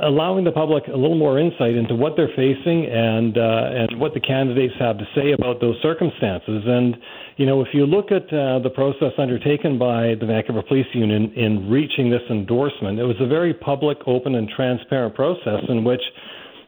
allowing 0.02 0.44
the 0.44 0.50
public 0.50 0.84
a 0.88 0.96
little 0.96 1.18
more 1.18 1.38
insight 1.38 1.74
into 1.74 1.94
what 1.94 2.14
they're 2.16 2.34
facing 2.34 2.86
and 2.86 3.38
uh, 3.38 3.86
and 3.86 4.00
what 4.00 4.14
the 4.14 4.20
candidates 4.20 4.74
have 4.80 4.98
to 4.98 5.06
say 5.14 5.30
about 5.30 5.60
those 5.60 5.76
circumstances. 5.80 6.64
And 6.66 6.96
you 7.36 7.46
know, 7.46 7.60
if 7.62 7.68
you 7.72 7.86
look 7.86 8.10
at 8.10 8.26
uh, 8.34 8.58
the 8.58 8.70
process 8.74 9.12
undertaken 9.16 9.78
by 9.78 10.16
the 10.18 10.26
Vancouver 10.26 10.62
Police 10.66 10.90
Union 10.92 11.32
in 11.36 11.70
reaching 11.70 12.10
this 12.10 12.22
endorsement, 12.30 12.98
it 12.98 13.04
was 13.04 13.16
a 13.20 13.26
very 13.26 13.54
public, 13.54 13.98
open, 14.06 14.34
and 14.34 14.48
transparent 14.48 15.14
process 15.14 15.62
in 15.68 15.84
which 15.84 16.02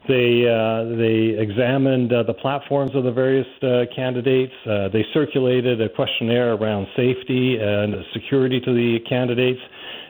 they 0.09 0.47
uh, 0.47 0.97
they 0.97 1.39
examined 1.39 2.13
uh, 2.13 2.23
the 2.23 2.35
platforms 2.35 2.93
of 2.95 3.05
the 3.05 3.13
various 3.13 3.47
uh, 3.63 3.85
candidates. 3.95 4.53
Uh, 4.65 4.89
they 4.93 5.05
circulated 5.13 5.81
a 5.81 5.89
questionnaire 5.89 6.55
around 6.55 6.87
safety 6.97 7.59
and 7.61 7.95
security 8.13 8.61
to 8.61 8.73
the 8.73 8.99
candidates. 9.09 9.61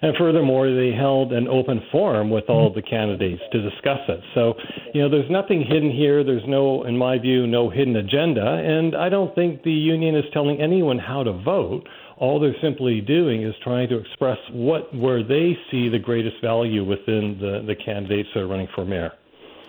And 0.02 0.16
furthermore, 0.16 0.68
they 0.74 0.90
held 0.90 1.32
an 1.32 1.46
open 1.46 1.80
forum 1.92 2.28
with 2.28 2.44
all 2.48 2.66
of 2.66 2.74
the 2.74 2.82
candidates 2.82 3.40
to 3.52 3.62
discuss 3.62 4.00
it. 4.08 4.20
So, 4.34 4.54
you 4.92 5.00
know, 5.00 5.08
there's 5.08 5.30
nothing 5.30 5.64
hidden 5.64 5.92
here. 5.92 6.24
There's 6.24 6.42
no, 6.46 6.82
in 6.82 6.98
my 6.98 7.18
view, 7.18 7.46
no 7.46 7.70
hidden 7.70 7.94
agenda. 7.94 8.44
And 8.44 8.96
I 8.96 9.08
don't 9.08 9.32
think 9.36 9.62
the 9.62 9.70
union 9.70 10.16
is 10.16 10.24
telling 10.32 10.60
anyone 10.60 10.98
how 10.98 11.22
to 11.22 11.32
vote. 11.32 11.88
All 12.18 12.40
they're 12.40 12.60
simply 12.60 13.00
doing 13.00 13.44
is 13.44 13.54
trying 13.62 13.88
to 13.90 13.98
express 13.98 14.38
what 14.50 14.94
where 14.94 15.22
they 15.22 15.56
see 15.70 15.88
the 15.88 15.98
greatest 15.98 16.36
value 16.42 16.84
within 16.84 17.38
the, 17.40 17.64
the 17.66 17.74
candidates 17.74 18.28
that 18.34 18.40
are 18.40 18.48
running 18.48 18.68
for 18.74 18.84
mayor. 18.84 19.12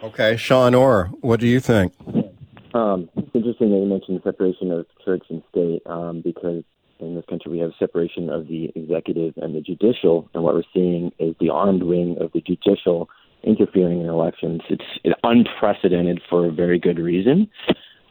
Okay, 0.04 0.36
Sean 0.36 0.76
Orr, 0.76 1.12
what 1.22 1.40
do 1.40 1.48
you 1.48 1.60
think? 1.60 1.94
Um, 2.74 3.10
it's 3.16 3.30
interesting 3.34 3.70
that 3.70 3.78
you 3.78 3.86
mentioned 3.86 4.20
the 4.20 4.24
separation 4.24 4.72
of 4.72 4.86
church 5.06 5.24
and 5.30 5.44
state 5.52 5.82
um, 5.86 6.22
because 6.24 6.64
in 7.00 7.16
this 7.16 7.26
country 7.30 7.52
we 7.52 7.60
have 7.60 7.72
separation 7.80 8.30
of 8.30 8.48
the 8.48 8.72
executive 8.76 9.34
and 9.38 9.56
the 9.56 9.62
judicial, 9.62 10.30
and 10.34 10.44
what 10.44 10.54
we're 10.54 10.64
seeing 10.74 11.12
is 11.20 11.36
the 11.40 11.50
armed 11.50 11.84
wing 11.84 12.18
of 12.20 12.32
the 12.34 12.42
judicial 12.42 13.10
interfering 13.44 14.02
in 14.02 14.08
elections. 14.08 14.62
It's 14.70 15.16
unprecedented 15.24 16.22
for 16.30 16.46
a 16.46 16.52
very 16.52 16.80
good 16.80 16.98
reason. 16.98 17.50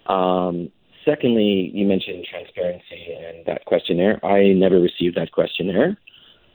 Um, 0.06 0.70
secondly, 1.04 1.70
you 1.72 1.86
mentioned 1.86 2.26
transparency 2.30 3.14
and 3.16 3.46
that 3.46 3.64
questionnaire. 3.64 4.24
I 4.24 4.52
never 4.52 4.78
received 4.78 5.16
that 5.16 5.32
questionnaire. 5.32 5.96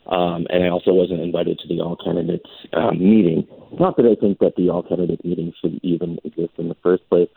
Um, 0.08 0.48
and 0.50 0.64
I 0.64 0.70
also 0.70 0.94
wasn't 0.94 1.20
invited 1.20 1.60
to 1.60 1.68
the 1.68 1.82
all 1.82 1.98
candidates 1.98 2.50
um, 2.72 2.98
meeting. 2.98 3.46
Not 3.78 3.98
that 3.98 4.06
I 4.06 4.16
think 4.16 4.40
that 4.40 4.56
the 4.56 4.70
all 4.70 4.82
candidate 4.82 5.24
meeting 5.26 5.52
should 5.60 5.80
even 5.84 6.18
exist 6.24 6.54
in 6.58 6.70
the 6.70 6.78
first 6.82 7.08
place. 7.10 7.28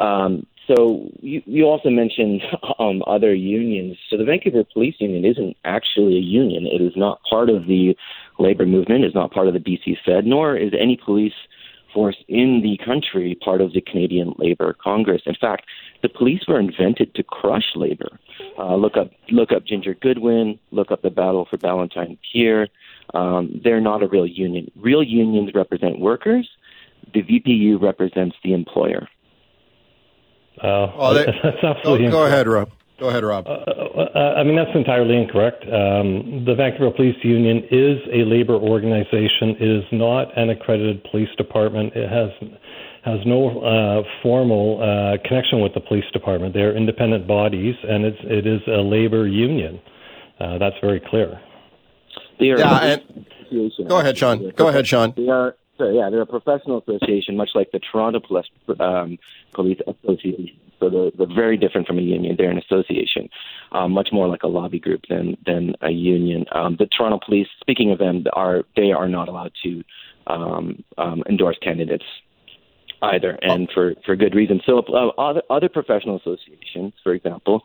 Um, 0.00 0.46
so 0.68 1.10
you, 1.20 1.42
you 1.46 1.64
also 1.64 1.88
mentioned 1.88 2.42
um, 2.78 3.02
other 3.06 3.34
unions. 3.34 3.96
So 4.10 4.16
the 4.16 4.24
Vancouver 4.24 4.64
Police 4.64 4.96
Union 4.98 5.24
isn't 5.24 5.56
actually 5.64 6.16
a 6.16 6.20
union. 6.20 6.66
It 6.66 6.82
is 6.82 6.92
not 6.94 7.20
part 7.28 7.48
of 7.48 7.66
the 7.66 7.96
labor 8.38 8.66
movement. 8.66 9.04
It's 9.04 9.14
not 9.14 9.32
part 9.32 9.48
of 9.48 9.54
the 9.54 9.60
BC 9.60 9.96
Fed, 10.04 10.26
nor 10.26 10.56
is 10.56 10.72
any 10.78 10.96
police 11.02 11.32
force 11.94 12.16
in 12.28 12.60
the 12.62 12.78
country 12.84 13.34
part 13.42 13.62
of 13.62 13.72
the 13.72 13.80
Canadian 13.80 14.34
Labor 14.36 14.76
Congress. 14.82 15.22
In 15.24 15.34
fact, 15.34 15.64
the 16.02 16.08
police 16.08 16.42
were 16.46 16.60
invented 16.60 17.14
to 17.14 17.22
crush 17.22 17.72
labor. 17.74 18.18
Uh, 18.58 18.76
look 18.76 18.96
up 18.96 19.10
look 19.30 19.52
up 19.52 19.64
Ginger 19.64 19.94
Goodwin. 19.94 20.58
Look 20.70 20.90
up 20.90 21.00
the 21.02 21.10
battle 21.10 21.46
for 21.48 21.56
Ballantyne 21.56 22.18
Pier. 22.30 22.68
Um, 23.14 23.60
they're 23.64 23.80
not 23.80 24.02
a 24.02 24.06
real 24.06 24.26
union. 24.26 24.70
Real 24.76 25.02
unions 25.02 25.50
represent 25.54 25.98
workers. 25.98 26.48
The 27.14 27.22
VPU 27.22 27.80
represents 27.80 28.36
the 28.44 28.52
employer. 28.52 29.08
Uh, 30.62 30.92
well, 30.98 31.14
they, 31.14 31.24
that's 31.42 31.62
absolutely 31.62 32.06
go, 32.06 32.12
go 32.12 32.26
ahead, 32.26 32.46
Rob. 32.48 32.70
Go 32.98 33.08
ahead, 33.10 33.22
Rob. 33.24 33.46
Uh, 33.46 33.50
uh, 33.50 34.34
I 34.36 34.42
mean, 34.42 34.56
that's 34.56 34.74
entirely 34.74 35.16
incorrect. 35.16 35.62
Um, 35.64 36.44
the 36.44 36.54
Vancouver 36.56 36.90
Police 36.90 37.16
Union 37.22 37.58
is 37.70 37.98
a 38.12 38.24
labor 38.24 38.54
organization. 38.54 39.54
It 39.60 39.68
is 39.78 39.84
not 39.92 40.36
an 40.36 40.50
accredited 40.50 41.04
police 41.10 41.28
department. 41.36 41.92
It 41.94 42.08
has 42.10 42.30
has 43.04 43.20
no 43.24 43.60
uh, 43.62 44.02
formal 44.22 44.82
uh, 44.82 45.16
connection 45.28 45.60
with 45.62 45.72
the 45.74 45.80
police 45.80 46.04
department. 46.12 46.54
They 46.54 46.60
are 46.60 46.76
independent 46.76 47.26
bodies, 47.28 47.76
and 47.88 48.04
it's 48.04 48.18
it 48.24 48.46
is 48.46 48.60
a 48.66 48.82
labor 48.82 49.26
union. 49.28 49.80
Uh, 50.40 50.58
that's 50.58 50.76
very 50.80 51.00
clear. 51.00 51.40
Yeah, 52.40 52.78
and- 52.82 53.26
Go 53.88 53.98
ahead, 53.98 54.18
Sean. 54.18 54.50
Go 54.56 54.68
ahead, 54.68 54.86
Sean. 54.86 55.14
They 55.16 55.28
are, 55.28 55.56
yeah, 55.80 56.08
they're 56.10 56.22
a 56.22 56.26
professional 56.26 56.82
association, 56.82 57.36
much 57.36 57.50
like 57.54 57.70
the 57.72 57.80
Toronto 57.80 58.20
Police, 58.20 58.46
um, 58.80 59.18
Police 59.54 59.78
Association. 59.86 60.58
So 60.80 60.88
they're, 60.90 61.10
they're 61.16 61.34
very 61.34 61.56
different 61.56 61.86
from 61.86 61.98
a 61.98 62.02
union. 62.02 62.36
They're 62.38 62.50
an 62.50 62.58
association, 62.58 63.28
um, 63.72 63.92
much 63.92 64.08
more 64.12 64.28
like 64.28 64.42
a 64.42 64.48
lobby 64.48 64.78
group 64.78 65.02
than 65.08 65.36
than 65.44 65.74
a 65.80 65.90
union. 65.90 66.44
Um, 66.52 66.76
the 66.78 66.86
Toronto 66.86 67.18
Police, 67.24 67.48
speaking 67.60 67.90
of 67.90 67.98
them, 67.98 68.24
are 68.32 68.62
they 68.76 68.92
are 68.92 69.08
not 69.08 69.28
allowed 69.28 69.52
to 69.64 69.82
um, 70.26 70.84
um, 70.96 71.22
endorse 71.28 71.58
candidates 71.62 72.04
either, 73.02 73.38
and 73.42 73.68
for 73.72 73.94
for 74.04 74.16
good 74.16 74.34
reason. 74.34 74.60
So 74.66 74.78
uh, 74.78 75.08
other 75.20 75.42
other 75.50 75.68
professional 75.68 76.16
associations, 76.16 76.92
for 77.02 77.12
example, 77.12 77.62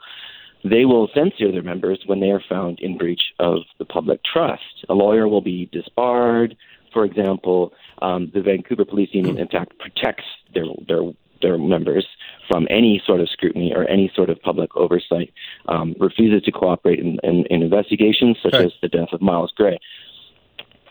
they 0.63 0.85
will 0.85 1.09
censure 1.13 1.51
their 1.51 1.61
members 1.61 1.99
when 2.05 2.19
they 2.19 2.31
are 2.31 2.43
found 2.47 2.79
in 2.79 2.97
breach 2.97 3.21
of 3.39 3.59
the 3.79 3.85
public 3.85 4.21
trust. 4.23 4.85
A 4.89 4.93
lawyer 4.93 5.27
will 5.27 5.41
be 5.41 5.69
disbarred. 5.71 6.55
For 6.93 7.05
example, 7.05 7.73
um, 8.03 8.31
the 8.33 8.41
Vancouver 8.41 8.85
Police 8.85 9.09
Union, 9.13 9.37
in 9.37 9.47
fact, 9.47 9.71
protects 9.79 10.25
their 10.53 10.65
their 10.87 11.03
their 11.41 11.57
members 11.57 12.05
from 12.49 12.67
any 12.69 13.01
sort 13.05 13.19
of 13.19 13.27
scrutiny 13.29 13.73
or 13.75 13.83
any 13.89 14.11
sort 14.15 14.29
of 14.29 14.41
public 14.41 14.75
oversight. 14.75 15.33
Um, 15.67 15.95
refuses 15.99 16.43
to 16.43 16.51
cooperate 16.51 16.99
in, 16.99 17.19
in, 17.23 17.45
in 17.49 17.61
investigations 17.61 18.37
such 18.43 18.53
Okay. 18.53 18.65
as 18.65 18.73
the 18.81 18.87
death 18.87 19.09
of 19.11 19.21
Myles 19.21 19.51
Gray. 19.55 19.77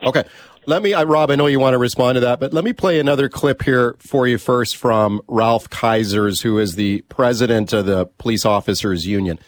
Okay. 0.04 0.24
Let 0.66 0.82
me, 0.82 0.94
uh, 0.94 1.04
Rob, 1.04 1.30
I 1.30 1.34
know 1.34 1.46
you 1.46 1.58
want 1.58 1.74
to 1.74 1.78
respond 1.78 2.16
to 2.16 2.20
that, 2.20 2.38
but 2.38 2.52
let 2.52 2.64
me 2.64 2.72
play 2.72 3.00
another 3.00 3.28
clip 3.28 3.62
here 3.62 3.96
for 3.98 4.26
you 4.28 4.38
first 4.38 4.76
from 4.76 5.20
Ralph 5.26 5.68
Kaisers, 5.70 6.42
who 6.42 6.58
is 6.58 6.76
the 6.76 7.00
president 7.08 7.72
of 7.72 7.86
the 7.86 8.06
Police 8.18 8.44
Officers 8.44 9.06
Union. 9.06 9.38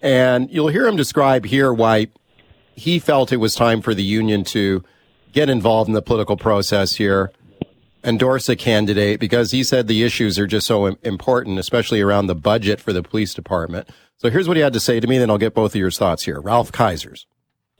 And 0.00 0.50
you'll 0.50 0.68
hear 0.68 0.86
him 0.86 0.96
describe 0.96 1.44
here 1.46 1.72
why 1.72 2.08
he 2.76 2.98
felt 2.98 3.32
it 3.32 3.38
was 3.38 3.54
time 3.54 3.82
for 3.82 3.94
the 3.94 4.04
union 4.04 4.44
to 4.44 4.84
get 5.34 5.50
involved 5.50 5.88
in 5.88 5.94
the 5.94 6.02
political 6.02 6.36
process 6.36 6.94
here, 6.94 7.30
endorse 8.02 8.48
a 8.48 8.56
candidate, 8.56 9.20
because 9.20 9.50
he 9.50 9.62
said 9.64 9.88
the 9.88 10.02
issues 10.02 10.38
are 10.38 10.46
just 10.46 10.66
so 10.66 10.86
important, 10.86 11.58
especially 11.58 12.00
around 12.00 12.28
the 12.28 12.34
budget 12.34 12.80
for 12.80 12.92
the 12.92 13.02
police 13.02 13.34
department. 13.34 13.88
So 14.16 14.30
here's 14.30 14.46
what 14.48 14.56
he 14.56 14.62
had 14.62 14.72
to 14.72 14.80
say 14.80 15.00
to 15.00 15.06
me, 15.06 15.18
then 15.18 15.28
I'll 15.30 15.38
get 15.38 15.54
both 15.54 15.72
of 15.72 15.76
your 15.76 15.90
thoughts 15.90 16.22
here. 16.24 16.40
Ralph 16.40 16.72
Kaisers. 16.72 17.26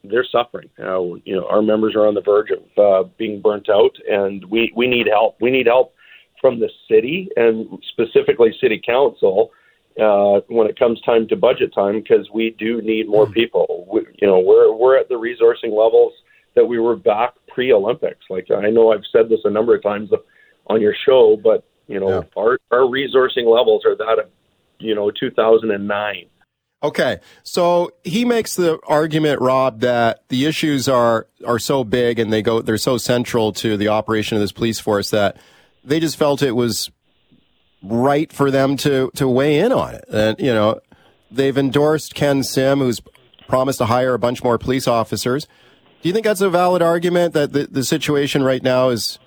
they're 0.03 0.25
suffering. 0.31 0.69
Uh, 0.79 1.01
you 1.23 1.35
know, 1.35 1.47
our 1.49 1.61
members 1.61 1.95
are 1.95 2.05
on 2.05 2.13
the 2.13 2.21
verge 2.21 2.49
of 2.51 2.63
uh, 2.77 3.09
being 3.17 3.41
burnt 3.41 3.69
out, 3.69 3.95
and 4.07 4.45
we 4.45 4.71
we 4.75 4.87
need 4.87 5.07
help. 5.07 5.37
We 5.41 5.49
need 5.49 5.65
help 5.65 5.95
from 6.41 6.59
the 6.59 6.69
city 6.89 7.29
and 7.37 7.81
specifically 7.91 8.53
city 8.61 8.79
council 8.85 9.51
uh, 9.99 10.41
when 10.47 10.67
it 10.67 10.77
comes 10.77 11.01
time 11.01 11.27
to 11.29 11.35
budget 11.35 11.73
time 11.73 12.01
because 12.01 12.29
we 12.33 12.55
do 12.59 12.81
need 12.81 13.07
more 13.07 13.25
people. 13.27 13.87
We, 13.91 14.01
you 14.21 14.27
know, 14.27 14.39
we're 14.39 14.71
we're 14.73 14.97
at 14.99 15.09
the 15.09 15.15
resourcing 15.15 15.71
levels 15.71 16.13
that 16.55 16.65
we 16.65 16.79
were 16.79 16.95
back 16.95 17.33
pre-Olympics. 17.55 18.25
Like 18.29 18.51
I 18.51 18.69
know 18.69 18.91
I've 18.91 19.05
said 19.11 19.29
this 19.29 19.39
a 19.45 19.49
number 19.49 19.73
of 19.73 19.81
times 19.81 20.11
on 20.67 20.81
your 20.81 20.93
show, 21.05 21.39
but 21.41 21.63
you 21.87 21.99
know, 21.99 22.25
our 22.37 22.59
our 22.71 22.81
resourcing 22.81 23.45
levels 23.45 23.83
are 23.85 23.95
that 23.95 24.19
of 24.19 24.29
you 24.79 24.93
know 24.93 25.09
2009. 25.09 26.25
Okay, 26.83 27.19
so 27.41 27.91
he 28.03 28.25
makes 28.25 28.55
the 28.55 28.77
argument, 28.85 29.41
Rob, 29.41 29.79
that 29.79 30.27
the 30.29 30.45
issues 30.45 30.87
are 30.87 31.27
are 31.47 31.57
so 31.57 31.83
big 31.83 32.19
and 32.19 32.31
they 32.31 32.41
go 32.41 32.61
they're 32.61 32.77
so 32.77 32.97
central 32.97 33.53
to 33.53 33.77
the 33.77 33.87
operation 33.87 34.35
of 34.35 34.41
this 34.41 34.51
police 34.51 34.79
force 34.79 35.09
that 35.09 35.37
they 35.83 35.99
just 35.99 36.17
felt 36.17 36.43
it 36.43 36.51
was 36.51 36.91
right 37.81 38.31
for 38.33 38.51
them 38.51 38.75
to 38.77 39.09
to 39.15 39.27
weigh 39.27 39.59
in 39.59 39.71
on 39.71 39.95
it. 39.95 40.05
And 40.11 40.39
you 40.39 40.53
know, 40.53 40.79
they've 41.31 41.57
endorsed 41.57 42.13
Ken 42.13 42.43
Sim, 42.43 42.79
who's 42.79 43.01
promised 43.47 43.77
to 43.79 43.85
hire 43.85 44.13
a 44.13 44.19
bunch 44.19 44.43
more 44.43 44.57
police 44.57 44.87
officers. 44.87 45.47
Do 46.05 46.09
you 46.09 46.13
think 46.13 46.25
that's 46.25 46.41
a 46.41 46.51
valid 46.51 46.83
argument 46.83 47.33
that 47.33 47.51
the, 47.51 47.65
the 47.65 47.83
situation 47.83 48.43
right 48.43 48.61
now 48.61 48.89
is 48.89 49.17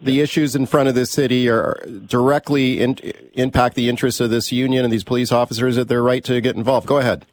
the 0.00 0.20
issues 0.20 0.54
in 0.54 0.64
front 0.64 0.88
of 0.88 0.94
this 0.94 1.10
city 1.10 1.48
are 1.48 1.76
directly 2.06 2.80
in, 2.80 2.94
impact 3.34 3.74
the 3.74 3.88
interests 3.88 4.20
of 4.20 4.30
this 4.30 4.52
union 4.52 4.84
and 4.84 4.92
these 4.92 5.02
police 5.02 5.32
officers 5.32 5.74
that 5.74 5.88
they're 5.88 6.04
right 6.04 6.22
to 6.22 6.40
get 6.40 6.54
involved. 6.54 6.86
Go 6.86 6.98
ahead. 6.98 7.26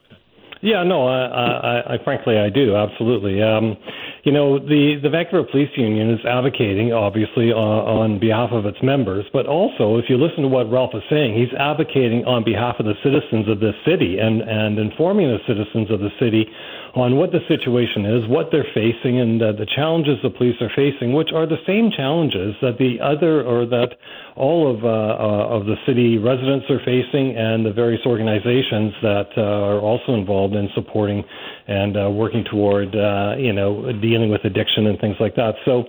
Yeah, 0.63 0.82
no, 0.84 1.05
I, 1.05 1.26
I, 1.28 1.93
I 1.93 2.03
frankly 2.03 2.39
I 2.39 2.49
do 2.49 2.76
absolutely. 2.76 3.43
Um, 3.43 3.78
you 4.24 4.32
know, 4.32 4.57
the 4.57 4.99
the 5.03 5.09
Vancouver 5.09 5.47
Police 5.49 5.70
Union 5.78 6.09
is 6.09 6.20
advocating, 6.26 6.91
obviously, 6.91 7.53
on, 7.53 8.18
on 8.18 8.20
behalf 8.20 8.49
of 8.51 8.65
its 8.65 8.82
members, 8.82 9.26
but 9.32 9.45
also, 9.45 9.97
if 9.97 10.05
you 10.09 10.18
listen 10.18 10.41
to 10.41 10.49
what 10.49 10.70
Ralph 10.72 10.95
is 10.95 11.03
saying, 11.11 11.38
he's 11.38 11.53
advocating 11.59 12.26
on 12.26 12.43
behalf 12.43 12.78
of 12.80 12.88
the 12.88 12.97
citizens 13.03 13.47
of 13.47 13.59
this 13.59 13.76
city 13.86 14.18
and 14.18 14.41
and 14.41 14.80
informing 14.80 15.30
the 15.30 15.39
citizens 15.45 15.91
of 15.91 15.99
the 15.99 16.09
city 16.20 16.49
on 16.97 17.15
what 17.15 17.31
the 17.31 17.39
situation 17.47 18.05
is, 18.09 18.27
what 18.27 18.49
they're 18.51 18.65
facing, 18.73 19.21
and 19.21 19.37
uh, 19.39 19.51
the 19.51 19.67
challenges 19.75 20.17
the 20.23 20.31
police 20.31 20.55
are 20.61 20.71
facing, 20.75 21.13
which 21.13 21.29
are 21.31 21.45
the 21.45 21.61
same 21.67 21.91
challenges 21.95 22.55
that 22.59 22.79
the 22.79 22.97
other 22.99 23.45
or 23.45 23.67
that 23.67 23.93
all 24.35 24.65
of 24.65 24.83
uh, 24.83 24.87
uh, 24.89 25.55
of 25.55 25.67
the 25.67 25.75
city 25.85 26.17
residents 26.17 26.65
are 26.73 26.81
facing, 26.83 27.37
and 27.37 27.63
the 27.63 27.71
various 27.71 28.01
organizations 28.07 28.93
that 29.03 29.29
uh, 29.37 29.41
are 29.41 29.79
also 29.79 30.15
involved 30.15 30.55
in 30.55 30.67
supporting 30.73 31.23
and 31.67 31.95
uh, 31.95 32.09
working 32.09 32.43
toward 32.49 32.95
uh, 32.95 33.35
you 33.37 33.53
know 33.53 33.93
dealing 34.01 34.31
with 34.31 34.43
addiction 34.43 34.87
and 34.87 34.99
things 34.99 35.15
like 35.19 35.35
that. 35.35 35.53
So. 35.65 35.85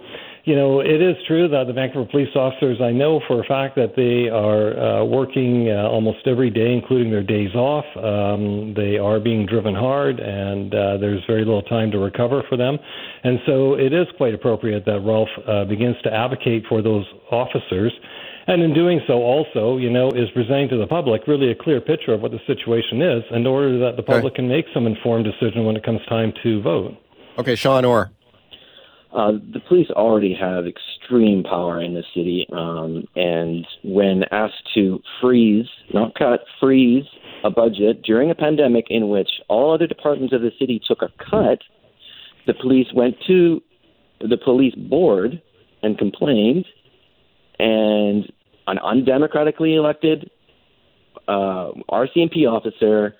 You 0.48 0.56
know, 0.56 0.80
it 0.80 1.02
is 1.02 1.14
true 1.26 1.46
that 1.46 1.64
the 1.66 1.74
Vancouver 1.74 2.08
police 2.10 2.34
officers, 2.34 2.80
I 2.80 2.90
know 2.90 3.20
for 3.28 3.44
a 3.44 3.44
fact 3.44 3.76
that 3.76 3.92
they 3.96 4.30
are 4.32 4.72
uh, 4.80 5.04
working 5.04 5.68
uh, 5.68 5.92
almost 5.92 6.26
every 6.26 6.48
day, 6.48 6.72
including 6.72 7.10
their 7.10 7.22
days 7.22 7.54
off. 7.54 7.84
Um, 7.94 8.72
they 8.72 8.96
are 8.96 9.20
being 9.20 9.44
driven 9.44 9.74
hard, 9.74 10.20
and 10.20 10.72
uh, 10.72 10.96
there's 10.96 11.20
very 11.26 11.44
little 11.44 11.60
time 11.60 11.90
to 11.90 11.98
recover 11.98 12.42
for 12.48 12.56
them. 12.56 12.78
And 13.24 13.40
so 13.44 13.74
it 13.74 13.92
is 13.92 14.06
quite 14.16 14.32
appropriate 14.32 14.86
that 14.86 15.00
Ralph 15.04 15.28
uh, 15.46 15.66
begins 15.66 15.96
to 16.04 16.14
advocate 16.14 16.64
for 16.66 16.80
those 16.80 17.04
officers. 17.30 17.92
And 18.46 18.62
in 18.62 18.72
doing 18.72 19.02
so, 19.06 19.20
also, 19.20 19.76
you 19.76 19.90
know, 19.90 20.08
is 20.12 20.30
presenting 20.32 20.70
to 20.70 20.78
the 20.78 20.86
public 20.86 21.26
really 21.26 21.50
a 21.50 21.54
clear 21.54 21.82
picture 21.82 22.14
of 22.14 22.22
what 22.22 22.30
the 22.30 22.40
situation 22.46 23.02
is 23.02 23.22
in 23.32 23.46
order 23.46 23.78
that 23.80 23.96
the 23.96 24.02
public 24.02 24.36
can 24.36 24.48
make 24.48 24.64
some 24.72 24.86
informed 24.86 25.26
decision 25.26 25.66
when 25.66 25.76
it 25.76 25.84
comes 25.84 26.00
time 26.08 26.32
to 26.42 26.62
vote. 26.62 26.96
Okay, 27.36 27.54
Sean 27.54 27.84
Orr. 27.84 28.10
Uh, 29.12 29.32
the 29.54 29.60
police 29.68 29.88
already 29.90 30.34
have 30.34 30.66
extreme 30.66 31.42
power 31.42 31.80
in 31.80 31.94
the 31.94 32.02
city, 32.14 32.46
um, 32.52 33.04
and 33.16 33.66
when 33.82 34.22
asked 34.30 34.68
to 34.74 35.00
freeze, 35.20 35.66
not 35.94 36.14
cut, 36.14 36.40
freeze 36.60 37.04
a 37.42 37.50
budget 37.50 38.02
during 38.02 38.30
a 38.30 38.34
pandemic 38.34 38.86
in 38.90 39.08
which 39.08 39.30
all 39.48 39.72
other 39.72 39.86
departments 39.86 40.34
of 40.34 40.42
the 40.42 40.50
city 40.58 40.80
took 40.86 41.00
a 41.00 41.08
cut, 41.30 41.60
the 42.46 42.52
police 42.52 42.88
went 42.94 43.14
to 43.26 43.62
the 44.20 44.36
police 44.36 44.74
board 44.74 45.40
and 45.82 45.96
complained, 45.96 46.66
and 47.58 48.30
an 48.66 48.78
undemocratically 48.78 49.74
elected 49.74 50.30
uh, 51.28 51.72
RCMP 51.90 52.46
officer 52.46 53.14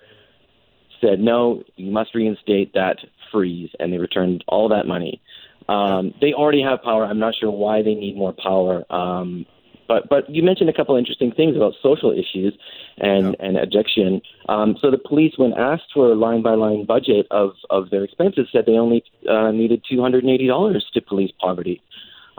said, 1.01 1.19
"No, 1.19 1.63
you 1.77 1.91
must 1.91 2.13
reinstate 2.13 2.73
that 2.73 2.97
freeze," 3.31 3.69
and 3.79 3.93
they 3.93 3.97
returned 3.97 4.43
all 4.47 4.69
that 4.69 4.87
money. 4.87 5.21
Um, 5.69 6.13
they 6.19 6.33
already 6.33 6.63
have 6.63 6.81
power. 6.81 7.05
I'm 7.05 7.19
not 7.19 7.35
sure 7.39 7.51
why 7.51 7.83
they 7.83 7.93
need 7.93 8.15
more 8.17 8.33
power. 8.33 8.83
Um, 8.91 9.45
but 9.87 10.09
but 10.09 10.29
you 10.29 10.41
mentioned 10.43 10.69
a 10.69 10.73
couple 10.73 10.95
of 10.95 10.99
interesting 10.99 11.31
things 11.31 11.55
about 11.55 11.73
social 11.81 12.11
issues 12.11 12.53
and 12.97 13.35
and 13.39 13.57
addiction. 13.57 14.21
Um, 14.47 14.77
so 14.81 14.89
the 14.89 14.97
police, 14.97 15.33
when 15.37 15.53
asked 15.53 15.91
for 15.93 16.11
a 16.11 16.15
line 16.15 16.41
by 16.41 16.53
line 16.55 16.85
budget 16.85 17.27
of 17.31 17.51
of 17.69 17.89
their 17.89 18.03
expenses, 18.03 18.47
said 18.51 18.65
they 18.65 18.77
only 18.85 19.03
uh, 19.29 19.51
needed 19.51 19.83
two 19.89 20.01
hundred 20.01 20.23
and 20.23 20.31
eighty 20.31 20.47
dollars 20.47 20.85
to 20.93 21.01
police 21.01 21.31
poverty. 21.39 21.81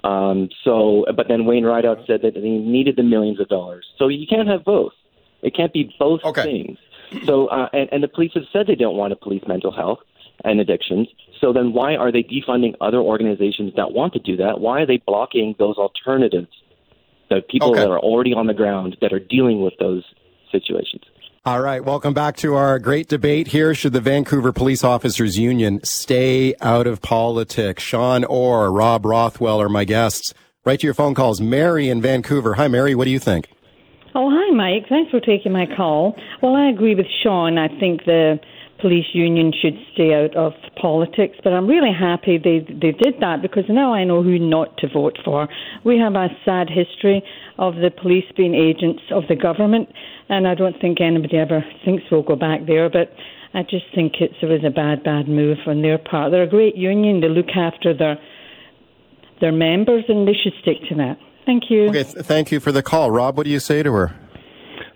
Um, 0.02 0.48
so, 0.64 1.04
but 1.14 1.28
then 1.28 1.44
Wayne 1.44 1.64
Rideout 1.64 2.06
said 2.06 2.22
that 2.22 2.34
they 2.34 2.40
needed 2.40 2.96
the 2.96 3.02
millions 3.02 3.38
of 3.38 3.48
dollars. 3.48 3.84
So 3.98 4.08
you 4.08 4.26
can't 4.26 4.48
have 4.48 4.64
both. 4.64 4.92
It 5.42 5.54
can't 5.54 5.72
be 5.72 5.94
both 5.98 6.20
things. 6.44 6.78
So, 7.26 7.48
uh, 7.48 7.68
and, 7.72 7.88
and 7.92 8.02
the 8.02 8.08
police 8.08 8.32
have 8.34 8.44
said 8.52 8.66
they 8.66 8.76
don't 8.76 8.96
want 8.96 9.10
to 9.10 9.16
police 9.16 9.42
mental 9.46 9.72
health 9.72 9.98
and 10.44 10.60
addictions. 10.60 11.08
So 11.40 11.52
then 11.52 11.72
why 11.72 11.96
are 11.96 12.12
they 12.12 12.22
defunding 12.22 12.74
other 12.80 12.98
organizations 12.98 13.72
that 13.76 13.92
want 13.92 14.12
to 14.12 14.18
do 14.18 14.36
that? 14.36 14.60
Why 14.60 14.82
are 14.82 14.86
they 14.86 14.98
blocking 15.06 15.54
those 15.58 15.76
alternatives? 15.76 16.48
The 17.30 17.40
people 17.48 17.74
that 17.74 17.88
are 17.88 17.98
already 17.98 18.34
on 18.34 18.46
the 18.46 18.54
ground 18.54 18.96
that 19.00 19.12
are 19.12 19.20
dealing 19.20 19.62
with 19.62 19.74
those 19.78 20.04
situations. 20.50 21.02
All 21.44 21.62
right, 21.62 21.82
welcome 21.82 22.12
back 22.12 22.36
to 22.38 22.54
our 22.54 22.78
great 22.78 23.08
debate 23.08 23.48
here. 23.48 23.74
Should 23.74 23.94
the 23.94 24.00
Vancouver 24.00 24.52
Police 24.52 24.84
Officers 24.84 25.38
Union 25.38 25.80
stay 25.84 26.54
out 26.60 26.86
of 26.86 27.00
politics? 27.00 27.82
Sean 27.82 28.24
Orr, 28.24 28.70
Rob 28.70 29.06
Rothwell 29.06 29.62
are 29.62 29.70
my 29.70 29.84
guests. 29.84 30.34
Right 30.66 30.78
to 30.78 30.86
your 30.86 30.92
phone 30.92 31.14
calls. 31.14 31.40
Mary 31.40 31.88
in 31.88 32.02
Vancouver. 32.02 32.54
Hi, 32.54 32.68
Mary. 32.68 32.94
What 32.94 33.04
do 33.04 33.10
you 33.10 33.18
think? 33.18 33.48
Oh, 34.14 34.28
hi, 34.30 34.54
Mike. 34.54 34.86
Thanks 34.88 35.10
for 35.10 35.20
taking 35.20 35.52
my 35.52 35.66
call. 35.74 36.14
Well, 36.42 36.56
I 36.56 36.68
agree 36.68 36.94
with 36.94 37.06
Sean. 37.22 37.56
I 37.56 37.68
think 37.68 38.04
the 38.04 38.38
police 38.80 39.06
union 39.12 39.52
should 39.52 39.78
stay 39.92 40.14
out 40.14 40.34
of 40.36 40.52
politics, 40.80 41.36
but 41.44 41.52
I'm 41.52 41.66
really 41.66 41.92
happy 41.92 42.38
they 42.38 42.60
they 42.60 42.92
did 42.92 43.20
that 43.20 43.42
because 43.42 43.64
now 43.68 43.92
I 43.92 44.04
know 44.04 44.22
who 44.22 44.38
not 44.38 44.76
to 44.78 44.88
vote 44.88 45.18
for. 45.24 45.48
We 45.84 45.98
have 45.98 46.14
a 46.14 46.28
sad 46.44 46.68
history 46.68 47.22
of 47.58 47.76
the 47.76 47.90
police 47.90 48.24
being 48.36 48.54
agents 48.54 49.02
of 49.10 49.24
the 49.28 49.36
government. 49.36 49.88
and 50.28 50.46
I 50.46 50.54
don't 50.54 50.80
think 50.80 51.00
anybody 51.00 51.36
ever 51.36 51.64
thinks 51.84 52.04
we'll 52.10 52.22
go 52.22 52.36
back 52.36 52.66
there. 52.66 52.88
But 52.88 53.12
I 53.52 53.62
just 53.62 53.86
think 53.94 54.14
it's, 54.20 54.34
it 54.40 54.46
was 54.46 54.64
a 54.64 54.70
bad, 54.70 55.02
bad 55.02 55.28
move 55.28 55.58
on 55.66 55.82
their 55.82 55.98
part. 55.98 56.30
They're 56.30 56.44
a 56.44 56.48
great 56.48 56.76
union. 56.76 57.20
They 57.20 57.28
look 57.28 57.50
after 57.56 57.92
their 57.92 58.18
their 59.40 59.52
members, 59.52 60.04
and 60.08 60.28
they 60.28 60.34
should 60.34 60.52
stick 60.60 60.76
to 60.90 60.94
that. 60.96 61.18
Thank 61.46 61.64
you. 61.70 61.88
Okay, 61.88 62.04
th- 62.04 62.26
thank 62.26 62.52
you 62.52 62.60
for 62.60 62.72
the 62.72 62.82
call, 62.82 63.10
Rob. 63.10 63.36
What 63.36 63.44
do 63.44 63.50
you 63.50 63.58
say 63.58 63.82
to 63.82 63.92
her? 63.92 64.19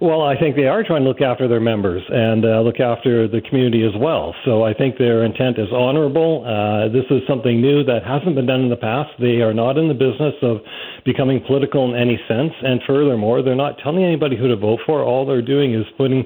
Well, 0.05 0.21
I 0.21 0.39
think 0.39 0.55
they 0.55 0.69
are 0.69 0.85
trying 0.85 1.01
to 1.01 1.09
look 1.09 1.23
after 1.23 1.49
their 1.49 1.61
members 1.65 2.03
and 2.11 2.45
uh, 2.45 2.61
look 2.61 2.79
after 2.79 3.27
the 3.27 3.41
community 3.41 3.87
as 3.89 3.99
well. 3.99 4.35
So 4.45 4.63
I 4.63 4.75
think 4.75 4.99
their 4.99 5.25
intent 5.25 5.59
is 5.59 5.73
honorable. 5.73 6.45
Uh, 6.45 6.93
this 6.93 7.09
is 7.09 7.27
something 7.27 7.59
new 7.59 7.83
that 7.85 8.05
hasn't 8.05 8.35
been 8.37 8.45
done 8.45 8.61
in 8.61 8.69
the 8.69 8.77
past. 8.77 9.09
They 9.19 9.41
are 9.41 9.55
not 9.55 9.79
in 9.79 9.89
the 9.89 9.95
business 9.95 10.35
of 10.43 10.61
becoming 11.07 11.41
political 11.47 11.89
in 11.89 11.99
any 11.99 12.21
sense. 12.29 12.53
And 12.61 12.83
furthermore, 12.87 13.41
they're 13.41 13.57
not 13.57 13.79
telling 13.83 14.05
anybody 14.05 14.37
who 14.37 14.47
to 14.47 14.57
vote 14.57 14.81
for. 14.85 15.03
All 15.03 15.25
they're 15.25 15.41
doing 15.41 15.73
is 15.73 15.87
putting 15.97 16.23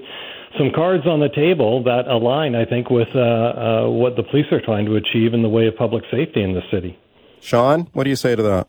some 0.58 0.72
cards 0.74 1.06
on 1.06 1.20
the 1.20 1.30
table 1.30 1.84
that 1.84 2.08
align, 2.08 2.56
I 2.56 2.64
think, 2.64 2.90
with 2.90 3.14
uh, 3.14 3.20
uh, 3.20 3.90
what 3.90 4.16
the 4.16 4.24
police 4.24 4.50
are 4.50 4.60
trying 4.60 4.86
to 4.86 4.96
achieve 4.96 5.34
in 5.34 5.42
the 5.42 5.48
way 5.48 5.68
of 5.68 5.76
public 5.76 6.02
safety 6.10 6.42
in 6.42 6.52
the 6.52 6.62
city. 6.72 6.98
Sean, 7.40 7.86
what 7.92 8.02
do 8.02 8.10
you 8.10 8.16
say 8.16 8.34
to 8.34 8.42
that? 8.42 8.66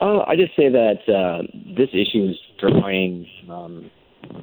Uh, 0.00 0.20
I 0.28 0.36
just 0.36 0.54
say 0.54 0.68
that 0.68 1.02
uh, 1.10 1.42
this 1.76 1.88
issue 1.90 2.30
is 2.30 2.36
drawing 2.60 3.26
um, 3.50 3.90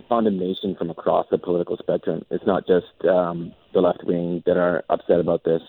condemnation 0.08 0.76
from 0.76 0.90
across 0.90 1.26
the 1.32 1.38
political 1.38 1.78
spectrum. 1.78 2.26
It's 2.30 2.46
not 2.46 2.68
just 2.68 2.88
um, 3.08 3.54
the 3.74 3.82
left 3.82 4.04
wing 4.04 4.44
that 4.46 4.58
are 4.58 4.84
upset 4.90 5.20
about 5.20 5.44
this. 5.44 5.62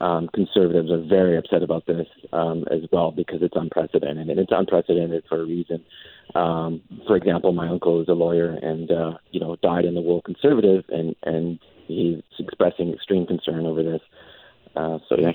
Um, 0.00 0.28
conservatives 0.34 0.90
are 0.90 1.00
very 1.00 1.36
upset 1.36 1.62
about 1.62 1.86
this 1.86 2.08
um, 2.32 2.64
as 2.72 2.80
well 2.90 3.12
because 3.12 3.40
it's 3.40 3.54
unprecedented, 3.54 4.28
and 4.28 4.40
it's 4.40 4.50
unprecedented 4.50 5.24
for 5.28 5.42
a 5.42 5.44
reason. 5.44 5.84
Um, 6.34 6.82
for 7.06 7.14
example, 7.14 7.52
my 7.52 7.68
uncle 7.68 8.00
is 8.02 8.08
a 8.08 8.12
lawyer 8.12 8.50
and 8.50 8.90
uh, 8.90 9.12
you 9.30 9.38
know 9.38 9.56
dyed 9.62 9.84
in 9.84 9.94
the 9.94 10.00
wool 10.00 10.20
conservative, 10.22 10.84
and 10.88 11.14
and 11.22 11.60
he's 11.86 12.22
expressing 12.38 12.92
extreme 12.92 13.26
concern 13.26 13.64
over 13.64 13.82
this. 13.82 14.00
Uh, 14.74 14.98
so 15.08 15.16
yeah. 15.18 15.32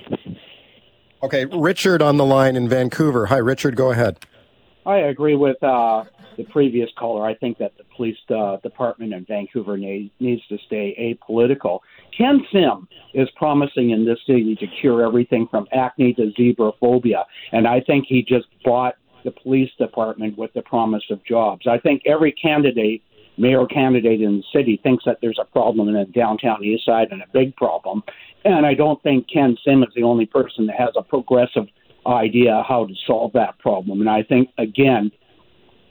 Okay, 1.24 1.46
Richard 1.46 2.02
on 2.02 2.18
the 2.18 2.26
line 2.26 2.56
in 2.56 2.68
Vancouver. 2.68 3.28
Hi, 3.28 3.38
Richard. 3.38 3.76
Go 3.76 3.92
ahead. 3.92 4.20
I 4.86 4.98
agree 4.98 5.36
with 5.36 5.62
uh, 5.64 6.04
the 6.38 6.44
previous 6.46 6.90
caller. 6.98 7.26
I 7.26 7.34
think 7.34 7.58
that 7.58 7.74
the 7.78 7.84
police 7.96 8.18
uh, 8.30 8.58
department 8.58 9.14
in 9.14 9.26
Vancouver 9.26 9.78
need, 9.78 10.12
needs 10.20 10.42
to 10.48 10.58
stay 10.68 11.18
apolitical. 11.30 11.80
Ken 12.18 12.46
Sim 12.52 12.88
is 13.14 13.28
promising 13.36 13.90
in 13.90 14.06
this 14.06 14.20
city 14.26 14.56
to 14.56 14.68
cure 14.80 15.06
everything 15.06 15.48
from 15.50 15.68
acne 15.74 16.14
to 16.14 16.32
zebraphobia, 16.40 17.24
and 17.52 17.68
I 17.68 17.82
think 17.82 18.06
he 18.08 18.22
just 18.22 18.48
bought 18.64 18.96
the 19.26 19.32
police 19.32 19.72
department 19.78 20.38
with 20.38 20.54
the 20.54 20.62
promise 20.62 21.04
of 21.10 21.24
jobs. 21.26 21.68
I 21.68 21.80
think 21.80 22.04
every 22.06 22.32
candidate, 22.32 23.02
mayor 23.38 23.66
candidate 23.66 24.22
in 24.22 24.38
the 24.38 24.44
city, 24.58 24.80
thinks 24.82 25.04
that 25.06 25.18
there's 25.22 25.40
a 25.42 25.46
problem 25.46 25.90
in 25.90 25.96
the 25.96 26.06
downtown 26.06 26.64
east 26.64 26.86
side 26.86 27.10
and 27.12 27.22
a 27.22 27.28
big 27.34 27.56
problem, 27.56 28.04
and 28.46 28.66
I 28.66 28.74
don't 28.74 29.02
think 29.04 29.28
Ken 29.32 29.58
Sim 29.66 29.84
is 29.84 29.90
the 29.96 30.04
only 30.04 30.26
person 30.26 30.68
that 30.68 30.78
has 30.78 30.90
a 30.96 31.04
progressive 31.04 31.66
idea 32.06 32.64
how 32.68 32.86
to 32.86 32.94
solve 33.06 33.34
that 33.34 33.60
problem. 33.60 34.00
And 34.00 34.10
I 34.10 34.24
think 34.24 34.50
again, 34.58 35.12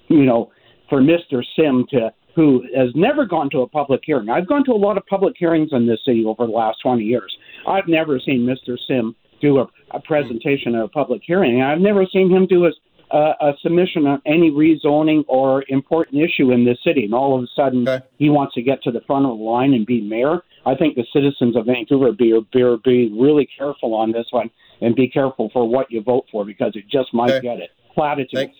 you 0.08 0.24
know, 0.24 0.50
for 0.88 1.00
Mr. 1.00 1.42
Sim 1.56 1.86
to 1.90 2.12
who 2.36 2.62
has 2.76 2.90
never 2.94 3.24
gone 3.24 3.48
to 3.50 3.60
a 3.60 3.66
public 3.66 4.02
hearing. 4.04 4.28
I've 4.28 4.46
gone 4.46 4.62
to 4.66 4.72
a 4.72 4.76
lot 4.76 4.98
of 4.98 5.06
public 5.06 5.34
hearings 5.38 5.70
in 5.72 5.86
this 5.86 5.98
city 6.04 6.24
over 6.26 6.46
the 6.46 6.52
last 6.52 6.78
20 6.82 7.02
years. 7.02 7.34
I've 7.66 7.88
never 7.88 8.20
seen 8.20 8.46
Mr. 8.46 8.76
Sim 8.86 9.16
do 9.40 9.58
a, 9.58 9.66
a 9.92 10.00
presentation 10.00 10.74
at 10.74 10.82
a 10.82 10.88
public 10.88 11.22
hearing. 11.24 11.62
I've 11.62 11.80
never 11.80 12.04
seen 12.12 12.30
him 12.30 12.46
do 12.46 12.66
a, 12.66 12.70
a, 13.10 13.34
a 13.40 13.52
submission 13.62 14.06
on 14.06 14.20
any 14.26 14.50
rezoning 14.50 15.24
or 15.28 15.64
important 15.68 16.22
issue 16.22 16.52
in 16.52 16.66
this 16.66 16.78
city. 16.84 17.04
And 17.04 17.14
all 17.14 17.38
of 17.38 17.42
a 17.42 17.46
sudden, 17.56 17.88
okay. 17.88 18.04
he 18.18 18.28
wants 18.28 18.54
to 18.54 18.62
get 18.62 18.82
to 18.82 18.90
the 18.90 19.00
front 19.06 19.24
of 19.24 19.38
the 19.38 19.42
line 19.42 19.72
and 19.72 19.86
be 19.86 20.02
mayor. 20.02 20.42
I 20.66 20.74
think 20.74 20.94
the 20.94 21.06
citizens 21.14 21.56
of 21.56 21.64
Vancouver 21.64 22.12
be, 22.12 22.38
be, 22.52 22.76
be 22.84 23.18
really 23.18 23.48
careful 23.56 23.94
on 23.94 24.12
this 24.12 24.26
one 24.30 24.50
and 24.82 24.94
be 24.94 25.08
careful 25.08 25.48
for 25.54 25.66
what 25.66 25.90
you 25.90 26.02
vote 26.02 26.26
for 26.30 26.44
because 26.44 26.72
it 26.74 26.84
just 26.90 27.14
might 27.14 27.30
okay. 27.30 27.40
get 27.40 27.60
it. 27.60 27.70
Platitudes. 27.94 28.34
Thank, 28.34 28.52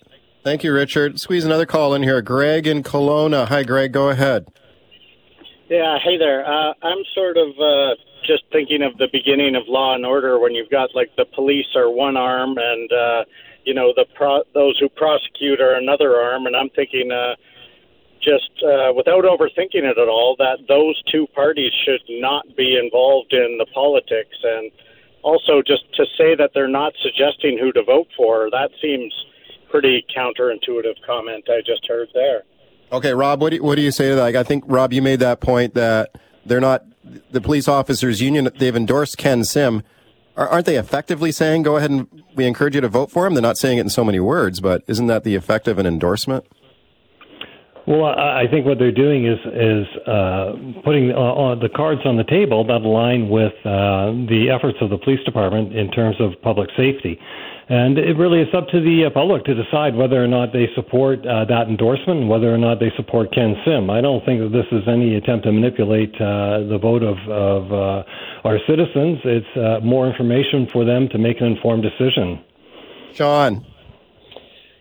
thank 0.47 0.62
you, 0.62 0.72
Richard. 0.72 1.18
Squeeze 1.18 1.44
another 1.44 1.66
call 1.66 1.92
in 1.92 2.05
here. 2.05 2.22
Greg 2.22 2.68
in 2.68 2.84
Kelowna. 2.84 3.49
Hi, 3.49 3.64
Greg. 3.64 3.90
Go 3.90 4.11
ahead. 4.11 4.47
Yeah, 5.68 5.99
hey 5.99 6.16
there. 6.16 6.47
Uh, 6.47 6.72
I'm 6.84 7.03
sort 7.16 7.36
of 7.36 7.49
uh, 7.59 7.97
just 8.24 8.44
thinking 8.53 8.82
of 8.82 8.97
the 8.99 9.09
beginning 9.11 9.57
of 9.57 9.64
Law 9.66 9.97
and 9.97 10.07
Order 10.07 10.38
when 10.38 10.55
you've 10.55 10.70
got 10.70 10.94
like 10.94 11.11
the 11.16 11.24
police 11.34 11.66
are 11.74 11.90
one 11.90 12.16
arm 12.16 12.57
and 12.59 12.92
uh, 12.92 13.24
you 13.64 13.74
know 13.74 13.92
the 13.97 14.07
pro- 14.14 14.44
those 14.55 14.78
who 14.78 14.88
prosecute 14.88 15.61
are 15.61 15.74
another 15.74 16.14
arm, 16.14 16.47
and 16.47 16.55
I'm 16.55 16.70
thinking 16.70 17.11
uh, 17.11 17.34
just 18.22 18.51
uh, 18.62 18.94
without 18.94 19.24
overthinking 19.24 19.82
it 19.82 19.99
at 19.99 20.09
all 20.09 20.36
that 20.38 20.59
those 20.68 21.03
two 21.11 21.26
parties 21.34 21.72
should 21.84 22.03
not 22.09 22.44
be 22.57 22.78
involved 22.78 23.32
in 23.32 23.59
the 23.59 23.66
politics 23.74 24.38
and 24.44 24.70
also 25.22 25.61
just 25.61 25.82
to 25.94 26.07
say 26.16 26.36
that 26.36 26.53
they're 26.55 26.68
not 26.68 26.92
suggesting 27.03 27.59
who 27.59 27.72
to 27.72 27.82
vote 27.82 28.07
for, 28.16 28.49
that 28.51 28.70
seems 28.80 29.12
pretty 29.70 30.04
counterintuitive 30.16 30.94
comment 31.06 31.44
I 31.48 31.60
just 31.64 31.86
heard 31.86 32.08
there. 32.14 32.42
Okay, 32.92 33.12
Rob, 33.12 33.40
what 33.40 33.50
do 33.50 33.56
you, 33.56 33.62
what 33.62 33.74
do 33.74 33.82
you 33.82 33.90
say 33.90 34.08
to 34.08 34.14
that? 34.14 34.22
Like, 34.22 34.36
I 34.36 34.42
think 34.42 34.64
Rob, 34.66 34.92
you 34.92 35.02
made 35.02 35.20
that 35.20 35.40
point 35.40 35.74
that 35.74 36.16
they're 36.44 36.60
not 36.60 36.84
the 37.30 37.40
police 37.40 37.68
officers 37.68 38.20
union. 38.20 38.48
They've 38.58 38.76
endorsed 38.76 39.18
Ken 39.18 39.44
Sim. 39.44 39.82
Aren't 40.36 40.66
they 40.66 40.76
effectively 40.76 41.32
saying, 41.32 41.62
"Go 41.62 41.76
ahead 41.76 41.90
and 41.90 42.06
we 42.34 42.44
encourage 42.44 42.74
you 42.74 42.82
to 42.82 42.88
vote 42.88 43.10
for 43.10 43.26
him"? 43.26 43.32
They're 43.34 43.42
not 43.42 43.56
saying 43.56 43.78
it 43.78 43.82
in 43.82 43.88
so 43.88 44.04
many 44.04 44.20
words, 44.20 44.60
but 44.60 44.82
isn't 44.86 45.06
that 45.06 45.24
the 45.24 45.34
effect 45.34 45.66
of 45.66 45.78
an 45.78 45.86
endorsement? 45.86 46.44
Well, 47.86 48.04
I 48.04 48.46
think 48.50 48.66
what 48.66 48.78
they're 48.80 48.90
doing 48.90 49.26
is 49.26 49.38
is 49.46 49.86
uh, 50.08 50.52
putting 50.84 51.12
uh, 51.12 51.54
the 51.54 51.70
cards 51.74 52.00
on 52.04 52.16
the 52.16 52.24
table 52.24 52.64
that 52.66 52.82
align 52.82 53.28
with 53.28 53.54
uh, 53.64 54.10
the 54.28 54.50
efforts 54.50 54.78
of 54.80 54.90
the 54.90 54.98
police 54.98 55.22
department 55.24 55.72
in 55.72 55.90
terms 55.92 56.16
of 56.20 56.32
public 56.42 56.68
safety. 56.76 57.18
And 57.68 57.98
it 57.98 58.16
really 58.16 58.40
is 58.40 58.48
up 58.54 58.68
to 58.68 58.80
the 58.80 59.06
uh, 59.06 59.10
public 59.10 59.44
to 59.44 59.54
decide 59.54 59.96
whether 59.96 60.22
or 60.22 60.28
not 60.28 60.52
they 60.52 60.68
support 60.76 61.26
uh, 61.26 61.44
that 61.46 61.66
endorsement 61.66 62.28
whether 62.28 62.52
or 62.52 62.58
not 62.58 62.78
they 62.78 62.92
support 62.96 63.34
Ken 63.34 63.56
Sim. 63.64 63.90
I 63.90 64.00
don't 64.00 64.24
think 64.24 64.40
that 64.40 64.52
this 64.54 64.66
is 64.70 64.86
any 64.86 65.16
attempt 65.16 65.46
to 65.46 65.52
manipulate 65.52 66.14
uh, 66.14 66.62
the 66.70 66.78
vote 66.80 67.02
of, 67.02 67.18
of 67.28 68.04
our 68.44 68.58
citizens. 68.68 69.18
It's 69.24 69.84
more 69.84 70.08
information 70.08 70.68
for 70.72 70.84
them 70.84 71.08
to 71.10 71.18
make 71.18 71.40
an 71.40 71.48
informed 71.48 71.82
decision. 71.82 72.38
Sean. 73.14 73.66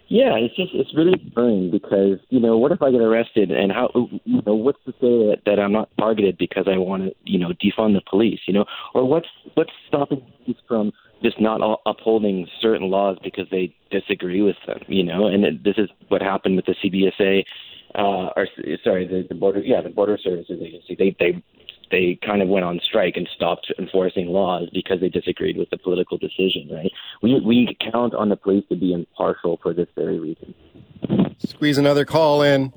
Yeah, 0.08 0.36
it's 0.38 0.56
just 0.56 0.70
it's 0.76 0.96
really 0.96 1.18
concerning 1.18 1.72
because 1.72 2.20
you 2.30 2.40
know 2.40 2.58
what 2.58 2.72
if 2.72 2.82
I 2.84 2.92
get 2.92 3.02
arrested 3.02 3.50
and 3.50 3.72
how 3.72 3.90
you 4.24 4.42
know 4.46 4.54
what's 4.54 4.78
to 4.86 4.92
say 4.92 5.34
that, 5.34 5.40
that 5.48 5.60
I'm 5.60 5.72
not 5.72 5.90
targeted 5.98 6.38
because 6.38 6.68
I 6.72 6.78
want 6.78 7.06
to 7.06 7.16
you 7.24 7.40
know 7.40 7.50
defund 7.50 7.96
the 7.96 8.02
police 8.08 8.40
you 8.46 8.54
know 8.54 8.66
or 8.94 9.04
what's 9.04 9.28
what's 9.56 9.72
stopping 9.88 10.22
police 10.44 10.58
from 10.68 10.94
just 11.26 11.42
not 11.42 11.80
upholding 11.86 12.48
certain 12.62 12.90
laws 12.90 13.18
because 13.24 13.48
they 13.50 13.76
disagree 13.90 14.42
with 14.42 14.58
them 14.68 14.80
you 14.88 15.04
know 15.04 15.28
and 15.28 15.44
it, 15.44 15.64
this 15.64 15.76
is 15.78 15.90
what 16.10 16.22
happened 16.22 16.56
with 16.56 16.66
the 16.66 16.76
CBSA 16.84 17.44
uh, 17.96 18.30
or 18.36 18.48
sorry 18.84 19.08
the, 19.08 19.26
the 19.28 19.36
border 19.36 19.60
yeah 19.60 19.82
the 19.82 19.90
border 19.90 20.18
services 20.22 20.60
agency 20.62 20.96
they 20.98 21.16
they 21.20 21.44
they 21.92 22.20
kind 22.26 22.42
of 22.42 22.48
went 22.48 22.66
on 22.66 22.80
strike 22.84 23.14
and 23.16 23.28
stopped 23.36 23.72
enforcing 23.80 24.28
laws 24.28 24.70
because 24.74 25.00
they 25.00 25.10
disagreed 25.10 25.58
with 25.58 25.70
the 25.70 25.78
political 25.78 26.18
decision, 26.18 26.68
right? 26.72 26.92
We 27.22 27.40
we 27.40 27.78
count 27.92 28.14
on 28.14 28.30
the 28.30 28.36
police 28.36 28.66
to 28.70 28.76
be 28.76 28.94
impartial 28.94 29.60
for 29.62 29.74
this 29.74 29.88
very 29.96 30.20
reason. 30.20 30.56
Squeeze 31.38 31.78
another 31.78 32.06
call 32.06 32.42
in. 32.42 32.74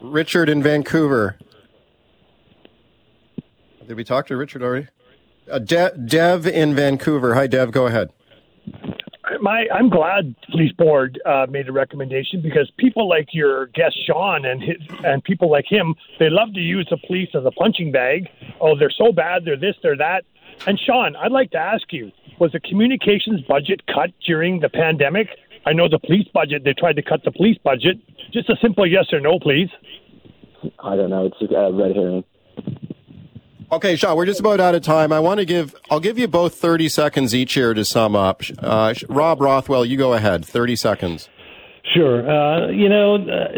Richard 0.00 0.48
in 0.48 0.62
Vancouver. 0.62 1.38
Did 3.86 3.96
we 3.96 4.04
talk 4.04 4.26
to 4.28 4.36
Richard 4.36 4.62
already? 4.62 4.88
Uh, 5.50 5.58
De- 5.58 5.96
Dev 6.06 6.46
in 6.46 6.74
Vancouver. 6.74 7.34
Hi, 7.34 7.46
Dev. 7.46 7.70
Go 7.70 7.86
ahead 7.86 8.10
my 9.40 9.66
I'm 9.72 9.90
glad 9.90 10.34
police 10.50 10.72
board 10.72 11.20
uh, 11.26 11.46
made 11.48 11.68
a 11.68 11.72
recommendation 11.72 12.40
because 12.42 12.70
people 12.78 13.08
like 13.08 13.28
your 13.32 13.66
guest 13.68 13.96
Sean 14.06 14.44
and 14.44 14.62
his, 14.62 14.76
and 15.04 15.22
people 15.22 15.50
like 15.50 15.66
him 15.68 15.94
they 16.18 16.30
love 16.30 16.52
to 16.54 16.60
use 16.60 16.86
the 16.90 16.98
police 17.06 17.28
as 17.34 17.44
a 17.44 17.50
punching 17.50 17.92
bag. 17.92 18.28
Oh, 18.60 18.76
they're 18.76 18.90
so 18.90 19.12
bad, 19.12 19.44
they're 19.44 19.58
this, 19.58 19.76
they're 19.82 19.96
that. 19.96 20.24
And 20.66 20.78
Sean, 20.78 21.14
I'd 21.16 21.32
like 21.32 21.50
to 21.52 21.58
ask 21.58 21.92
you: 21.92 22.10
Was 22.40 22.52
the 22.52 22.60
communications 22.60 23.42
budget 23.42 23.82
cut 23.86 24.10
during 24.26 24.60
the 24.60 24.68
pandemic? 24.68 25.28
I 25.66 25.72
know 25.72 25.88
the 25.88 25.98
police 25.98 26.28
budget; 26.32 26.64
they 26.64 26.74
tried 26.74 26.96
to 26.96 27.02
cut 27.02 27.22
the 27.24 27.32
police 27.32 27.58
budget. 27.62 27.98
Just 28.32 28.48
a 28.48 28.56
simple 28.62 28.86
yes 28.86 29.12
or 29.12 29.20
no, 29.20 29.38
please. 29.38 29.68
I 30.82 30.96
don't 30.96 31.10
know. 31.10 31.26
It's 31.26 31.52
a 31.52 31.72
red 31.72 31.94
herring. 31.94 32.24
Okay, 33.74 33.96
Sean, 33.96 34.16
we're 34.16 34.24
just 34.24 34.38
about 34.38 34.60
out 34.60 34.76
of 34.76 34.82
time. 34.82 35.10
I 35.10 35.18
want 35.18 35.40
to 35.40 35.44
give, 35.44 35.74
I'll 35.90 35.98
give 35.98 36.16
you 36.16 36.28
both 36.28 36.54
30 36.54 36.88
seconds 36.88 37.34
each 37.34 37.54
here 37.54 37.74
to 37.74 37.84
sum 37.84 38.14
up. 38.14 38.42
Uh, 38.60 38.94
Rob 39.08 39.40
Rothwell, 39.40 39.84
you 39.84 39.96
go 39.96 40.12
ahead. 40.12 40.44
30 40.44 40.76
seconds. 40.76 41.28
Sure. 41.92 42.20
Uh, 42.20 42.70
you 42.70 42.88
know, 42.88 43.16
uh, 43.16 43.48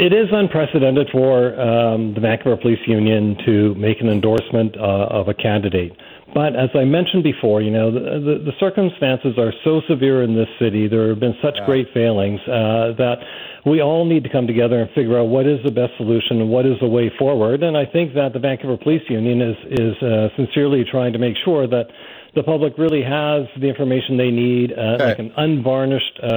it 0.00 0.14
is 0.14 0.28
unprecedented 0.32 1.10
for 1.12 1.60
um, 1.60 2.14
the 2.14 2.20
Vancouver 2.20 2.56
Police 2.56 2.78
Union 2.86 3.36
to 3.44 3.74
make 3.74 4.00
an 4.00 4.08
endorsement 4.08 4.78
uh, 4.78 5.08
of 5.10 5.28
a 5.28 5.34
candidate. 5.34 5.92
But 6.36 6.54
as 6.54 6.68
I 6.74 6.84
mentioned 6.84 7.24
before, 7.24 7.62
you 7.62 7.70
know, 7.70 7.90
the, 7.90 8.20
the, 8.20 8.36
the 8.44 8.52
circumstances 8.60 9.38
are 9.38 9.54
so 9.64 9.80
severe 9.88 10.22
in 10.22 10.36
this 10.36 10.48
city. 10.60 10.86
There 10.86 11.08
have 11.08 11.18
been 11.18 11.34
such 11.40 11.54
yeah. 11.56 11.64
great 11.64 11.86
failings 11.94 12.40
uh, 12.44 12.92
that 13.00 13.24
we 13.64 13.80
all 13.80 14.04
need 14.04 14.22
to 14.24 14.28
come 14.28 14.46
together 14.46 14.78
and 14.78 14.90
figure 14.90 15.18
out 15.18 15.32
what 15.32 15.46
is 15.46 15.64
the 15.64 15.70
best 15.70 15.96
solution 15.96 16.42
and 16.42 16.50
what 16.50 16.66
is 16.66 16.76
the 16.82 16.88
way 16.88 17.10
forward. 17.18 17.62
And 17.62 17.74
I 17.74 17.86
think 17.86 18.12
that 18.20 18.34
the 18.34 18.38
Vancouver 18.38 18.76
Police 18.76 19.00
Union 19.08 19.40
is 19.40 19.56
is 19.80 19.96
uh, 20.02 20.28
sincerely 20.36 20.84
trying 20.84 21.14
to 21.14 21.18
make 21.18 21.36
sure 21.42 21.66
that 21.68 21.86
the 22.34 22.42
public 22.42 22.76
really 22.76 23.02
has 23.02 23.48
the 23.58 23.68
information 23.72 24.18
they 24.18 24.30
need, 24.30 24.72
uh, 24.76 25.00
okay. 25.00 25.04
like 25.06 25.18
an 25.18 25.32
unvarnished 25.38 26.20
uh, 26.22 26.28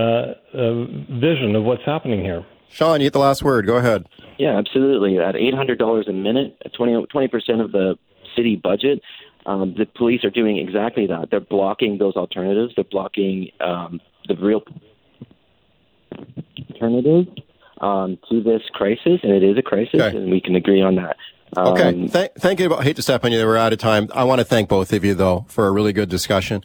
uh, 0.55 0.87
vision 1.19 1.59
of 1.59 1.65
what's 1.65 1.83
happening 1.85 2.21
here. 2.23 2.45
Sean, 2.69 3.01
you 3.01 3.07
get 3.07 3.13
the 3.13 3.19
last 3.19 3.43
word. 3.43 3.67
Go 3.67 3.75
ahead. 3.75 4.07
Yeah, 4.37 4.57
absolutely. 4.57 5.19
At 5.19 5.35
$800 5.35 6.07
a 6.07 6.13
minute, 6.13 6.55
20, 6.77 7.27
percent 7.27 7.59
of 7.59 7.73
the 7.73 7.97
city 8.35 8.55
budget, 8.55 9.01
um, 9.49 9.73
the 9.75 9.87
police 9.87 10.23
are 10.23 10.29
doing 10.29 10.57
exactly 10.57 11.07
that. 11.07 11.29
They're 11.31 11.39
blocking 11.39 11.97
those 11.97 12.15
alternatives. 12.15 12.73
They're 12.75 12.83
blocking 12.83 13.49
um, 13.59 13.99
the 14.27 14.35
real 14.35 14.61
alternative 16.71 17.33
um, 17.81 18.19
to 18.29 18.43
this 18.43 18.61
crisis, 18.73 19.19
and 19.23 19.31
it 19.31 19.43
is 19.43 19.57
a 19.57 19.63
crisis, 19.63 19.99
okay. 19.99 20.15
and 20.15 20.29
we 20.29 20.39
can 20.39 20.55
agree 20.55 20.83
on 20.83 20.95
that. 20.95 21.17
okay. 21.57 21.89
Um, 21.89 22.09
Th- 22.09 22.31
thank 22.37 22.59
you. 22.59 22.75
I 22.75 22.83
hate 22.83 22.95
to 22.97 23.01
step 23.01 23.25
on 23.25 23.31
you. 23.31 23.43
We're 23.43 23.57
out 23.57 23.73
of 23.73 23.79
time. 23.79 24.09
I 24.13 24.23
want 24.23 24.37
to 24.37 24.45
thank 24.45 24.69
both 24.69 24.93
of 24.93 25.03
you, 25.03 25.15
though, 25.15 25.45
for 25.47 25.65
a 25.65 25.71
really 25.71 25.93
good 25.93 26.09
discussion. 26.09 26.63